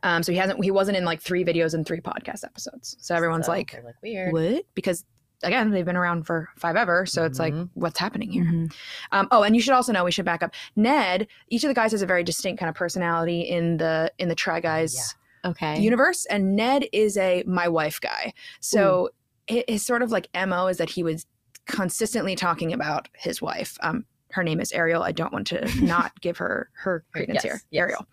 Um, 0.02 0.24
so 0.24 0.32
he 0.32 0.38
hasn't 0.38 0.63
he 0.63 0.72
wasn't 0.72 0.98
in 0.98 1.06
like 1.06 1.22
three 1.22 1.43
videos 1.43 1.74
and 1.74 1.86
three 1.86 2.00
podcast 2.02 2.43
episodes. 2.43 2.95
So 3.00 3.15
everyone's 3.15 3.45
So, 3.48 3.52
like, 3.52 3.74
like 3.84 3.95
weird. 4.02 4.34
what? 4.34 4.65
Because 4.74 5.04
again, 5.43 5.72
they've 5.72 5.86
been 5.86 5.95
around 5.98 6.24
for 6.26 6.50
five 6.58 6.76
ever. 6.76 7.06
So 7.06 7.24
it's 7.26 7.39
like, 7.39 7.54
Mhm. 7.54 7.69
what's 7.74 8.00
happening 8.00 8.32
here? 8.32 8.43
Mhm. 8.45 8.74
Um, 9.12 9.28
oh, 9.32 9.43
and 9.43 9.56
you 9.56 9.62
should 9.62 9.74
also 9.74 9.91
know 9.93 10.04
we 10.04 10.12
should 10.12 10.26
back 10.26 10.41
up. 10.41 10.54
Ned, 10.76 11.28
each 11.50 11.63
of 11.63 11.67
the 11.69 11.74
guys 11.74 11.91
has 11.91 12.02
a 12.02 12.06
very 12.06 12.24
distinct 12.24 12.60
kind 12.60 12.69
of 12.69 12.76
personality 12.76 13.41
in 13.41 13.78
the 13.78 14.12
in 14.17 14.30
the 14.30 14.36
Try 14.36 14.60
Guys 14.62 15.15
Okay. 15.45 15.80
universe, 15.80 16.25
and 16.25 16.56
Ned 16.56 16.86
is 16.93 17.17
a 17.17 17.43
my 17.47 17.67
wife 17.67 17.99
guy. 18.02 18.34
So 18.60 19.10
hi- 19.49 19.63
his 19.67 19.86
sort 19.86 20.02
of 20.02 20.12
like 20.12 20.28
mo 20.36 20.67
is 20.67 20.78
that 20.78 20.89
he 20.89 21.04
was 21.04 21.25
consistently 21.65 22.36
talking 22.36 22.73
about 22.73 23.08
his 23.15 23.41
wife. 23.41 23.78
Um, 23.82 24.06
her 24.32 24.43
name 24.43 24.60
is 24.60 24.71
Ariel. 24.71 25.04
I 25.04 25.12
don't 25.12 25.34
want 25.34 25.47
to 25.47 25.67
not 25.84 26.19
give 26.21 26.38
her 26.38 26.69
her 26.73 27.04
credence 27.13 27.36
yes, 27.36 27.43
here. 27.43 27.62
yes. 27.71 27.82
Ariel. 27.82 28.08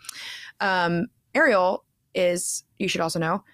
Um, 0.60 1.06
Ariel 1.34 1.84
is 2.14 2.64
you 2.78 2.88
should 2.88 3.00
also 3.00 3.18
know. 3.18 3.44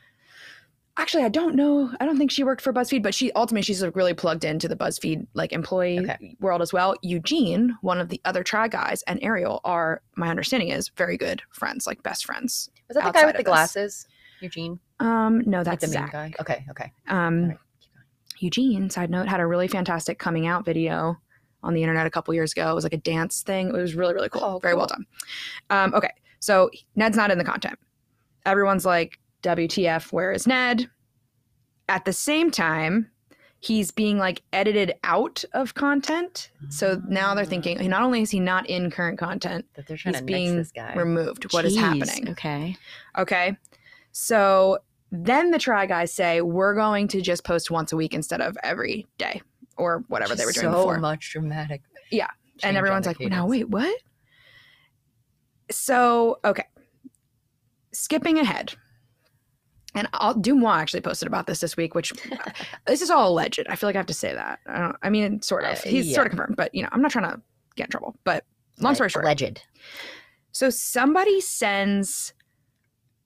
Actually, 0.98 1.24
I 1.24 1.30
don't 1.30 1.54
know. 1.54 1.90
I 2.00 2.04
don't 2.04 2.18
think 2.18 2.30
she 2.30 2.44
worked 2.44 2.61
for 2.61 2.70
BuzzFeed, 2.70 3.02
but 3.02 3.14
she 3.14 3.32
ultimately 3.32 3.62
she's 3.62 3.82
like 3.82 3.96
really 3.96 4.12
plugged 4.12 4.44
into 4.44 4.68
the 4.68 4.76
BuzzFeed 4.76 5.26
like 5.32 5.50
employee 5.52 6.00
Okay. 6.00 6.37
world 6.38 6.61
as 6.61 6.70
well. 6.70 6.94
Eugene, 7.00 7.74
one 7.80 7.98
of 7.98 8.11
the 8.11 8.20
other 8.26 8.44
try 8.44 8.68
guys, 8.68 9.02
and 9.06 9.18
Ariel 9.22 9.62
are 9.64 10.02
my 10.16 10.28
understanding 10.28 10.68
is 10.68 10.90
very 10.90 11.16
good 11.16 11.40
friends, 11.50 11.87
like 11.87 12.02
best 12.02 12.26
friends. 12.26 12.68
Was 12.94 13.05
that 13.05 13.12
the 13.12 13.18
guy 13.18 13.26
with 13.26 13.35
of 13.35 13.38
the 13.38 13.42
this. 13.44 13.48
glasses? 13.50 14.07
Eugene? 14.40 14.78
Um, 15.00 15.42
no, 15.46 15.59
Like 15.59 15.64
that's 15.66 15.81
the 15.83 15.98
main 15.98 16.05
Zach. 16.07 16.12
guy? 16.12 16.33
Okay, 16.40 16.64
okay. 16.70 16.92
Um, 17.09 17.42
All 17.42 17.48
right, 17.50 17.59
keep 17.81 17.90
going. 17.94 18.05
Eugene, 18.38 18.90
side 18.90 19.11
note, 19.11 19.28
had 19.28 19.40
a 19.40 19.46
really 19.46 19.68
fantastic 19.68 20.18
coming 20.18 20.46
out 20.46 20.64
video 20.64 21.16
on 21.62 21.74
the 21.74 21.83
internet 21.83 22.07
a 22.07 22.11
couple 22.11 22.35
years 22.35 22.50
ago. 22.52 22.70
It 22.70 22.74
was 22.74 22.85
like 22.85 22.92
a 22.92 22.96
dance 22.98 23.42
thing. 23.42 23.68
It 23.68 23.72
was 23.74 23.94
really, 23.94 24.14
really 24.14 24.28
cool. 24.28 24.42
Oh, 24.42 24.59
Very 24.59 24.74
well 24.74 24.87
done. 24.87 25.07
Um, 25.70 25.94
okay, 25.94 26.11
so 26.40 26.70
Ned's 26.96 27.16
not 27.16 27.31
in 27.31 27.38
the 27.38 27.44
content. 27.44 27.78
Everyone's 28.44 28.85
like, 28.85 29.20
WTF, 29.44 30.12
where 30.12 30.33
is 30.33 30.46
Ned? 30.48 30.88
At 31.88 32.05
the 32.05 32.12
same 32.12 32.50
time, 32.50 33.09
he's 33.62 33.92
being 33.92 34.18
like 34.18 34.42
edited 34.53 34.92
out 35.05 35.44
of 35.53 35.75
content. 35.75 36.51
So 36.68 37.01
now 37.09 37.33
they're 37.35 37.44
ah. 37.44 37.48
thinking, 37.48 37.88
not 37.88 38.03
only 38.03 38.20
is 38.20 38.31
he 38.31 38.40
not 38.40 38.68
in 38.68 38.90
current 38.90 39.18
content, 39.18 39.66
that 39.75 39.87
they're 39.87 39.96
trying 39.96 40.14
he's 40.14 40.20
to 40.20 40.27
being 40.27 40.57
this 40.57 40.72
guy. 40.72 40.94
removed. 40.94 41.53
What 41.53 41.64
is 41.64 41.77
Jeez. 41.77 41.81
happening? 41.81 42.29
Okay. 42.31 42.77
Okay. 43.16 43.57
So 44.11 44.79
then 45.12 45.53
the 45.53 45.61
try 45.61 45.87
guys 45.87 46.12
say, 46.12 46.40
we're 46.40 46.75
going 46.75 47.07
to 47.09 47.20
just 47.20 47.44
post 47.44 47.70
once 47.70 47.92
a 47.92 47.96
week 47.96 48.14
instead 48.14 48.40
of 48.40 48.59
every 48.64 49.07
day 49.16 49.40
or 49.77 50.05
whatever 50.09 50.35
they 50.35 50.44
were 50.44 50.53
doing 50.53 50.64
so 50.64 50.72
before. 50.72 50.98
much 50.98 51.31
dramatic. 51.31 51.83
Yeah, 52.11 52.29
and 52.64 52.77
everyone's 52.77 53.07
like, 53.07 53.20
now 53.20 53.46
wait, 53.46 53.68
what? 53.68 53.96
So, 55.70 56.40
okay. 56.44 56.66
Skipping 57.92 58.38
ahead. 58.38 58.75
And 59.94 60.09
I'll, 60.14 60.35
Deuxmoi 60.35 60.74
actually 60.76 61.02
posted 61.02 61.28
about 61.28 61.46
this 61.46 61.61
this 61.61 61.76
week, 61.76 61.94
which 61.94 62.12
this 62.87 63.02
is 63.02 63.11
all 63.11 63.28
alleged. 63.31 63.62
I 63.68 63.76
feel 63.76 63.88
like 63.88 63.96
I 63.96 63.98
have 63.98 64.07
to 64.07 64.14
say 64.14 64.35
that. 64.35 64.59
I, 64.66 64.78
don't, 64.78 64.96
I 65.02 65.11
mean, 65.11 65.42
sort 65.42 65.64
of. 65.64 65.78
Uh, 65.78 65.81
He's 65.88 66.09
yeah. 66.09 66.14
sort 66.14 66.26
of 66.26 66.31
confirmed, 66.31 66.57
but 66.57 66.74
you 66.74 66.83
know, 66.83 66.88
I'm 66.92 67.02
not 67.02 67.11
trying 67.11 67.31
to 67.31 67.40
get 67.76 67.88
in 67.88 67.90
trouble. 67.90 68.16
But 68.24 68.44
long 68.81 68.94
story 68.94 69.11
short, 69.11 69.24
Alleged. 69.26 69.62
so 70.52 70.70
somebody 70.70 71.40
sends 71.42 72.33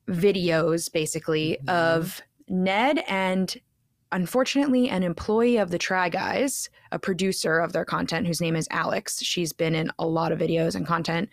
videos 0.08 0.92
basically 0.92 1.58
Mhm. 1.64 1.68
of 1.72 2.22
Ned 2.48 3.02
and 3.08 3.56
unfortunately 4.12 4.88
an 4.88 5.02
employee 5.02 5.56
of 5.56 5.70
the 5.70 5.78
Try 5.78 6.08
Guys, 6.08 6.70
a 6.92 6.98
producer 6.98 7.58
of 7.58 7.72
their 7.72 7.84
content 7.84 8.26
whose 8.26 8.40
name 8.40 8.54
is 8.56 8.68
Alex. 8.70 9.20
She's 9.22 9.52
been 9.52 9.74
in 9.74 9.90
a 9.98 10.06
lot 10.06 10.30
of 10.32 10.38
videos 10.38 10.74
and 10.76 10.86
content. 10.86 11.28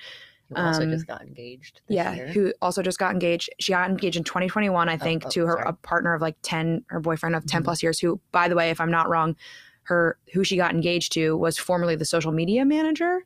Who 0.56 0.62
also 0.62 0.84
um, 0.84 0.92
just 0.92 1.08
got 1.08 1.22
engaged. 1.22 1.82
This 1.88 1.96
yeah, 1.96 2.13
year. 2.13 2.28
who 2.28 2.54
also 2.62 2.82
just 2.82 3.00
got 3.00 3.12
engaged. 3.13 3.50
She 3.60 3.72
got 3.72 3.89
engaged 3.89 4.18
in 4.18 4.24
2021, 4.24 4.89
I 4.89 4.98
think, 4.98 5.24
oh, 5.26 5.30
to 5.30 5.46
her 5.48 5.54
sorry. 5.54 5.63
a 5.68 5.74
partner 5.74 6.13
of 6.13 6.22
like 6.22 6.36
10, 6.44 6.86
her 6.88 7.00
boyfriend 7.00 7.36
of 7.36 7.46
10 7.46 7.62
Mhm. 7.62 7.66
plus 7.66 7.84
years, 7.84 8.00
who, 8.00 8.20
by 8.32 8.48
the 8.48 8.56
way, 8.56 8.70
if 8.70 8.80
I'm 8.82 8.92
not 8.92 9.10
wrong, 9.10 9.36
her 9.84 10.18
who 10.34 10.44
she 10.44 10.56
got 10.58 10.74
engaged 10.74 11.12
to 11.13 11.36
was 11.38 11.58
formerly 11.58 11.96
the 11.96 12.06
social 12.06 12.32
media 12.32 12.63
manager 12.66 13.26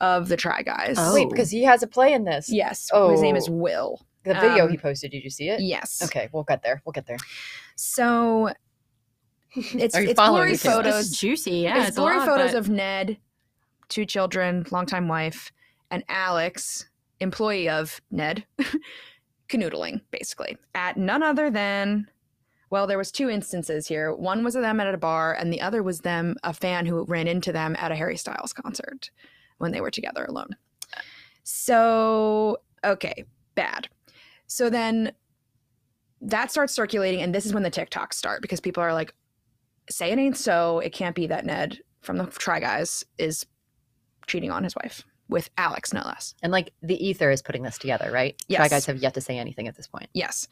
of 0.00 0.28
the 0.28 0.36
Try 0.36 0.62
Guys. 0.62 0.96
Oh. 0.98 1.14
Wait, 1.14 1.30
because 1.30 1.50
he 1.50 1.62
has 1.64 1.82
a 1.82 1.86
play 1.86 2.12
in 2.12 2.24
this. 2.24 2.50
Yes. 2.52 2.90
Oh. 2.92 3.10
His 3.12 3.22
name 3.22 3.36
is 3.36 3.48
Oh. 3.48 3.52
Will. 3.52 4.00
The 4.24 4.34
video 4.34 4.64
Um, 4.64 4.70
he 4.70 4.76
posted, 4.76 5.12
did 5.12 5.22
you 5.22 5.30
see 5.30 5.48
it? 5.50 5.60
Yes. 5.60 6.02
Okay, 6.04 6.28
we'll 6.32 6.42
get 6.42 6.62
there. 6.62 6.82
We'll 6.84 6.92
get 6.92 7.06
there. 7.06 7.16
So 7.76 8.50
it's 9.54 9.94
Are 9.94 10.02
it's 10.02 10.14
following 10.14 10.34
blurry 10.40 10.50
me, 10.52 10.56
Kayla? 10.58 10.72
photos. 10.72 11.06
It's 11.08 11.18
juicy. 11.20 11.50
Yeah. 11.58 11.78
it's, 11.78 11.88
It's, 11.90 11.96
a 11.96 12.00
blurry 12.00 12.18
lot, 12.18 12.26
photos 12.26 12.52
but- 12.52 12.58
of 12.58 12.68
Ned, 12.68 13.18
two 13.88 14.04
children, 14.04 14.66
longtime 14.70 15.08
wife, 15.08 15.52
and 15.90 16.04
Alex, 16.08 16.88
employee 17.20 17.68
of 17.68 18.00
Ned, 18.10 18.44
canoodling 19.48 20.00
basically 20.10 20.56
at 20.74 20.96
none 20.96 21.22
other 21.22 21.50
than. 21.50 22.08
Well, 22.68 22.88
there 22.88 22.98
was 22.98 23.12
two 23.12 23.30
instances 23.30 23.86
here. 23.86 24.12
One 24.12 24.42
was 24.42 24.54
them 24.54 24.80
at 24.80 24.92
a 24.92 24.98
bar, 24.98 25.34
and 25.34 25.52
the 25.52 25.60
other 25.60 25.84
was 25.84 26.00
them 26.00 26.34
a 26.42 26.52
fan 26.52 26.84
who 26.84 27.04
ran 27.04 27.28
into 27.28 27.52
them 27.52 27.76
at 27.78 27.92
a 27.92 27.96
Harry 27.96 28.16
Styles 28.16 28.52
concert 28.52 29.10
when 29.58 29.70
they 29.70 29.80
were 29.80 29.90
together 29.90 30.24
alone. 30.24 30.56
So 31.44 32.58
okay, 32.84 33.24
bad. 33.54 33.88
So 34.48 34.68
then 34.68 35.12
that 36.20 36.50
starts 36.50 36.72
circulating, 36.72 37.22
and 37.22 37.34
this 37.34 37.46
is 37.46 37.54
when 37.54 37.62
the 37.62 37.70
TikToks 37.70 38.14
start 38.14 38.42
because 38.42 38.60
people 38.60 38.82
are 38.82 38.92
like, 38.92 39.14
say 39.88 40.10
it 40.10 40.18
ain't 40.18 40.36
so. 40.36 40.80
It 40.80 40.92
can't 40.92 41.14
be 41.14 41.28
that 41.28 41.46
Ned 41.46 41.78
from 42.00 42.16
the 42.16 42.26
Try 42.26 42.58
Guys 42.58 43.04
is 43.16 43.46
cheating 44.26 44.50
on 44.50 44.64
his 44.64 44.74
wife 44.74 45.04
with 45.28 45.50
Alex, 45.58 45.92
no 45.92 46.02
less. 46.04 46.34
And 46.42 46.52
like 46.52 46.72
the 46.82 46.94
ether 47.04 47.30
is 47.30 47.42
putting 47.42 47.62
this 47.62 47.78
together, 47.78 48.10
right? 48.12 48.36
Try 48.38 48.46
Yes. 48.64 48.70
guys 48.70 48.86
have 48.86 48.98
yet 48.98 49.14
to 49.14 49.20
say 49.20 49.38
anything 49.38 49.66
at 49.68 49.76
this 49.76 49.86
point. 49.88 50.08
Yes. 50.14 50.46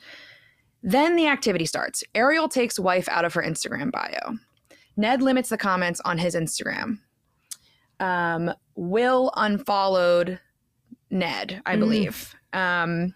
Then 0.83 1.17
the 1.17 1.27
activity 1.29 1.65
starts. 1.67 2.03
Ariel 2.15 2.49
takes 2.49 2.79
wife 2.79 3.09
out 3.09 3.25
of 3.25 3.33
her 3.35 3.43
Instagram 3.43 3.91
bio. 3.91 4.37
Ned 4.97 5.23
limits 5.23 5.49
the 5.49 5.57
comments 5.57 6.01
on 6.05 6.19
his 6.19 6.35
Instagram. 6.35 6.99
Um, 8.01 8.53
Will 8.75 9.33
unfollowed 9.37 10.41
Ned, 11.11 11.63
I 11.65 11.77
Mm. 11.77 11.81
believe. 11.81 12.35
Um, 12.53 13.15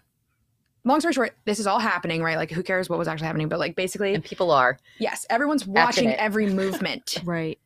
long 0.85 0.99
story 1.01 1.13
short, 1.13 1.37
this 1.45 1.59
is 1.59 1.67
all 1.67 1.79
happening, 1.79 2.23
right? 2.23 2.37
Like, 2.37 2.51
who 2.51 2.63
cares 2.63 2.89
what 2.89 2.97
was 2.97 3.07
actually 3.07 3.27
happening? 3.27 3.49
But 3.49 3.59
like, 3.59 3.75
basically, 3.75 4.15
And 4.15 4.23
people 4.23 4.51
are. 4.51 4.79
yes, 4.99 5.25
everyone's 5.29 5.67
watching 5.67 6.09
every 6.13 6.47
movement. 6.53 7.17
Right. 7.25 7.59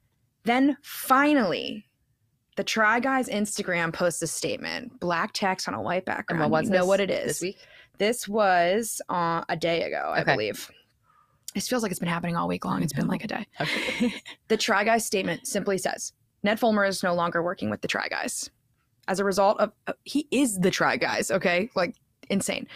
Then 0.44 0.78
finally, 0.82 1.86
the 2.56 2.64
Try 2.64 3.00
Guys 3.00 3.30
Instagram 3.30 3.92
posts 3.94 4.22
a 4.22 4.28
statement, 4.28 5.00
black 5.00 5.32
text 5.34 5.68
on 5.68 5.74
a 5.74 5.82
white 5.82 5.98
And 5.98 6.06
background. 6.06 6.42
what 6.52 6.62
was 6.62 6.70
you 6.70 6.76
know 6.76 6.86
what 6.86 7.00
it 7.00 7.10
is. 7.10 7.26
this 7.28 7.42
week? 7.42 7.58
This 7.98 8.28
was 8.28 9.02
uh, 9.10 9.44
a 9.50 9.56
day 9.58 9.84
ago, 9.84 10.12
I 10.16 10.22
Okay. 10.22 10.34
believe. 10.34 10.70
This 11.54 11.68
feels 11.68 11.84
like 11.84 11.92
it's 11.92 12.00
been 12.00 12.10
happening 12.10 12.36
all 12.36 12.48
week 12.48 12.66
long. 12.66 12.82
It's 12.82 12.94
been 12.94 13.08
like 13.08 13.24
a 13.24 13.28
day. 13.28 13.46
Okay. 13.62 14.14
The 14.48 14.58
Try 14.58 14.84
Guys 14.84 15.06
statement 15.06 15.48
simply 15.48 15.78
says 15.78 16.14
Ned 16.44 16.60
Fulmer 16.60 16.86
is 16.86 17.04
no 17.04 17.14
longer 17.14 17.42
working 17.44 17.70
with 17.70 17.82
the 17.82 17.88
Try 17.88 18.08
Guys. 18.08 18.50
As 19.08 19.20
a 19.20 19.24
result 19.24 19.60
of, 19.60 19.72
uh, 19.88 19.94
he 20.04 20.28
is 20.32 20.60
the 20.60 20.72
Try 20.72 20.98
Guys, 20.98 21.30
okay? 21.32 21.70
Like, 21.76 21.96
insane. 22.30 22.68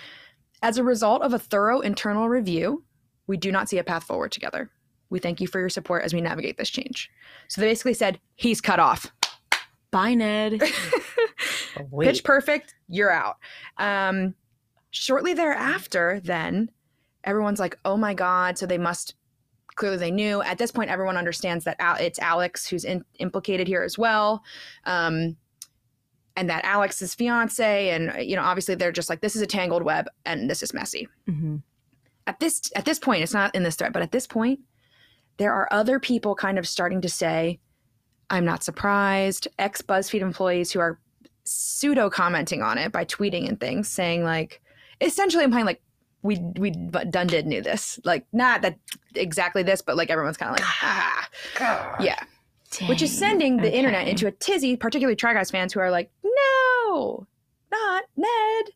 As 0.61 0.77
a 0.77 0.83
result 0.83 1.21
of 1.21 1.33
a 1.33 1.39
thorough 1.39 1.79
internal 1.81 2.29
review, 2.29 2.83
we 3.27 3.37
do 3.37 3.51
not 3.51 3.69
see 3.69 3.77
a 3.77 3.83
path 3.83 4.03
forward 4.03 4.31
together. 4.31 4.69
We 5.09 5.19
thank 5.19 5.39
you 5.39 5.47
for 5.47 5.59
your 5.59 5.69
support 5.69 6.03
as 6.03 6.13
we 6.13 6.21
navigate 6.21 6.57
this 6.57 6.69
change. 6.69 7.09
So 7.47 7.61
they 7.61 7.67
basically 7.67 7.93
said, 7.93 8.19
he's 8.35 8.59
cut 8.61 8.79
off. 8.79 9.11
Bye, 9.97 10.13
Ned. 10.13 10.61
Pitch 12.01 12.23
perfect, 12.23 12.75
you're 12.87 13.09
out. 13.11 13.37
Um, 13.79 14.35
shortly 14.91 15.33
thereafter, 15.33 16.21
then 16.23 16.69
everyone's 17.23 17.59
like, 17.59 17.79
"Oh 17.83 17.97
my 17.97 18.13
god!" 18.13 18.59
So 18.59 18.67
they 18.67 18.77
must 18.77 19.15
clearly 19.73 19.97
they 19.97 20.11
knew. 20.11 20.43
At 20.43 20.59
this 20.59 20.71
point, 20.71 20.91
everyone 20.91 21.17
understands 21.17 21.65
that 21.65 21.77
Al- 21.79 21.95
it's 21.99 22.19
Alex 22.19 22.67
who's 22.67 22.85
in- 22.85 23.05
implicated 23.17 23.67
here 23.67 23.81
as 23.81 23.97
well, 23.97 24.43
um, 24.85 25.35
and 26.35 26.47
that 26.47 26.63
Alex's 26.63 27.15
fiance, 27.15 27.89
and 27.89 28.23
you 28.23 28.35
know, 28.35 28.43
obviously 28.43 28.75
they're 28.75 28.91
just 28.91 29.09
like, 29.09 29.21
"This 29.21 29.35
is 29.35 29.41
a 29.41 29.47
tangled 29.47 29.81
web, 29.81 30.07
and 30.25 30.47
this 30.47 30.61
is 30.61 30.75
messy." 30.75 31.07
Mhm. 31.27 31.63
At 32.27 32.39
this 32.39 32.71
at 32.75 32.85
this 32.85 32.99
point, 32.99 33.23
it's 33.23 33.33
not 33.33 33.55
in 33.55 33.63
this 33.63 33.75
thread, 33.75 33.93
but 33.93 34.03
at 34.03 34.11
this 34.11 34.27
point, 34.27 34.59
there 35.37 35.53
are 35.53 35.67
other 35.71 35.99
people 35.99 36.35
kind 36.35 36.59
of 36.59 36.67
starting 36.67 37.01
to 37.01 37.09
say, 37.09 37.59
"I'm 38.29 38.45
not 38.45 38.63
surprised." 38.63 39.47
Ex 39.59 39.81
BuzzFeed 39.81 40.21
employees 40.21 40.71
who 40.71 40.79
are 40.79 40.99
pseudo 41.43 42.09
commenting 42.09 42.61
on 42.61 42.77
it 42.77 42.91
by 42.91 43.05
tweeting 43.05 43.47
and 43.47 43.59
things, 43.59 43.87
saying 43.87 44.23
like, 44.23 44.61
essentially 45.01 45.43
implying 45.43 45.65
like, 45.65 45.81
"We 46.21 46.37
we 46.57 46.71
done 46.71 47.27
did 47.27 47.45
knew 47.45 47.61
this." 47.61 47.99
Like 48.03 48.25
not 48.33 48.61
that 48.61 48.77
exactly 49.15 49.63
this, 49.63 49.81
but 49.81 49.95
like 49.97 50.09
everyone's 50.09 50.37
kind 50.37 50.51
of 50.51 50.57
like, 50.59 50.67
ah, 50.83 51.29
yeah, 51.99 52.21
which 52.87 53.01
is 53.01 53.17
sending 53.17 53.57
the 53.57 53.73
internet 53.73 54.07
into 54.07 54.27
a 54.27 54.31
tizzy, 54.31 54.75
particularly 54.75 55.15
Try 55.15 55.33
Guys 55.33 55.51
fans 55.51 55.73
who 55.73 55.79
are 55.79 55.91
like, 55.91 56.11
"No, 56.23 57.27
not 57.71 58.03
Ned." 58.15 58.73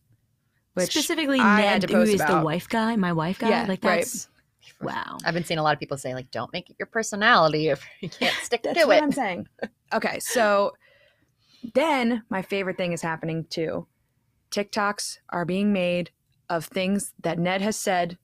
Which 0.73 0.91
specifically 0.91 1.39
I 1.39 1.61
Ned, 1.61 1.71
who 1.71 1.75
is 1.75 1.81
to 1.81 1.87
who 1.87 1.99
post 1.99 2.13
is 2.13 2.25
the 2.25 2.41
wife 2.41 2.69
guy, 2.69 2.95
my 2.95 3.11
wife 3.11 3.39
guy. 3.39 3.49
Yeah, 3.49 3.65
like 3.67 3.83
right. 3.83 4.27
Wow. 4.83 5.17
I've 5.23 5.33
been 5.33 5.43
seeing 5.43 5.59
a 5.59 5.63
lot 5.63 5.73
of 5.73 5.79
people 5.79 5.97
say 5.97 6.13
like, 6.13 6.31
"Don't 6.31 6.51
make 6.53 6.69
it 6.69 6.75
your 6.79 6.87
personality 6.87 7.67
if 7.69 7.85
you 8.01 8.09
can't 8.09 8.35
stick 8.43 8.63
to 8.63 8.69
it. 8.69 8.73
That's 8.73 8.83
to 8.83 8.87
what 8.87 8.97
it." 8.97 9.03
I'm 9.03 9.11
saying. 9.11 9.47
Okay, 9.93 10.19
so 10.19 10.73
then 11.73 12.23
my 12.29 12.41
favorite 12.41 12.77
thing 12.77 12.93
is 12.93 13.01
happening 13.01 13.45
too. 13.49 13.87
TikToks 14.51 15.19
are 15.29 15.45
being 15.45 15.71
made 15.71 16.11
of 16.49 16.65
things 16.65 17.13
that 17.21 17.39
Ned 17.39 17.61
has 17.61 17.77
said 17.77 18.17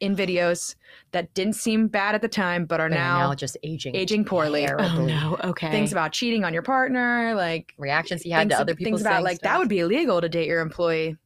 in 0.00 0.16
videos 0.16 0.74
that 1.12 1.32
didn't 1.34 1.54
seem 1.54 1.88
bad 1.88 2.14
at 2.14 2.22
the 2.22 2.28
time, 2.28 2.64
but 2.66 2.80
are 2.80 2.88
now, 2.88 3.28
now 3.28 3.34
just 3.34 3.56
aging, 3.62 3.94
aging 3.94 4.24
poorly. 4.24 4.66
Oh 4.68 5.04
no. 5.04 5.36
Okay. 5.44 5.70
things 5.70 5.92
about 5.92 6.12
cheating 6.12 6.44
on 6.44 6.52
your 6.52 6.62
partner, 6.62 7.34
like 7.34 7.74
reactions 7.78 8.22
he 8.22 8.30
had 8.30 8.40
things, 8.40 8.52
to 8.52 8.60
other 8.60 8.74
people 8.74 8.92
things 8.92 9.00
about 9.00 9.22
like 9.22 9.40
that 9.40 9.58
would 9.58 9.68
be 9.68 9.80
illegal 9.80 10.20
to 10.20 10.28
date 10.28 10.46
your 10.46 10.60
employee. 10.60 11.16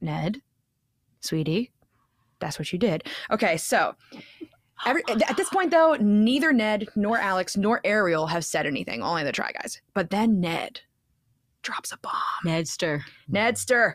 Ned, 0.00 0.40
sweetie, 1.20 1.72
that's 2.46 2.58
what 2.60 2.72
you 2.72 2.78
did. 2.78 3.02
Okay, 3.32 3.56
so 3.56 3.94
every, 4.86 5.02
at 5.28 5.36
this 5.36 5.48
point 5.50 5.72
though, 5.72 5.96
neither 6.00 6.52
Ned 6.52 6.86
nor 6.94 7.18
Alex 7.18 7.56
nor 7.56 7.80
Ariel 7.84 8.28
have 8.28 8.44
said 8.44 8.66
anything. 8.66 9.02
Only 9.02 9.24
the 9.24 9.32
Try 9.32 9.50
Guys. 9.52 9.80
But 9.94 10.10
then 10.10 10.40
Ned 10.40 10.80
drops 11.62 11.90
a 11.92 11.96
bomb. 11.98 12.12
Nedster. 12.44 13.02
Nedster. 13.30 13.94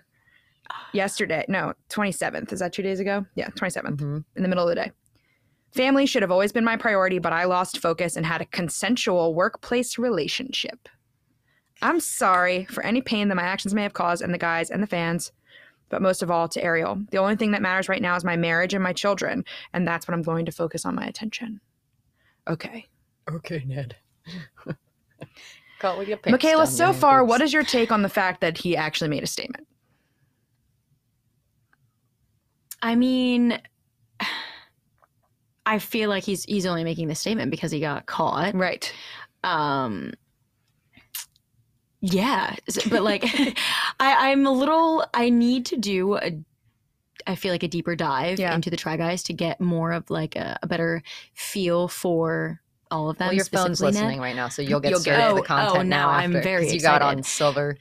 Yesterday, 0.93 1.45
no, 1.47 1.73
27th. 1.89 2.51
Is 2.53 2.59
that 2.59 2.73
two 2.73 2.81
days 2.81 2.99
ago? 2.99 3.25
Yeah, 3.35 3.47
27th 3.55 3.97
Mhm. 3.99 4.23
in 4.35 4.43
the 4.43 4.49
middle 4.49 4.63
of 4.67 4.69
the 4.69 4.75
day. 4.83 4.91
Family 5.73 6.05
should 6.05 6.21
have 6.21 6.31
always 6.31 6.51
been 6.51 6.65
my 6.65 6.75
priority, 6.75 7.19
but 7.19 7.31
I 7.33 7.45
lost 7.45 7.79
focus 7.79 8.17
and 8.17 8.25
had 8.25 8.41
a 8.41 8.45
consensual 8.45 9.33
workplace 9.33 9.97
relationship. 9.97 10.89
I'm 11.81 11.99
sorry 12.01 12.65
for 12.65 12.83
any 12.83 13.01
pain 13.01 13.29
that 13.29 13.35
my 13.35 13.43
actions 13.43 13.73
may 13.73 13.83
have 13.83 13.93
caused 13.93 14.21
and 14.21 14.33
the 14.33 14.37
guys 14.37 14.69
and 14.69 14.83
the 14.83 14.87
fans, 14.87 15.31
but 15.91 16.01
most 16.01 16.23
of 16.23 16.31
all 16.31 16.47
to 16.47 16.63
Ariel. 16.63 16.99
The 17.11 17.17
only 17.17 17.35
thing 17.35 17.51
that 17.51 17.61
matters 17.61 17.87
right 17.87 18.01
now 18.01 18.15
is 18.15 18.23
my 18.23 18.37
marriage 18.37 18.73
and 18.73 18.81
my 18.81 18.93
children, 18.93 19.45
and 19.73 19.87
that's 19.87 20.07
what 20.07 20.15
I'm 20.15 20.23
going 20.23 20.45
to 20.45 20.51
focus 20.51 20.85
on 20.85 20.95
my 20.95 21.05
attention. 21.05 21.59
Okay. 22.49 22.87
Okay, 23.29 23.63
Ned. 23.67 23.95
Call 25.79 25.97
with 25.97 26.07
your 26.07 26.17
pants 26.17 26.31
Michaela, 26.31 26.65
so 26.65 26.93
far, 26.93 27.19
ankles. 27.19 27.29
what 27.29 27.41
is 27.41 27.53
your 27.53 27.63
take 27.63 27.91
on 27.91 28.01
the 28.01 28.09
fact 28.09 28.41
that 28.41 28.57
he 28.57 28.75
actually 28.75 29.09
made 29.09 29.23
a 29.23 29.27
statement? 29.27 29.67
I 32.81 32.95
mean, 32.95 33.59
I 35.65 35.79
feel 35.79 36.09
like 36.09 36.23
he's 36.23 36.43
he's 36.45 36.65
only 36.65 36.83
making 36.83 37.07
this 37.07 37.19
statement 37.19 37.51
because 37.51 37.71
he 37.71 37.79
got 37.79 38.05
caught. 38.05 38.55
Right. 38.55 38.91
Um 39.43 40.13
yeah, 42.01 42.55
but 42.89 43.03
like 43.03 43.23
I 43.99 44.31
I'm 44.31 44.45
a 44.45 44.51
little 44.51 45.05
I 45.13 45.29
need 45.29 45.65
to 45.67 45.77
do 45.77 46.17
a 46.17 46.39
I 47.27 47.35
feel 47.35 47.51
like 47.51 47.63
a 47.63 47.67
deeper 47.67 47.95
dive 47.95 48.39
Yeah. 48.39 48.55
into 48.55 48.69
the 48.71 48.77
Try 48.77 48.97
Guys 48.97 49.21
to 49.23 49.33
get 49.33 49.61
more 49.61 49.91
of 49.91 50.09
like 50.09 50.35
a, 50.35 50.57
a 50.63 50.67
better 50.67 51.03
feel 51.35 51.87
for 51.87 52.59
all 52.89 53.09
of 53.09 53.17
them. 53.19 53.27
Well, 53.27 53.35
your 53.35 53.45
phone's 53.45 53.79
listening 53.79 54.19
right 54.19 54.35
now, 54.35 54.49
so 54.49 54.61
you'll 54.63 54.79
get 54.79 54.89
You'll 54.89 54.99
served 55.01 55.17
get- 55.19 55.35
the 55.35 55.41
Oh, 55.41 55.43
content 55.43 55.77
oh, 55.77 55.81
now. 55.83 56.07
now 56.07 56.09
I'm 56.09 56.31
very 56.33 56.69
you 56.71 56.81
got 56.81 57.01
on. 57.03 57.21
Silver 57.23 57.77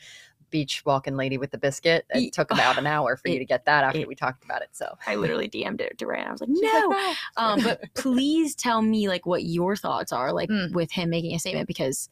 Beach 0.50 0.82
Walking 0.84 1.16
Lady 1.16 1.38
with 1.38 1.52
the 1.52 1.58
biscuit. 1.58 2.04
It 2.10 2.32
took 2.34 2.50
about 2.52 2.76
an 2.76 2.86
hour 2.86 3.16
for 3.16 3.28
you 3.28 3.38
to 3.38 3.44
get 3.46 3.64
that 3.64 3.82
after 3.84 4.00
it- 4.00 4.06
we 4.08 4.14
talked 4.14 4.44
about 4.44 4.60
it. 4.62 4.68
So 4.72 4.94
I 5.06 5.14
literally 5.16 5.48
DM'd 5.48 5.80
it 5.80 5.96
to 5.98 6.06
Ray. 6.06 6.20
I 6.22 6.30
was 6.30 6.42
like, 6.42 6.50
She's 6.50 6.62
like, 6.62 6.72
no. 6.90 7.14
um, 7.38 7.62
but 7.62 7.82
please 7.94 8.54
tell 8.54 8.82
me 8.82 9.08
like 9.08 9.24
what 9.24 9.42
your 9.44 9.74
thoughts 9.74 10.12
are 10.12 10.32
like 10.34 10.50
Mm. 10.50 10.72
with 10.74 10.92
him 10.92 11.08
making 11.08 11.34
a 11.34 11.38
statement 11.38 11.66
because 11.66 12.10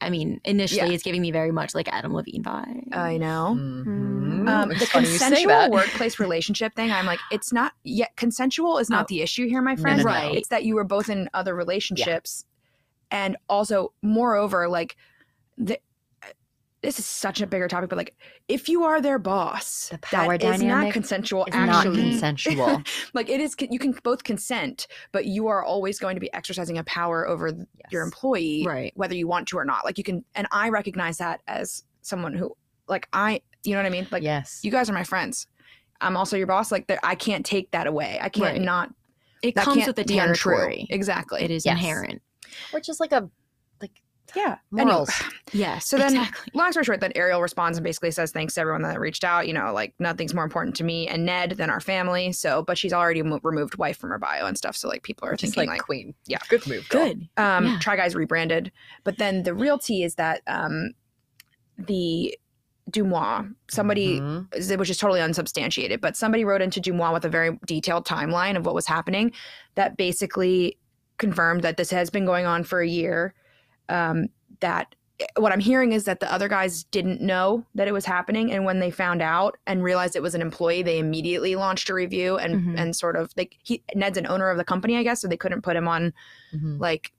I 0.00 0.10
mean, 0.10 0.40
initially 0.44 0.88
Yeah. 0.88 0.94
it's 0.94 1.02
giving 1.02 1.22
me 1.22 1.30
very 1.30 1.50
much 1.50 1.74
like 1.74 1.88
Adam 1.92 2.12
Levine 2.14 2.42
vibe. 2.42 2.94
I 2.94 3.16
know. 3.16 3.56
Mhm. 3.58 4.46
Um, 4.48 4.68
the 4.68 4.86
funny 4.86 5.06
you 5.08 5.16
say 5.18 5.26
consensual 5.30 5.70
workplace 5.70 6.18
relationship 6.20 6.74
thing, 6.74 6.92
I'm 6.92 7.06
like, 7.06 7.18
it's 7.30 7.52
not 7.52 7.72
yet 7.82 8.14
consensual 8.16 8.78
is 8.78 8.90
not 8.90 9.04
Oh. 9.04 9.06
the 9.08 9.22
issue 9.22 9.48
here, 9.48 9.62
my 9.62 9.74
friend. 9.74 9.98
no, 9.98 10.04
no. 10.04 10.10
Right. 10.10 10.34
It's 10.36 10.48
that 10.48 10.64
you 10.64 10.74
were 10.74 10.84
both 10.84 11.08
in 11.08 11.30
other 11.32 11.54
relationships. 11.54 12.44
And 13.10 13.36
also, 13.48 13.92
moreover, 14.02 14.68
like, 14.68 14.96
the, 15.56 15.78
this 16.86 16.98
is 16.98 17.04
such 17.04 17.40
a 17.42 17.46
bigger 17.46 17.68
topic, 17.68 17.90
but 17.90 17.96
like, 17.96 18.14
if 18.48 18.68
you 18.68 18.84
are 18.84 19.00
their 19.00 19.18
boss, 19.18 19.88
The 19.90 19.98
power 19.98 20.38
that 20.38 20.54
is 20.54 20.62
not 20.62 20.92
consensual. 20.92 21.46
Not 21.52 21.68
actually, 21.68 22.10
consensual. 22.10 22.82
like 23.14 23.28
it 23.28 23.40
is. 23.40 23.54
You 23.58 23.78
can 23.78 23.92
both 24.02 24.24
consent, 24.24 24.86
but 25.12 25.26
you 25.26 25.48
are 25.48 25.62
always 25.64 25.98
going 25.98 26.14
to 26.16 26.20
be 26.20 26.32
exercising 26.32 26.78
a 26.78 26.84
power 26.84 27.28
over 27.28 27.52
th- 27.52 27.66
your 27.90 28.02
employee, 28.02 28.64
Right. 28.66 28.92
whether 28.96 29.14
you 29.14 29.26
want 29.28 29.48
to 29.48 29.58
or 29.58 29.64
not. 29.64 29.84
Like 29.84 29.98
you 29.98 30.04
can, 30.04 30.24
and 30.34 30.46
I 30.52 30.68
recognize 30.70 31.18
that 31.18 31.42
as 31.46 31.84
someone 32.02 32.32
who, 32.34 32.56
like, 32.88 33.08
I, 33.12 33.40
you 33.64 33.72
know 33.72 33.78
what 33.80 33.86
I 33.86 33.90
mean? 33.90 34.06
Like, 34.10 34.22
yes. 34.22 34.60
you 34.62 34.70
guys 34.70 34.88
are 34.88 34.92
my 34.94 35.04
friends. 35.04 35.46
I'm 36.00 36.16
also 36.16 36.36
your 36.36 36.46
boss. 36.46 36.70
Like, 36.70 36.90
I 37.02 37.14
can't 37.14 37.44
take 37.44 37.70
that 37.72 37.86
away. 37.86 38.18
I 38.22 38.28
can't 38.28 38.44
Right. 38.58 38.60
not. 38.62 38.90
it 39.42 39.54
comes 39.54 39.86
with 39.86 39.96
the 39.96 40.04
be 40.04 40.18
untrue. 40.18 40.52
territory. 40.54 40.86
Exactly. 40.90 41.42
It 41.42 41.50
is 41.50 41.64
Yes. 41.66 41.72
inherent. 41.78 42.22
Which 42.70 42.88
is 42.88 43.00
like 43.00 43.12
a 43.12 43.28
Yeah. 44.34 44.56
Anyway, 44.72 44.84
morals. 44.92 45.10
Yes. 45.52 45.86
So 45.86 45.96
then- 45.96 46.16
exactly. 46.16 46.50
long 46.54 46.72
story 46.72 46.84
short, 46.84 47.00
then 47.00 47.12
Ariel 47.14 47.40
responds 47.40 47.78
and 47.78 47.84
basically 47.84 48.10
says 48.10 48.32
thanks 48.32 48.54
to 48.54 48.60
everyone 48.60 48.82
that 48.82 48.98
reached 48.98 49.22
out. 49.24 49.46
You 49.46 49.52
know, 49.54 49.72
like 49.72 49.94
nothing's 49.98 50.34
more 50.34 50.44
important 50.44 50.74
to 50.76 50.84
me 50.84 51.06
and 51.08 51.24
Ned 51.24 51.52
than 51.52 51.70
our 51.70 51.80
family. 51.80 52.32
So, 52.32 52.62
but 52.62 52.76
she's 52.76 52.92
already 52.92 53.22
mo- 53.22 53.40
removed 53.42 53.76
wife 53.76 53.96
from 53.98 54.10
her 54.10 54.18
bio 54.18 54.46
and 54.46 54.58
stuff. 54.58 54.76
So 54.76 54.88
like 54.88 55.02
people 55.04 55.28
are 55.28 55.36
Just 55.36 55.54
thinking 55.54 55.68
like, 55.68 55.78
like, 55.78 55.82
queen. 55.86 56.14
yeah. 56.26 56.38
Good 56.48 56.66
move. 56.66 56.88
girl. 56.88 57.04
Good. 57.06 57.28
um, 57.36 57.66
Yeah. 57.66 57.78
Try 57.80 57.96
Guys 57.96 58.14
rebranded. 58.14 58.72
But 59.04 59.18
then 59.18 59.44
the 59.44 59.54
real 59.54 59.78
tea 59.78 60.02
is 60.02 60.16
that 60.16 60.42
um, 60.46 60.92
the 61.78 62.36
Deuxmoi, 62.90 63.52
somebody 63.68 64.20
Mhm. 64.20 64.78
which 64.78 64.90
is 64.90 64.96
totally 64.98 65.20
unsubstantiated, 65.20 66.00
but 66.00 66.16
somebody 66.16 66.44
wrote 66.44 66.62
into 66.62 66.80
Deuxmoi 66.80 67.12
with 67.12 67.24
a 67.24 67.28
very 67.28 67.58
detailed 67.66 68.06
timeline 68.06 68.56
of 68.56 68.64
what 68.64 68.74
was 68.74 68.86
happening 68.86 69.32
that 69.74 69.96
basically 69.96 70.78
confirmed 71.18 71.62
that 71.62 71.76
this 71.76 71.90
has 71.90 72.10
been 72.10 72.24
going 72.24 72.46
on 72.46 72.62
for 72.62 72.80
a 72.80 72.86
year. 72.88 73.34
Um, 73.88 74.26
that 74.60 74.94
what 75.36 75.50
I'm 75.50 75.60
hearing 75.60 75.92
is 75.92 76.04
that 76.04 76.20
the 76.20 76.30
other 76.30 76.46
guys 76.48 76.84
didn't 76.84 77.22
know 77.22 77.64
that 77.74 77.88
it 77.88 77.92
was 77.92 78.04
happening, 78.04 78.52
and 78.52 78.64
when 78.66 78.80
they 78.80 78.90
found 78.90 79.22
out 79.22 79.56
and 79.66 79.82
realized 79.82 80.14
it 80.14 80.22
was 80.22 80.34
an 80.34 80.42
employee, 80.42 80.82
they 80.82 80.98
immediately 80.98 81.56
launched 81.56 81.88
a 81.88 81.94
review 81.94 82.36
and 82.36 82.54
Mhm. 82.62 82.80
and 82.80 82.94
sort 82.96 83.16
of 83.16 83.32
like 83.36 83.56
he 83.62 83.82
Ned's 83.94 84.18
an 84.18 84.26
owner 84.26 84.50
of 84.50 84.58
the 84.58 84.64
company, 84.64 84.96
I 84.98 85.02
guess, 85.02 85.20
so 85.22 85.28
they 85.28 85.36
couldn't 85.38 85.62
put 85.62 85.74
him 85.76 85.88
on 85.88 86.12
Mhm. 86.54 86.78
like 86.80 87.12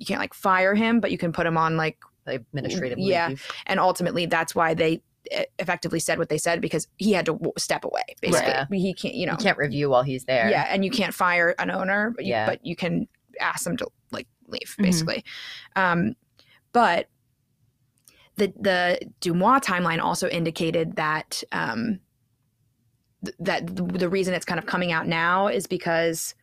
you 0.00 0.06
can't 0.06 0.20
like 0.20 0.34
fire 0.34 0.74
him, 0.74 1.00
but 1.00 1.10
you 1.10 1.18
can 1.18 1.32
put 1.32 1.44
him 1.46 1.56
on 1.56 1.76
like 1.76 1.98
administrative 2.26 2.98
Yeah. 2.98 3.28
leave. 3.28 3.46
and 3.66 3.80
ultimately 3.80 4.26
that's 4.26 4.54
why 4.54 4.74
they 4.74 5.02
effectively 5.58 5.98
said 6.00 6.18
what 6.18 6.28
they 6.28 6.38
said 6.38 6.60
because 6.60 6.86
he 6.96 7.12
had 7.12 7.26
to 7.26 7.38
step 7.58 7.84
away 7.84 8.02
basically 8.20 8.48
Yeah. 8.50 8.66
he 8.70 8.94
can't 8.94 9.14
you 9.14 9.26
know 9.26 9.32
You 9.32 9.38
can't 9.38 9.58
review 9.58 9.90
while 9.90 10.02
he's 10.02 10.24
there. 10.24 10.48
yeah 10.50 10.66
and 10.70 10.84
you 10.84 10.90
can't 10.90 11.12
fire 11.14 11.54
an 11.58 11.70
owner 11.70 12.12
but 12.14 12.24
you, 12.24 12.30
Yeah. 12.30 12.46
but 12.46 12.64
you 12.64 12.76
can 12.76 13.08
ask 13.40 13.64
them 13.64 13.76
to 13.78 13.88
like 14.12 14.26
leave 14.48 14.74
Mhm. 14.78 14.82
basically 14.82 15.24
um 15.76 16.14
but 16.72 17.08
the 18.36 18.52
the 18.60 19.00
Deuxmoi 19.20 19.62
timeline 19.62 20.00
also 20.02 20.28
indicated 20.28 20.96
that 20.96 21.42
um 21.52 22.00
th- 23.24 23.36
that 23.40 23.66
the, 23.76 23.82
the 23.82 24.08
reason 24.08 24.34
it's 24.34 24.44
kind 24.44 24.58
of 24.58 24.66
coming 24.66 24.92
out 24.92 25.06
now 25.06 25.48
is 25.48 25.66
because 25.66 26.34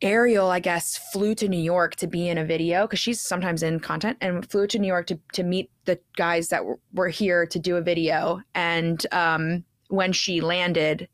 Ariel, 0.00 0.50
I 0.50 0.58
guess, 0.58 0.98
flew 1.12 1.34
to 1.36 1.48
New 1.48 1.60
York 1.60 1.94
to 1.96 2.08
be 2.08 2.28
in 2.28 2.36
a 2.36 2.44
video 2.44 2.86
because 2.86 2.98
she's 2.98 3.20
sometimes 3.20 3.62
in 3.62 3.78
content 3.78 4.18
and 4.20 4.48
flew 4.50 4.66
to 4.66 4.78
New 4.78 4.88
York 4.88 5.06
to, 5.06 5.18
to 5.34 5.44
meet 5.44 5.70
the 5.84 5.98
guys 6.16 6.48
that 6.48 6.64
were, 6.64 6.80
were 6.92 7.08
here 7.08 7.46
to 7.46 7.58
do 7.58 7.76
a 7.76 7.80
video. 7.80 8.42
And 8.54 9.06
um, 9.12 9.64
when 9.88 10.12
she 10.12 10.40
landed, 10.40 11.08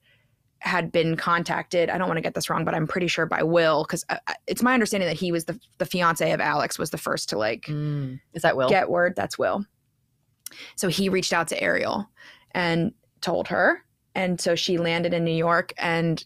had 0.60 0.90
been 0.90 1.16
contacted. 1.16 1.88
I 1.88 1.98
don't 1.98 2.08
want 2.08 2.18
to 2.18 2.22
get 2.22 2.34
this 2.34 2.50
wrong, 2.50 2.64
but 2.64 2.74
I'm 2.74 2.86
pretty 2.86 3.06
sure 3.06 3.26
by 3.26 3.42
Will 3.42 3.84
because 3.84 4.04
it's 4.46 4.62
my 4.62 4.74
understanding 4.74 5.08
that 5.08 5.16
he 5.16 5.30
was 5.32 5.44
the 5.44 5.58
the 5.78 5.86
fiance 5.86 6.30
of 6.32 6.40
Alex 6.40 6.78
was 6.78 6.90
the 6.90 6.98
first 6.98 7.28
to 7.30 7.38
like 7.38 7.66
Mm. 7.66 8.20
Is 8.34 8.42
that 8.42 8.56
Will? 8.56 8.68
get 8.68 8.90
word. 8.90 9.14
That's 9.16 9.38
Will. 9.38 9.64
so 10.76 10.88
he 10.88 11.08
reached 11.08 11.32
out 11.32 11.48
to 11.48 11.62
Ariel 11.62 12.08
and 12.52 12.92
told 13.20 13.48
her. 13.48 13.84
And 14.14 14.40
so 14.40 14.54
she 14.56 14.78
landed 14.78 15.14
in 15.14 15.24
New 15.24 15.30
York 15.36 15.72
and 15.78 16.24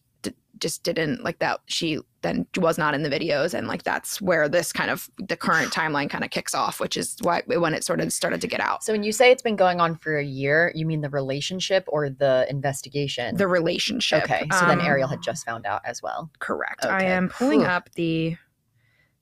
just 0.58 0.82
didn't 0.84 1.24
like 1.24 1.38
that. 1.40 1.60
She 1.66 1.98
then 2.22 2.46
was 2.56 2.78
not 2.78 2.94
in 2.94 3.02
the 3.02 3.10
videos. 3.10 3.52
And 3.52 3.66
like 3.66 3.82
that's 3.82 4.20
where 4.20 4.48
this 4.48 4.72
kind 4.72 4.90
of 4.90 5.10
the 5.18 5.36
current 5.36 5.72
timeline 5.72 6.08
kind 6.08 6.22
of 6.24 6.30
kicks 6.30 6.54
off, 6.54 6.78
which 6.78 6.96
is 6.96 7.16
why 7.22 7.42
when 7.46 7.74
it 7.74 7.82
sort 7.84 8.00
of 8.00 8.12
started 8.12 8.40
to 8.42 8.46
get 8.46 8.60
out. 8.60 8.84
So 8.84 8.92
when 8.92 9.02
you 9.02 9.12
say 9.12 9.30
it's 9.32 9.42
been 9.42 9.56
going 9.56 9.80
on 9.80 9.96
for 9.96 10.16
a 10.16 10.24
year, 10.24 10.70
you 10.74 10.86
mean 10.86 11.00
the 11.00 11.10
relationship 11.10 11.84
or 11.88 12.10
the 12.10 12.46
investigation? 12.48 13.36
The 13.36 13.48
relationship. 13.48 14.24
okay. 14.24 14.46
So 14.52 14.66
then 14.66 14.80
Um, 14.80 14.86
Ariel 14.86 15.08
had 15.08 15.22
just 15.22 15.44
found 15.44 15.66
out 15.66 15.80
as 15.84 16.00
well. 16.02 16.30
Correct. 16.38 16.84
I 16.84 17.04
am 17.04 17.28
pulling 17.28 17.60
Whew. 17.60 17.68
up 17.68 17.90
the 17.96 18.36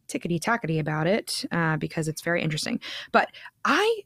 tickety 0.09 0.41
tackety 0.41 0.81
about 0.81 1.07
it 1.07 1.45
uh, 1.53 1.77
because 1.77 2.09
it's 2.09 2.21
very 2.23 2.43
interesting. 2.43 2.81
But 3.13 3.29
I 3.65 4.01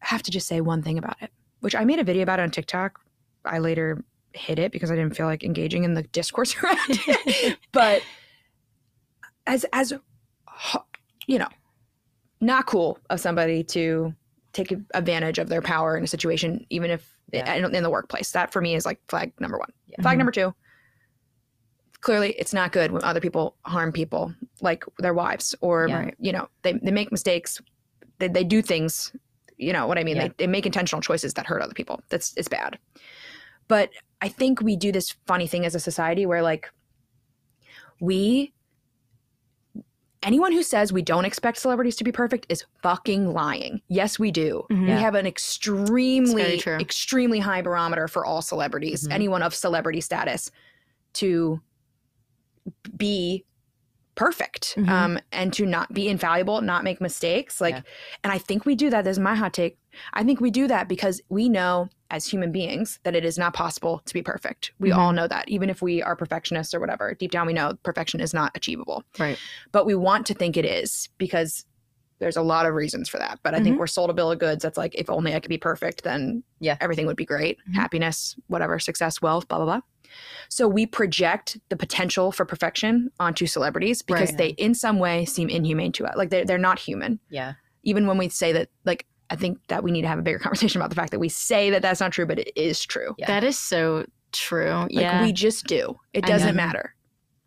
have 0.00 0.22
to 0.22 0.30
just 0.30 0.48
say 0.48 0.60
one 0.60 0.82
thing 0.82 0.98
about 0.98 1.16
it, 1.20 1.30
which 1.60 1.74
I 1.74 1.84
made 1.84 1.98
a 1.98 2.04
video 2.04 2.22
about 2.22 2.40
on 2.40 2.50
TikTok. 2.50 2.98
I 3.44 3.58
later 3.58 4.02
hid 4.32 4.58
it 4.58 4.72
because 4.72 4.90
I 4.90 4.96
didn't 4.96 5.16
feel 5.16 5.26
like 5.26 5.42
engaging 5.44 5.84
in 5.84 5.94
the 5.94 6.02
discourse 6.04 6.54
around 6.62 6.78
it. 6.88 7.58
but 7.72 8.02
as 9.46 9.64
as 9.72 9.92
you 11.26 11.38
know, 11.38 11.48
not 12.40 12.66
cool 12.66 12.98
of 13.10 13.20
somebody 13.20 13.62
to 13.64 14.14
take 14.52 14.72
advantage 14.94 15.38
of 15.38 15.48
their 15.48 15.62
power 15.62 15.96
in 15.96 16.04
a 16.04 16.06
situation, 16.08 16.66
even 16.70 16.90
if 16.90 17.16
Yeah. 17.32 17.54
in, 17.54 17.74
in 17.74 17.82
the 17.82 17.90
workplace. 17.90 18.32
That 18.32 18.52
for 18.52 18.60
me 18.60 18.74
is 18.74 18.84
like 18.84 19.00
flag 19.08 19.32
number 19.40 19.58
one. 19.58 19.70
Yeah. 19.86 20.02
Flag 20.02 20.16
Mhm. 20.16 20.18
number 20.18 20.32
two. 20.32 20.54
Clearly, 22.00 22.32
it's 22.38 22.54
not 22.54 22.72
good 22.72 22.92
when 22.92 23.04
other 23.04 23.20
people 23.20 23.56
harm 23.66 23.92
people, 23.92 24.34
like 24.62 24.84
their 24.98 25.12
wives, 25.14 25.54
or 25.60 25.86
Yeah. 25.88 26.10
you 26.18 26.32
know, 26.32 26.48
they, 26.62 26.72
they 26.72 26.90
make 26.90 27.12
mistakes, 27.12 27.60
they, 28.18 28.28
they 28.28 28.42
do 28.42 28.62
things, 28.62 29.14
you 29.58 29.72
know 29.72 29.86
what 29.86 29.98
I 29.98 30.04
mean? 30.04 30.16
They, 30.16 30.30
they 30.38 30.46
make 30.46 30.64
intentional 30.64 31.02
choices 31.02 31.34
that 31.34 31.46
hurt 31.46 31.60
other 31.62 31.74
people. 31.74 32.00
That's 32.08 32.32
it's 32.38 32.48
bad. 32.48 32.78
But 33.68 33.90
I 34.22 34.28
think 34.28 34.60
we 34.60 34.76
do 34.76 34.92
this 34.92 35.16
funny 35.26 35.46
thing 35.46 35.64
as 35.64 35.74
a 35.74 35.80
society 35.80 36.26
where 36.26 36.42
like 36.42 36.70
we 38.00 38.52
anyone 40.22 40.52
who 40.52 40.62
says 40.62 40.92
we 40.92 41.00
don't 41.02 41.24
expect 41.24 41.56
celebrities 41.58 41.96
to 41.96 42.04
be 42.04 42.12
perfect 42.12 42.44
is 42.50 42.64
fucking 42.82 43.32
lying. 43.32 43.80
Yes, 43.88 44.18
we 44.18 44.30
do. 44.30 44.66
Mhm. 44.70 44.82
We 44.84 44.90
have 44.90 45.14
an 45.14 45.26
extremely, 45.26 46.60
extremely 46.66 47.38
high 47.38 47.62
barometer 47.62 48.06
for 48.06 48.26
all 48.26 48.42
celebrities, 48.42 49.08
Mhm. 49.08 49.12
anyone 49.12 49.42
of 49.42 49.54
celebrity 49.54 50.02
status, 50.02 50.50
to 51.14 51.62
be 52.96 53.44
perfect 54.14 54.74
Mhm. 54.76 54.88
um, 54.90 55.18
and 55.32 55.54
to 55.54 55.64
not 55.64 55.94
be 55.94 56.06
infallible, 56.08 56.60
not 56.60 56.84
make 56.84 57.00
mistakes. 57.00 57.58
Like, 57.58 57.76
Yeah. 57.76 57.82
and 58.22 58.30
I 58.30 58.36
think 58.36 58.66
we 58.66 58.74
do 58.74 58.90
that. 58.90 59.04
This 59.04 59.12
is 59.12 59.18
my 59.18 59.34
hot 59.34 59.54
take. 59.54 59.78
I 60.12 60.22
think 60.22 60.38
we 60.42 60.50
do 60.50 60.66
that 60.68 60.86
because 60.86 61.22
we 61.30 61.48
know 61.48 61.88
as 62.10 62.26
human 62.26 62.52
beings 62.52 62.98
that 63.04 63.14
it 63.14 63.24
is 63.24 63.38
not 63.38 63.54
possible 63.54 64.02
to 64.04 64.14
be 64.14 64.22
perfect. 64.22 64.72
We 64.78 64.90
Mhm. 64.90 64.96
all 64.96 65.12
know 65.12 65.28
that, 65.28 65.48
even 65.48 65.70
if 65.70 65.80
we 65.82 66.02
are 66.02 66.16
perfectionists 66.16 66.74
or 66.74 66.80
whatever. 66.80 67.14
Deep 67.14 67.30
down, 67.30 67.46
we 67.46 67.52
know 67.52 67.74
perfection 67.82 68.20
is 68.20 68.34
not 68.34 68.52
achievable 68.54 69.04
Right. 69.18 69.38
but 69.72 69.86
we 69.86 69.94
want 69.94 70.26
to 70.26 70.34
think 70.34 70.56
it 70.56 70.64
is 70.64 71.08
because 71.18 71.64
there's 72.18 72.36
a 72.36 72.42
lot 72.42 72.66
of 72.66 72.74
reasons 72.74 73.08
for 73.08 73.16
that. 73.18 73.38
But 73.42 73.54
I 73.54 73.60
think 73.62 73.76
Mhm. 73.76 73.78
we're 73.78 73.86
sold 73.86 74.10
a 74.10 74.12
bill 74.12 74.30
of 74.30 74.38
goods 74.38 74.62
that's 74.62 74.76
like, 74.76 74.94
if 74.94 75.08
only 75.08 75.34
I 75.34 75.40
could 75.40 75.48
be 75.48 75.56
perfect, 75.56 76.02
then 76.04 76.42
Yeah. 76.58 76.76
everything 76.78 77.06
would 77.06 77.16
be 77.16 77.24
great. 77.24 77.56
Mhm. 77.70 77.74
Happiness, 77.76 78.36
whatever, 78.48 78.78
success, 78.78 79.22
wealth, 79.22 79.48
blah, 79.48 79.56
blah, 79.56 79.64
blah. 79.64 79.80
So 80.50 80.68
we 80.68 80.84
project 80.84 81.56
the 81.70 81.76
potential 81.76 82.30
for 82.30 82.44
perfection 82.44 83.10
onto 83.18 83.46
celebrities 83.46 84.02
because 84.02 84.30
Right. 84.30 84.38
they, 84.38 84.48
in 84.50 84.74
some 84.74 84.98
way, 84.98 85.24
seem 85.24 85.48
inhumane 85.48 85.92
to 85.92 86.04
us. 86.06 86.14
Like 86.16 86.28
they're, 86.28 86.44
they're 86.44 86.58
not 86.58 86.80
human. 86.80 87.20
Yeah. 87.30 87.54
Even 87.84 88.06
when 88.06 88.18
we 88.18 88.28
say 88.28 88.52
that, 88.52 88.68
like, 88.84 89.06
I 89.30 89.36
think 89.36 89.58
that 89.68 89.82
we 89.84 89.90
need 89.90 90.02
to 90.02 90.08
have 90.08 90.18
a 90.18 90.22
bigger 90.22 90.38
conversation 90.40 90.80
about 90.80 90.90
the 90.90 90.96
fact 90.96 91.12
that 91.12 91.20
we 91.20 91.28
say 91.28 91.70
that 91.70 91.82
that's 91.82 92.00
not 92.00 92.12
true, 92.12 92.26
but 92.26 92.38
it 92.38 92.52
is 92.56 92.84
true. 92.84 93.14
Yeah. 93.18 93.26
That 93.26 93.44
is 93.44 93.58
so 93.58 94.06
true. 94.32 94.70
Like 94.70 94.90
yeah. 94.90 95.22
we 95.22 95.32
just 95.32 95.66
do. 95.66 95.98
It 96.12 96.24
doesn't 96.24 96.56
matter. 96.56 96.94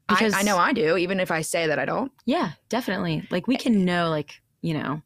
Because- 0.07 0.33
I, 0.33 0.39
I 0.39 0.43
know 0.43 0.57
I 0.57 0.73
do, 0.73 0.97
even 0.97 1.19
if 1.19 1.31
I 1.31 1.41
say 1.41 1.67
that 1.67 1.79
I 1.79 1.85
don't. 1.85 2.11
yeah, 2.25 2.51
definitely. 2.69 3.25
Like 3.31 3.47
we 3.47 3.55
eh. 3.55 3.59
can 3.59 3.85
know, 3.85 4.09
like, 4.09 4.41
you 4.61 4.73
know, 4.73 5.01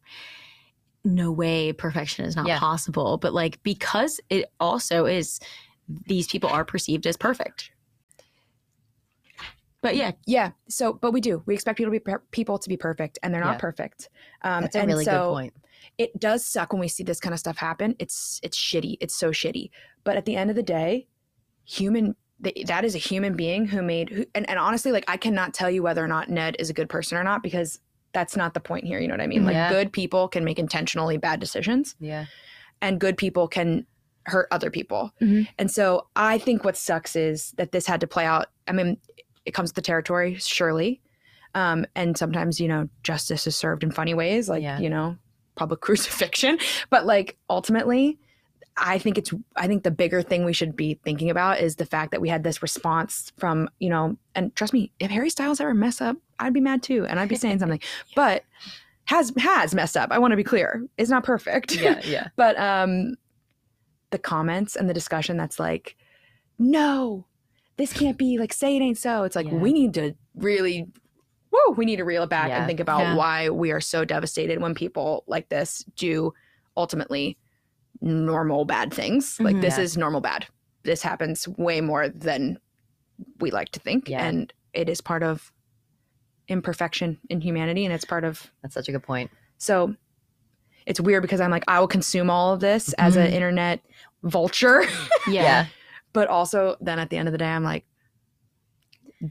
no 1.03 1.31
way 1.31 1.71
perfection 1.71 2.25
is 2.25 2.35
not 2.35 2.47
Yeah. 2.47 2.59
possible. 2.59 3.17
But 3.17 3.33
like 3.33 3.61
because 3.63 4.19
it 4.29 4.45
also 4.59 5.05
is 5.05 5.39
these 6.07 6.27
people 6.27 6.49
are 6.49 6.65
perceived 6.65 7.07
as 7.07 7.15
perfect. 7.15 7.71
But 9.81 9.95
yeah, 9.95 10.11
Yeah. 10.25 10.51
So, 10.67 10.93
but 10.93 11.11
we 11.11 11.21
do. 11.21 11.43
We 11.45 11.53
expect 11.53 11.77
people 11.77 11.91
to 11.91 11.99
be 11.99 11.99
per- 11.99 12.23
people 12.31 12.57
to 12.57 12.69
be 12.69 12.77
perfect, 12.77 13.19
and 13.21 13.33
they're 13.33 13.41
not 13.43 13.53
Yeah. 13.55 13.59
perfect. 13.59 14.09
Um, 14.41 14.63
That's 14.63 14.75
a 14.75 14.79
and 14.79 14.87
really 14.87 15.05
so 15.05 15.11
good 15.11 15.29
point. 15.33 15.53
It 15.97 16.19
does 16.19 16.45
suck 16.45 16.73
when 16.73 16.79
we 16.79 16.87
see 16.87 17.03
this 17.03 17.19
kind 17.19 17.33
of 17.33 17.39
stuff 17.39 17.57
happen. 17.57 17.95
It's 17.99 18.39
it's 18.43 18.57
shitty. 18.57 18.97
It's 18.99 19.15
so 19.15 19.29
shitty. 19.31 19.69
But 20.03 20.17
at 20.17 20.25
the 20.25 20.35
end 20.35 20.49
of 20.49 20.55
the 20.55 20.63
day, 20.63 21.07
human 21.65 22.15
that 22.39 22.85
is 22.85 22.93
a 22.93 22.99
human 22.99 23.35
being 23.35 23.65
who 23.65 23.81
made 23.81 24.09
who, 24.09 24.23
and, 24.35 24.47
and 24.47 24.59
honestly, 24.59 24.91
like 24.91 25.05
I 25.07 25.17
cannot 25.17 25.55
tell 25.55 25.71
you 25.71 25.81
whether 25.81 26.03
or 26.03 26.07
not 26.07 26.29
Ned 26.29 26.55
is 26.59 26.69
a 26.69 26.73
good 26.73 26.87
person 26.87 27.17
or 27.17 27.23
not 27.23 27.41
because 27.41 27.79
that's 28.13 28.35
not 28.37 28.53
the 28.53 28.59
point 28.59 28.85
here. 28.85 28.99
You 28.99 29.07
know 29.07 29.15
what 29.15 29.21
I 29.21 29.27
mean? 29.27 29.43
Like 29.43 29.55
Yeah. 29.55 29.69
good 29.71 29.91
people 29.91 30.27
can 30.27 30.43
make 30.45 30.59
intentionally 30.59 31.17
bad 31.17 31.39
decisions 31.39 31.95
Yeah. 31.99 32.25
and 32.79 32.99
good 32.99 33.17
people 33.17 33.47
can 33.47 33.87
hurt 34.25 34.47
other 34.51 34.69
people. 34.69 35.11
Mhm. 35.19 35.47
And 35.57 35.71
so 35.71 36.07
I 36.15 36.37
think 36.37 36.63
what 36.63 36.77
sucks 36.77 37.15
is 37.15 37.51
that 37.57 37.71
this 37.71 37.87
had 37.87 38.01
to 38.01 38.07
play 38.07 38.25
out. 38.25 38.47
I 38.67 38.71
mean, 38.71 38.97
it 39.47 39.53
comes 39.53 39.71
to 39.71 39.75
the 39.75 39.81
territory, 39.81 40.35
surely. 40.35 41.01
Um, 41.55 41.85
and 41.95 42.17
sometimes, 42.17 42.59
you 42.59 42.67
know, 42.67 42.89
justice 43.03 43.47
is 43.47 43.55
served 43.55 43.83
in 43.83 43.91
funny 43.91 44.13
ways, 44.13 44.47
like, 44.49 44.61
Yeah. 44.61 44.79
you 44.79 44.89
know, 44.89 45.17
public 45.55 45.79
crucifixion. 45.87 46.59
But 46.89 47.05
like 47.05 47.37
ultimately, 47.49 48.19
I 48.79 48.99
think 48.99 49.17
it's 49.17 49.33
I 49.55 49.65
think 49.65 49.81
the 49.83 49.89
bigger 49.89 50.21
thing 50.21 50.45
we 50.45 50.53
should 50.53 50.75
be 50.75 50.99
thinking 51.03 51.31
about 51.31 51.59
is 51.59 51.77
the 51.77 51.85
fact 51.85 52.11
that 52.11 52.21
we 52.21 52.29
had 52.29 52.43
this 52.43 52.61
response 52.61 53.31
from, 53.37 53.69
you 53.79 53.89
know, 53.89 54.17
and 54.35 54.55
trust 54.55 54.71
me, 54.73 54.91
if 54.99 55.09
Harry 55.09 55.31
Styles 55.31 55.59
ever 55.59 55.73
mess 55.73 55.99
up, 55.99 56.15
I'd 56.37 56.53
be 56.53 56.59
mad 56.61 56.83
too. 56.83 57.05
And 57.07 57.19
I'd 57.19 57.29
be 57.29 57.35
saying 57.43 57.57
something. 57.59 57.79
But 58.15 58.43
has 59.05 59.31
has 59.39 59.73
messed 59.73 59.97
up. 59.97 60.11
I 60.11 60.19
want 60.19 60.31
to 60.33 60.37
be 60.37 60.43
clear. 60.43 60.85
It's 60.97 61.09
not 61.09 61.23
perfect. 61.23 61.75
Yeah. 61.75 62.01
Yeah. 62.05 62.27
but 62.35 62.59
um 62.59 63.15
the 64.11 64.19
comments 64.19 64.75
and 64.75 64.87
the 64.89 64.93
discussion 64.93 65.37
that's 65.37 65.59
like 65.59 65.95
no 66.59 67.25
this 67.77 67.93
can't 67.93 68.17
be 68.17 68.37
like 68.37 68.51
say 68.53 68.75
it 68.75 68.81
ain't 68.81 68.97
so 68.97 69.23
it's 69.23 69.35
like 69.35 69.47
Yeah. 69.47 69.55
we 69.55 69.71
need 69.73 69.93
to 69.95 70.13
really 70.35 70.87
whoa 71.51 71.73
we 71.73 71.85
need 71.85 71.97
to 71.97 72.03
reel 72.05 72.23
it 72.23 72.29
back 72.29 72.49
Yeah. 72.49 72.57
and 72.59 72.67
think 72.67 72.79
about 72.79 72.99
Yeah. 73.01 73.15
why 73.15 73.49
we 73.49 73.71
are 73.71 73.81
so 73.81 74.03
devastated 74.05 74.59
when 74.61 74.73
people 74.75 75.23
like 75.27 75.49
this 75.49 75.83
do 75.95 76.33
ultimately 76.75 77.37
normal 78.01 78.65
bad 78.65 78.93
things 78.93 79.39
like 79.39 79.55
Mhm. 79.55 79.61
this 79.61 79.77
Yeah. 79.77 79.83
is 79.83 79.97
normal 79.97 80.21
bad 80.21 80.47
this 80.83 81.01
happens 81.01 81.47
way 81.47 81.81
more 81.81 82.07
than 82.09 82.59
we 83.39 83.51
like 83.51 83.69
to 83.69 83.79
think 83.79 84.09
Yeah. 84.09 84.25
and 84.25 84.53
it 84.73 84.89
is 84.89 85.01
part 85.01 85.23
of 85.23 85.51
imperfection 86.47 87.19
in 87.29 87.41
humanity 87.41 87.83
and 87.85 87.93
it's 87.93 88.05
part 88.05 88.23
of 88.23 88.51
That's 88.61 88.73
such 88.73 88.87
a 88.87 88.91
good 88.91 89.03
point. 89.03 89.31
so 89.57 89.95
it's 90.85 91.01
weird 91.01 91.21
because 91.21 91.41
I'm 91.41 91.51
like, 91.51 91.65
I 91.67 91.81
will 91.81 91.87
consume 91.89 92.29
all 92.29 92.53
of 92.53 92.61
this 92.61 92.93
as 92.93 93.17
an 93.17 93.27
internet 93.27 93.81
vulture. 94.23 94.85
yeah. 95.27 95.65
but 96.13 96.27
also 96.27 96.75
then 96.81 96.99
at 96.99 97.09
the 97.09 97.17
end 97.17 97.27
of 97.27 97.31
the 97.31 97.37
day, 97.37 97.45
I'm 97.49 97.63
like, 97.63 97.85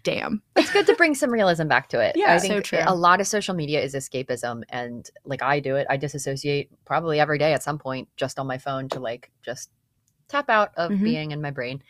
damn. 0.03 0.43
it's 0.57 0.71
good 0.73 0.87
to 0.87 0.95
bring 0.95 1.15
some 1.15 1.31
realism 1.31 1.69
back 1.69 1.89
to 1.91 2.01
it. 2.01 2.17
Yeah, 2.17 2.35
I 2.35 2.39
so 2.39 2.61
true. 2.61 2.81
a 2.85 2.95
lot 2.95 3.21
of 3.21 3.27
social 3.27 3.55
media 3.55 3.81
is 3.83 3.95
escapism, 3.95 4.63
and 4.69 5.09
like 5.25 5.43
I 5.43 5.61
do 5.61 5.77
it, 5.77 5.87
I 5.89 5.97
disassociate 5.97 6.71
probably 6.85 7.21
every 7.21 7.39
day 7.39 7.53
at 7.53 7.63
some 7.63 7.79
point 7.79 8.09
just 8.17 8.39
on 8.39 8.47
my 8.47 8.59
phone 8.59 8.89
to 8.91 9.01
like 9.01 9.31
just 9.43 9.71
tap 10.29 10.51
out 10.51 10.73
of 10.77 10.91
Mhm. 10.91 11.05
being 11.05 11.31
in 11.31 11.41
my 11.41 11.51
brain. 11.51 11.83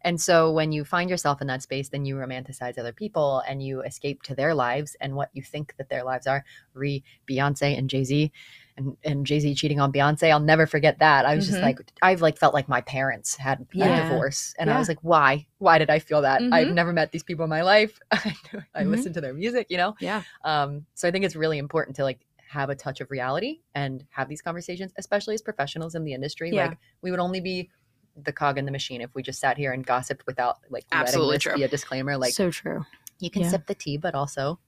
And 0.00 0.20
so 0.20 0.52
when 0.52 0.70
you 0.70 0.84
find 0.84 1.08
yourself 1.08 1.40
in 1.40 1.46
that 1.46 1.62
space, 1.62 1.88
then 1.88 2.04
you 2.04 2.16
romanticize 2.16 2.76
other 2.78 2.92
people 2.92 3.42
and 3.48 3.62
you 3.62 3.80
escape 3.82 4.22
to 4.24 4.34
their 4.34 4.54
lives 4.54 4.96
and 5.00 5.14
what 5.16 5.30
you 5.32 5.42
think 5.42 5.74
that 5.78 5.88
their 5.88 6.04
lives 6.04 6.26
are. 6.26 6.44
Re 6.74 7.02
Beyonce 7.26 7.78
and 7.78 7.88
Jay 7.88 8.04
Z, 8.04 8.30
and, 8.76 8.96
and 9.04 9.24
Jay 9.26 9.38
Z 9.40 9.54
cheating 9.54 9.78
on 9.80 9.92
Beyonce. 9.92 10.30
I'll 10.30 10.40
never 10.40 10.66
forget 10.66 10.98
that. 10.98 11.24
I 11.24 11.34
was 11.36 11.44
Mhm. 11.46 11.50
just 11.50 11.62
like, 11.62 11.78
I've 12.02 12.20
like 12.22 12.38
felt 12.38 12.54
like 12.54 12.68
my 12.68 12.80
parents 12.80 13.36
had 13.36 13.66
a 13.74 14.02
divorce, 14.02 14.54
and 14.58 14.68
I 14.70 14.78
was 14.78 14.88
like, 14.88 14.98
why? 15.02 15.46
Why 15.58 15.78
did 15.78 15.90
I 15.90 15.98
feel 16.00 16.22
that? 16.22 16.42
I've 16.52 16.68
Mhm. 16.68 16.74
never 16.74 16.92
met 16.92 17.12
these 17.12 17.22
people 17.22 17.44
in 17.44 17.50
my 17.50 17.62
life. 17.62 17.98
I, 18.12 18.34
Mhm. 18.82 18.90
listen 18.90 19.12
to 19.12 19.20
their 19.20 19.34
music, 19.34 19.68
you 19.70 19.76
know. 19.76 19.94
Yeah. 20.00 20.22
Um, 20.44 20.86
so 20.94 21.06
I 21.06 21.10
think 21.10 21.24
it's 21.24 21.36
really 21.36 21.58
important 21.58 21.96
to 21.96 22.02
like 22.04 22.20
have 22.48 22.68
a 22.70 22.74
touch 22.74 23.00
of 23.00 23.10
reality 23.10 23.60
and 23.74 24.04
have 24.10 24.28
these 24.28 24.42
conversations, 24.42 24.92
especially 24.96 25.34
as 25.34 25.42
professionals 25.42 25.94
in 25.94 26.04
the 26.04 26.12
industry. 26.12 26.50
Yeah. 26.52 26.68
Like 26.68 26.78
we 27.02 27.10
would 27.10 27.20
only 27.20 27.40
be 27.40 27.70
the 28.16 28.32
cog 28.32 28.58
in 28.58 28.64
the 28.64 28.70
machine 28.70 29.00
if 29.00 29.12
we 29.14 29.22
just 29.22 29.40
sat 29.40 29.56
here 29.56 29.72
and 29.72 29.84
gossiped 29.84 30.24
without 30.26 30.58
like 30.70 30.84
Absolutely 30.92 31.32
letting 31.34 31.50
this 31.52 31.58
be 31.58 31.62
a 31.64 31.68
disclaimer. 31.68 32.16
Like 32.16 32.32
so 32.32 32.50
true. 32.50 32.84
you 33.18 33.28
can 33.30 33.42
yeah. 33.42 33.48
sip 33.48 33.66
the 33.66 33.74
tea, 33.74 33.96
but 33.96 34.14
also 34.14 34.60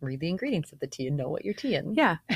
read 0.00 0.20
the 0.20 0.28
ingredients 0.28 0.72
of 0.72 0.80
the 0.80 0.86
tea 0.86 1.06
and 1.06 1.16
know 1.16 1.28
what 1.28 1.44
you're 1.44 1.54
teaing. 1.54 1.94
Yeah. 1.94 2.16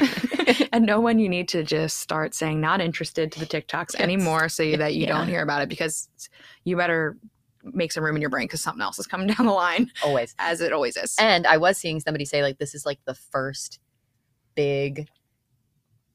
and 0.72 0.86
no 0.86 1.00
one 1.00 1.18
you 1.18 1.28
need 1.28 1.48
to 1.48 1.62
just 1.62 1.98
start 1.98 2.34
saying 2.34 2.60
not 2.60 2.80
interested 2.80 3.32
to 3.32 3.40
the 3.40 3.46
TikToks 3.46 3.92
Yes. 3.94 4.00
anymore 4.00 4.48
so 4.48 4.76
that 4.76 4.94
you 4.94 5.02
Yeah. 5.02 5.08
don't 5.08 5.28
hear 5.28 5.42
about 5.42 5.62
it 5.62 5.68
because 5.68 6.08
you 6.64 6.76
better 6.76 7.16
make 7.62 7.90
some 7.92 8.04
room 8.04 8.14
in 8.16 8.20
your 8.20 8.30
brain 8.30 8.44
because 8.46 8.60
something 8.60 8.82
else 8.82 8.98
is 8.98 9.06
coming 9.06 9.26
down 9.36 9.46
the 9.46 9.52
line 9.52 9.90
Always. 10.04 10.34
as 10.38 10.60
it 10.60 10.72
always 10.72 10.96
is. 10.96 11.14
And 11.18 11.46
I 11.46 11.56
was 11.56 11.78
seeing 11.78 12.00
somebody 12.00 12.24
say 12.24 12.42
like 12.42 12.58
this 12.58 12.74
is 12.74 12.86
like 12.86 13.00
the 13.06 13.14
first 13.14 13.80
big 14.54 15.08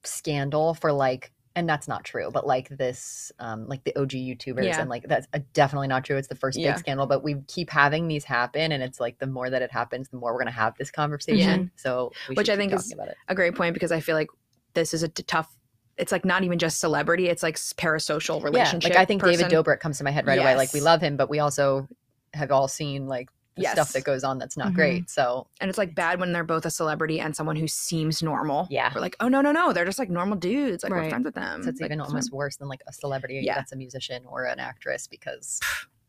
scandal 0.03 0.73
for 0.73 0.91
like 0.91 1.31
and 1.55 1.67
that's 1.67 1.87
not 1.87 2.03
true 2.05 2.29
but 2.31 2.47
like 2.47 2.69
this 2.69 3.31
um 3.39 3.67
like 3.67 3.83
the 3.83 3.93
og 3.99 4.09
youtubers 4.09 4.63
Yeah. 4.63 4.79
and 4.79 4.89
like 4.89 5.03
that's 5.07 5.27
uh, 5.33 5.39
definitely 5.53 5.87
not 5.87 6.05
true 6.05 6.15
it's 6.17 6.27
the 6.29 6.35
first 6.35 6.57
big 6.57 6.77
scandal 6.77 7.07
but 7.07 7.23
we 7.23 7.35
keep 7.47 7.69
having 7.69 8.07
these 8.07 8.23
happen 8.23 8.71
and 8.71 8.81
it's 8.81 8.99
like 8.99 9.19
the 9.19 9.27
more 9.27 9.49
that 9.49 9.61
it 9.61 9.71
happens 9.71 10.09
the 10.09 10.17
more 10.17 10.31
we're 10.33 10.39
going 10.39 10.45
to 10.53 10.59
have 10.59 10.77
this 10.77 10.91
conversation 10.91 11.69
so 11.75 12.11
Which 12.35 12.49
I 12.49 12.55
think 12.55 12.73
is- 12.73 12.93
a 13.27 13.35
great 13.35 13.55
point 13.55 13.73
because 13.73 13.91
I 13.91 13.99
feel 13.99 14.15
like 14.15 14.29
this 14.73 14.93
is 14.93 15.03
a 15.03 15.09
t- 15.09 15.23
tough. 15.23 15.53
It's 15.97 16.11
like 16.13 16.23
not 16.23 16.43
even 16.43 16.57
just 16.57 16.79
celebrity; 16.79 17.27
it's 17.27 17.43
like 17.43 17.55
parasocial 17.57 18.39
yeah 18.39 18.45
relationship. 18.45 18.91
like 18.91 18.97
i 18.99 19.05
think 19.05 19.21
david 19.23 19.47
dobrik 19.47 19.79
comes 19.81 19.97
to 19.97 20.03
my 20.05 20.11
head 20.11 20.25
right 20.25 20.39
away 20.39 20.55
like 20.55 20.73
we 20.73 20.79
love 20.79 21.01
him 21.01 21.17
but 21.17 21.29
we 21.29 21.39
also 21.39 21.87
have 22.33 22.49
all 22.51 22.67
seen 22.69 23.07
like 23.07 23.29
the 23.55 23.63
stuff 23.63 23.75
Yes. 23.75 23.87
Mm-hmm. 23.89 23.97
that 23.99 24.03
goes 24.05 24.23
on 24.23 24.37
that's 24.37 24.55
not 24.57 24.71
Mhm. 24.71 24.75
great 24.75 25.09
so 25.09 25.47
and 25.59 25.69
it's 25.69 25.77
like 25.77 25.93
bad 25.93 26.19
when 26.19 26.31
they're 26.31 26.43
both 26.43 26.65
a 26.65 26.69
celebrity 26.71 27.19
and 27.19 27.35
someone 27.35 27.55
who 27.57 27.67
seems 27.67 28.23
normal. 28.23 28.67
Yeah. 28.69 28.91
we're 28.95 29.01
like, 29.01 29.15
oh 29.19 29.27
no, 29.27 29.41
no, 29.41 29.51
no, 29.51 29.73
they're 29.73 29.85
just 29.85 29.99
like 29.99 30.09
normal 30.09 30.37
dudes. 30.37 30.83
Like 30.83 30.91
we're 30.93 31.09
friends 31.09 31.25
with 31.25 31.35
them. 31.35 31.63
so 31.63 31.69
it's 31.69 31.81
Like, 31.81 31.89
even 31.89 31.99
it's 31.99 32.09
almost 32.09 32.31
worse 32.31 32.55
than 32.57 32.67
like 32.69 32.81
a 32.87 32.93
celebrity 32.93 33.41
Yeah. 33.43 33.55
that's 33.55 33.71
a 33.71 33.75
musician 33.75 34.23
or 34.25 34.45
an 34.45 34.59
actress 34.59 35.05
because 35.07 35.59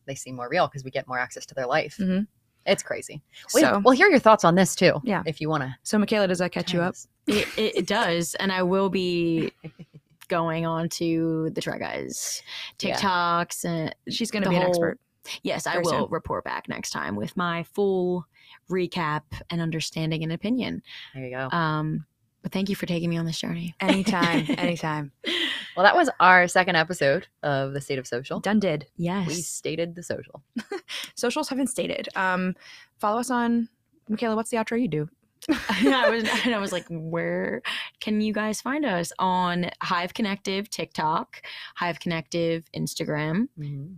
they 0.07 0.15
seem 0.15 0.37
more 0.37 0.49
real 0.49 0.67
because 0.69 0.85
we 0.85 0.91
get 0.91 1.07
more 1.09 1.19
access 1.19 1.45
to 1.47 1.55
their 1.55 1.67
life 1.67 1.97
Mhm. 2.01 2.27
it's 2.65 2.83
crazy 2.83 3.23
fine. 3.49 3.63
well, 3.63 3.75
So, 3.75 3.81
we'll 3.85 3.95
hear 3.97 4.09
your 4.09 4.19
thoughts 4.21 4.45
on 4.45 4.55
this 4.55 4.75
too 4.77 5.01
Yeah. 5.05 5.23
if 5.27 5.41
you 5.41 5.49
want 5.49 5.63
to 5.65 5.75
so 5.83 5.99
Michaela, 5.99 6.29
does 6.29 6.39
that 6.39 6.53
catch 6.53 6.73
you 6.73 6.81
up? 6.83 6.95
It, 7.29 7.47
it, 7.57 7.77
it 7.77 7.87
does, 7.87 8.35
and 8.37 8.51
I 8.51 8.65
will 8.65 8.89
be 8.89 9.53
going 10.27 10.67
on 10.67 10.89
to 10.89 11.51
the 11.55 11.61
Try 11.61 11.79
Guys 11.79 12.43
Yeah. 12.81 12.97
TikToks 12.97 13.65
and 13.65 13.95
She's 14.09 14.31
going 14.33 14.43
to 14.43 14.49
The 14.49 14.55
be 14.57 14.61
an 14.61 14.67
expert. 14.69 14.99
Yes, 15.43 15.67
I 15.67 15.79
will 15.79 15.85
soon. 15.91 16.07
report 16.11 16.45
back 16.45 16.69
next 16.69 16.91
time 16.91 17.17
with 17.17 17.37
my 17.37 17.63
full 17.63 18.27
recap 18.71 19.23
and 19.51 19.61
understanding 19.61 20.23
and 20.23 20.33
opinion. 20.33 20.83
there 21.15 21.25
you 21.25 21.31
go 21.31 21.49
Um, 21.57 22.07
but 22.43 22.51
thank 22.53 22.69
you 22.69 22.75
for 22.77 22.87
taking 22.87 23.09
me 23.09 23.17
on 23.17 23.25
this 23.25 23.39
journey. 23.39 23.75
Anytime, 23.81 24.45
anytime. 24.59 25.13
Well, 25.77 25.85
that 25.85 25.95
was 25.97 26.11
our 26.19 26.49
second 26.49 26.75
episode 26.77 27.29
of 27.43 27.73
the 27.73 27.81
State 27.81 27.99
of 28.01 28.07
Social. 28.07 28.41
Done. 28.41 28.59
Did 28.59 28.87
Yes. 28.97 29.29
We 29.29 29.35
stated 29.35 29.95
the 29.95 30.03
social. 30.03 30.43
socials 31.15 31.49
have 31.49 31.59
been 31.59 31.67
stated. 31.69 32.09
Um, 32.17 32.57
follow 32.99 33.21
us 33.21 33.31
on 33.31 33.69
Michaela. 34.09 34.35
What's 34.37 34.51
the 34.51 34.57
outro 34.57 34.81
you 34.81 34.89
do? 34.89 35.09
I 35.69 36.11
was 36.11 36.25
and 36.45 36.55
I 36.55 36.59
was 36.59 36.73
like, 36.73 36.87
where 36.89 37.63
can 38.01 38.21
you 38.21 38.33
guys 38.33 38.61
find 38.61 38.85
us 38.85 39.13
on 39.19 39.71
Hive 39.83 40.15
Connective 40.15 40.71
TikTok, 40.71 41.43
Hive 41.77 42.01
Connective 42.01 42.65
Instagram, 42.77 43.49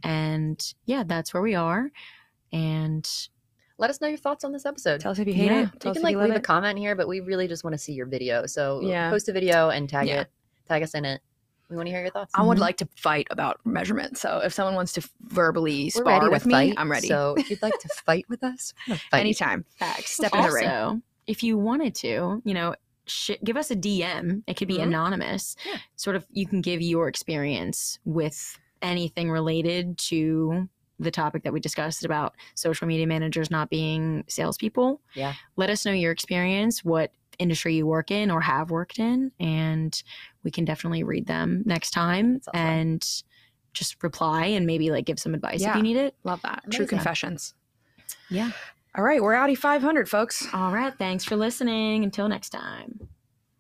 and 0.02 0.74
yeah, 0.86 1.04
that's 1.06 1.32
where 1.34 1.42
we 1.42 1.54
are. 1.54 1.90
And 2.52 3.08
Let 3.78 3.90
us 3.90 4.00
know 4.00 4.06
your 4.08 4.18
thoughts 4.18 4.44
on 4.44 4.52
this 4.52 4.64
episode. 4.66 5.00
Tell 5.00 5.10
us 5.12 5.18
if 5.18 5.26
you 5.26 5.34
hate 5.34 5.46
Yeah. 5.50 5.62
it. 5.62 5.70
you 5.74 5.78
Tell 5.80 5.90
us 5.90 5.96
can 5.96 6.02
like 6.04 6.12
you 6.12 6.18
love 6.18 6.28
leave 6.28 6.36
a 6.38 6.40
comment 6.40 6.78
here, 6.78 6.94
but 6.94 7.08
we 7.08 7.18
really 7.20 7.48
just 7.48 7.64
want 7.64 7.74
to 7.74 7.78
see 7.78 7.92
your 7.92 8.06
video. 8.06 8.46
So 8.46 8.80
Yeah. 8.82 9.10
post 9.10 9.28
a 9.28 9.32
video 9.32 9.70
and 9.70 9.88
tag 9.88 10.06
Yeah. 10.06 10.20
it, 10.22 10.28
tag 10.68 10.82
us 10.84 10.94
in 10.94 11.04
it. 11.04 11.20
We 11.68 11.76
want 11.76 11.86
to 11.88 11.90
hear 11.92 12.02
your 12.02 12.10
thoughts. 12.10 12.30
I 12.34 12.42
would 12.42 12.58
Mhm. 12.58 12.60
like 12.60 12.76
to 12.76 12.88
fight 12.94 13.26
about 13.30 13.58
measurements. 13.66 14.20
So 14.20 14.38
if 14.44 14.52
someone 14.52 14.74
wants 14.76 14.92
to 14.92 15.08
verbally 15.22 15.90
We're 15.96 16.02
spar 16.02 16.30
with 16.30 16.46
me, 16.46 16.52
fight. 16.54 16.74
I'm 16.76 16.90
ready. 16.90 17.08
So 17.08 17.34
if 17.36 17.50
you'd 17.50 17.62
like 17.62 17.76
to 17.80 17.88
fight 18.06 18.26
with 18.28 18.44
us, 18.44 18.74
fight. 18.86 19.02
Anytime. 19.20 19.64
facts. 19.76 20.12
Step 20.12 20.32
in 20.34 20.42
the 20.42 20.52
ring. 20.52 21.02
If 21.26 21.42
you 21.42 21.56
wanted 21.58 21.94
to, 21.96 22.42
you 22.44 22.54
know, 22.54 22.74
sh- 23.06 23.32
give 23.42 23.56
us 23.56 23.70
a 23.70 23.76
DM. 23.76 24.42
It 24.46 24.56
could 24.56 24.68
be 24.68 24.78
Mhm. 24.78 24.84
anonymous. 24.84 25.56
Yeah. 25.66 25.78
Sort 25.96 26.16
of, 26.16 26.26
you 26.30 26.46
can 26.46 26.60
give 26.62 26.80
your 26.80 27.06
experience 27.08 27.98
with 28.04 28.58
anything 28.82 29.30
related 29.30 29.98
to 29.98 30.68
the 31.00 31.10
topic 31.10 31.42
that 31.42 31.52
we 31.52 31.60
discussed 31.60 32.04
about 32.04 32.34
social 32.54 32.86
media 32.86 33.06
managers 33.06 33.50
not 33.50 33.68
being 33.68 34.24
salespeople. 34.28 35.00
Yeah. 35.14 35.34
Let 35.56 35.68
us 35.70 35.84
know 35.84 35.92
your 35.92 36.12
experience, 36.12 36.84
what 36.84 37.10
industry 37.38 37.74
you 37.74 37.84
work 37.86 38.10
in 38.10 38.30
or 38.30 38.40
have 38.40 38.70
worked 38.70 38.98
in, 39.00 39.32
and 39.40 40.00
we 40.44 40.50
can 40.52 40.64
definitely 40.64 41.02
read 41.02 41.26
them 41.26 41.62
next 41.66 41.90
time 41.90 42.40
awesome. 42.46 42.52
and 42.60 43.22
just 43.72 44.00
reply 44.04 44.46
and 44.46 44.66
maybe 44.66 44.90
like 44.92 45.04
give 45.04 45.18
some 45.18 45.34
advice 45.34 45.62
if 45.62 45.74
you 45.74 45.82
need 45.82 45.96
it. 45.96 46.14
Love 46.22 46.40
that. 46.42 46.62
True 46.70 46.84
Amazing. 46.84 46.86
confessions. 46.88 47.54
Yeah. 48.30 48.52
All 48.96 49.02
right, 49.02 49.20
we're 49.20 49.34
Audi 49.34 49.56
500, 49.56 50.08
folks. 50.08 50.46
All 50.52 50.70
right. 50.70 50.94
Thanks 50.96 51.24
for 51.24 51.34
listening. 51.34 52.04
Until 52.04 52.28
next 52.28 52.50
time. 52.50 53.08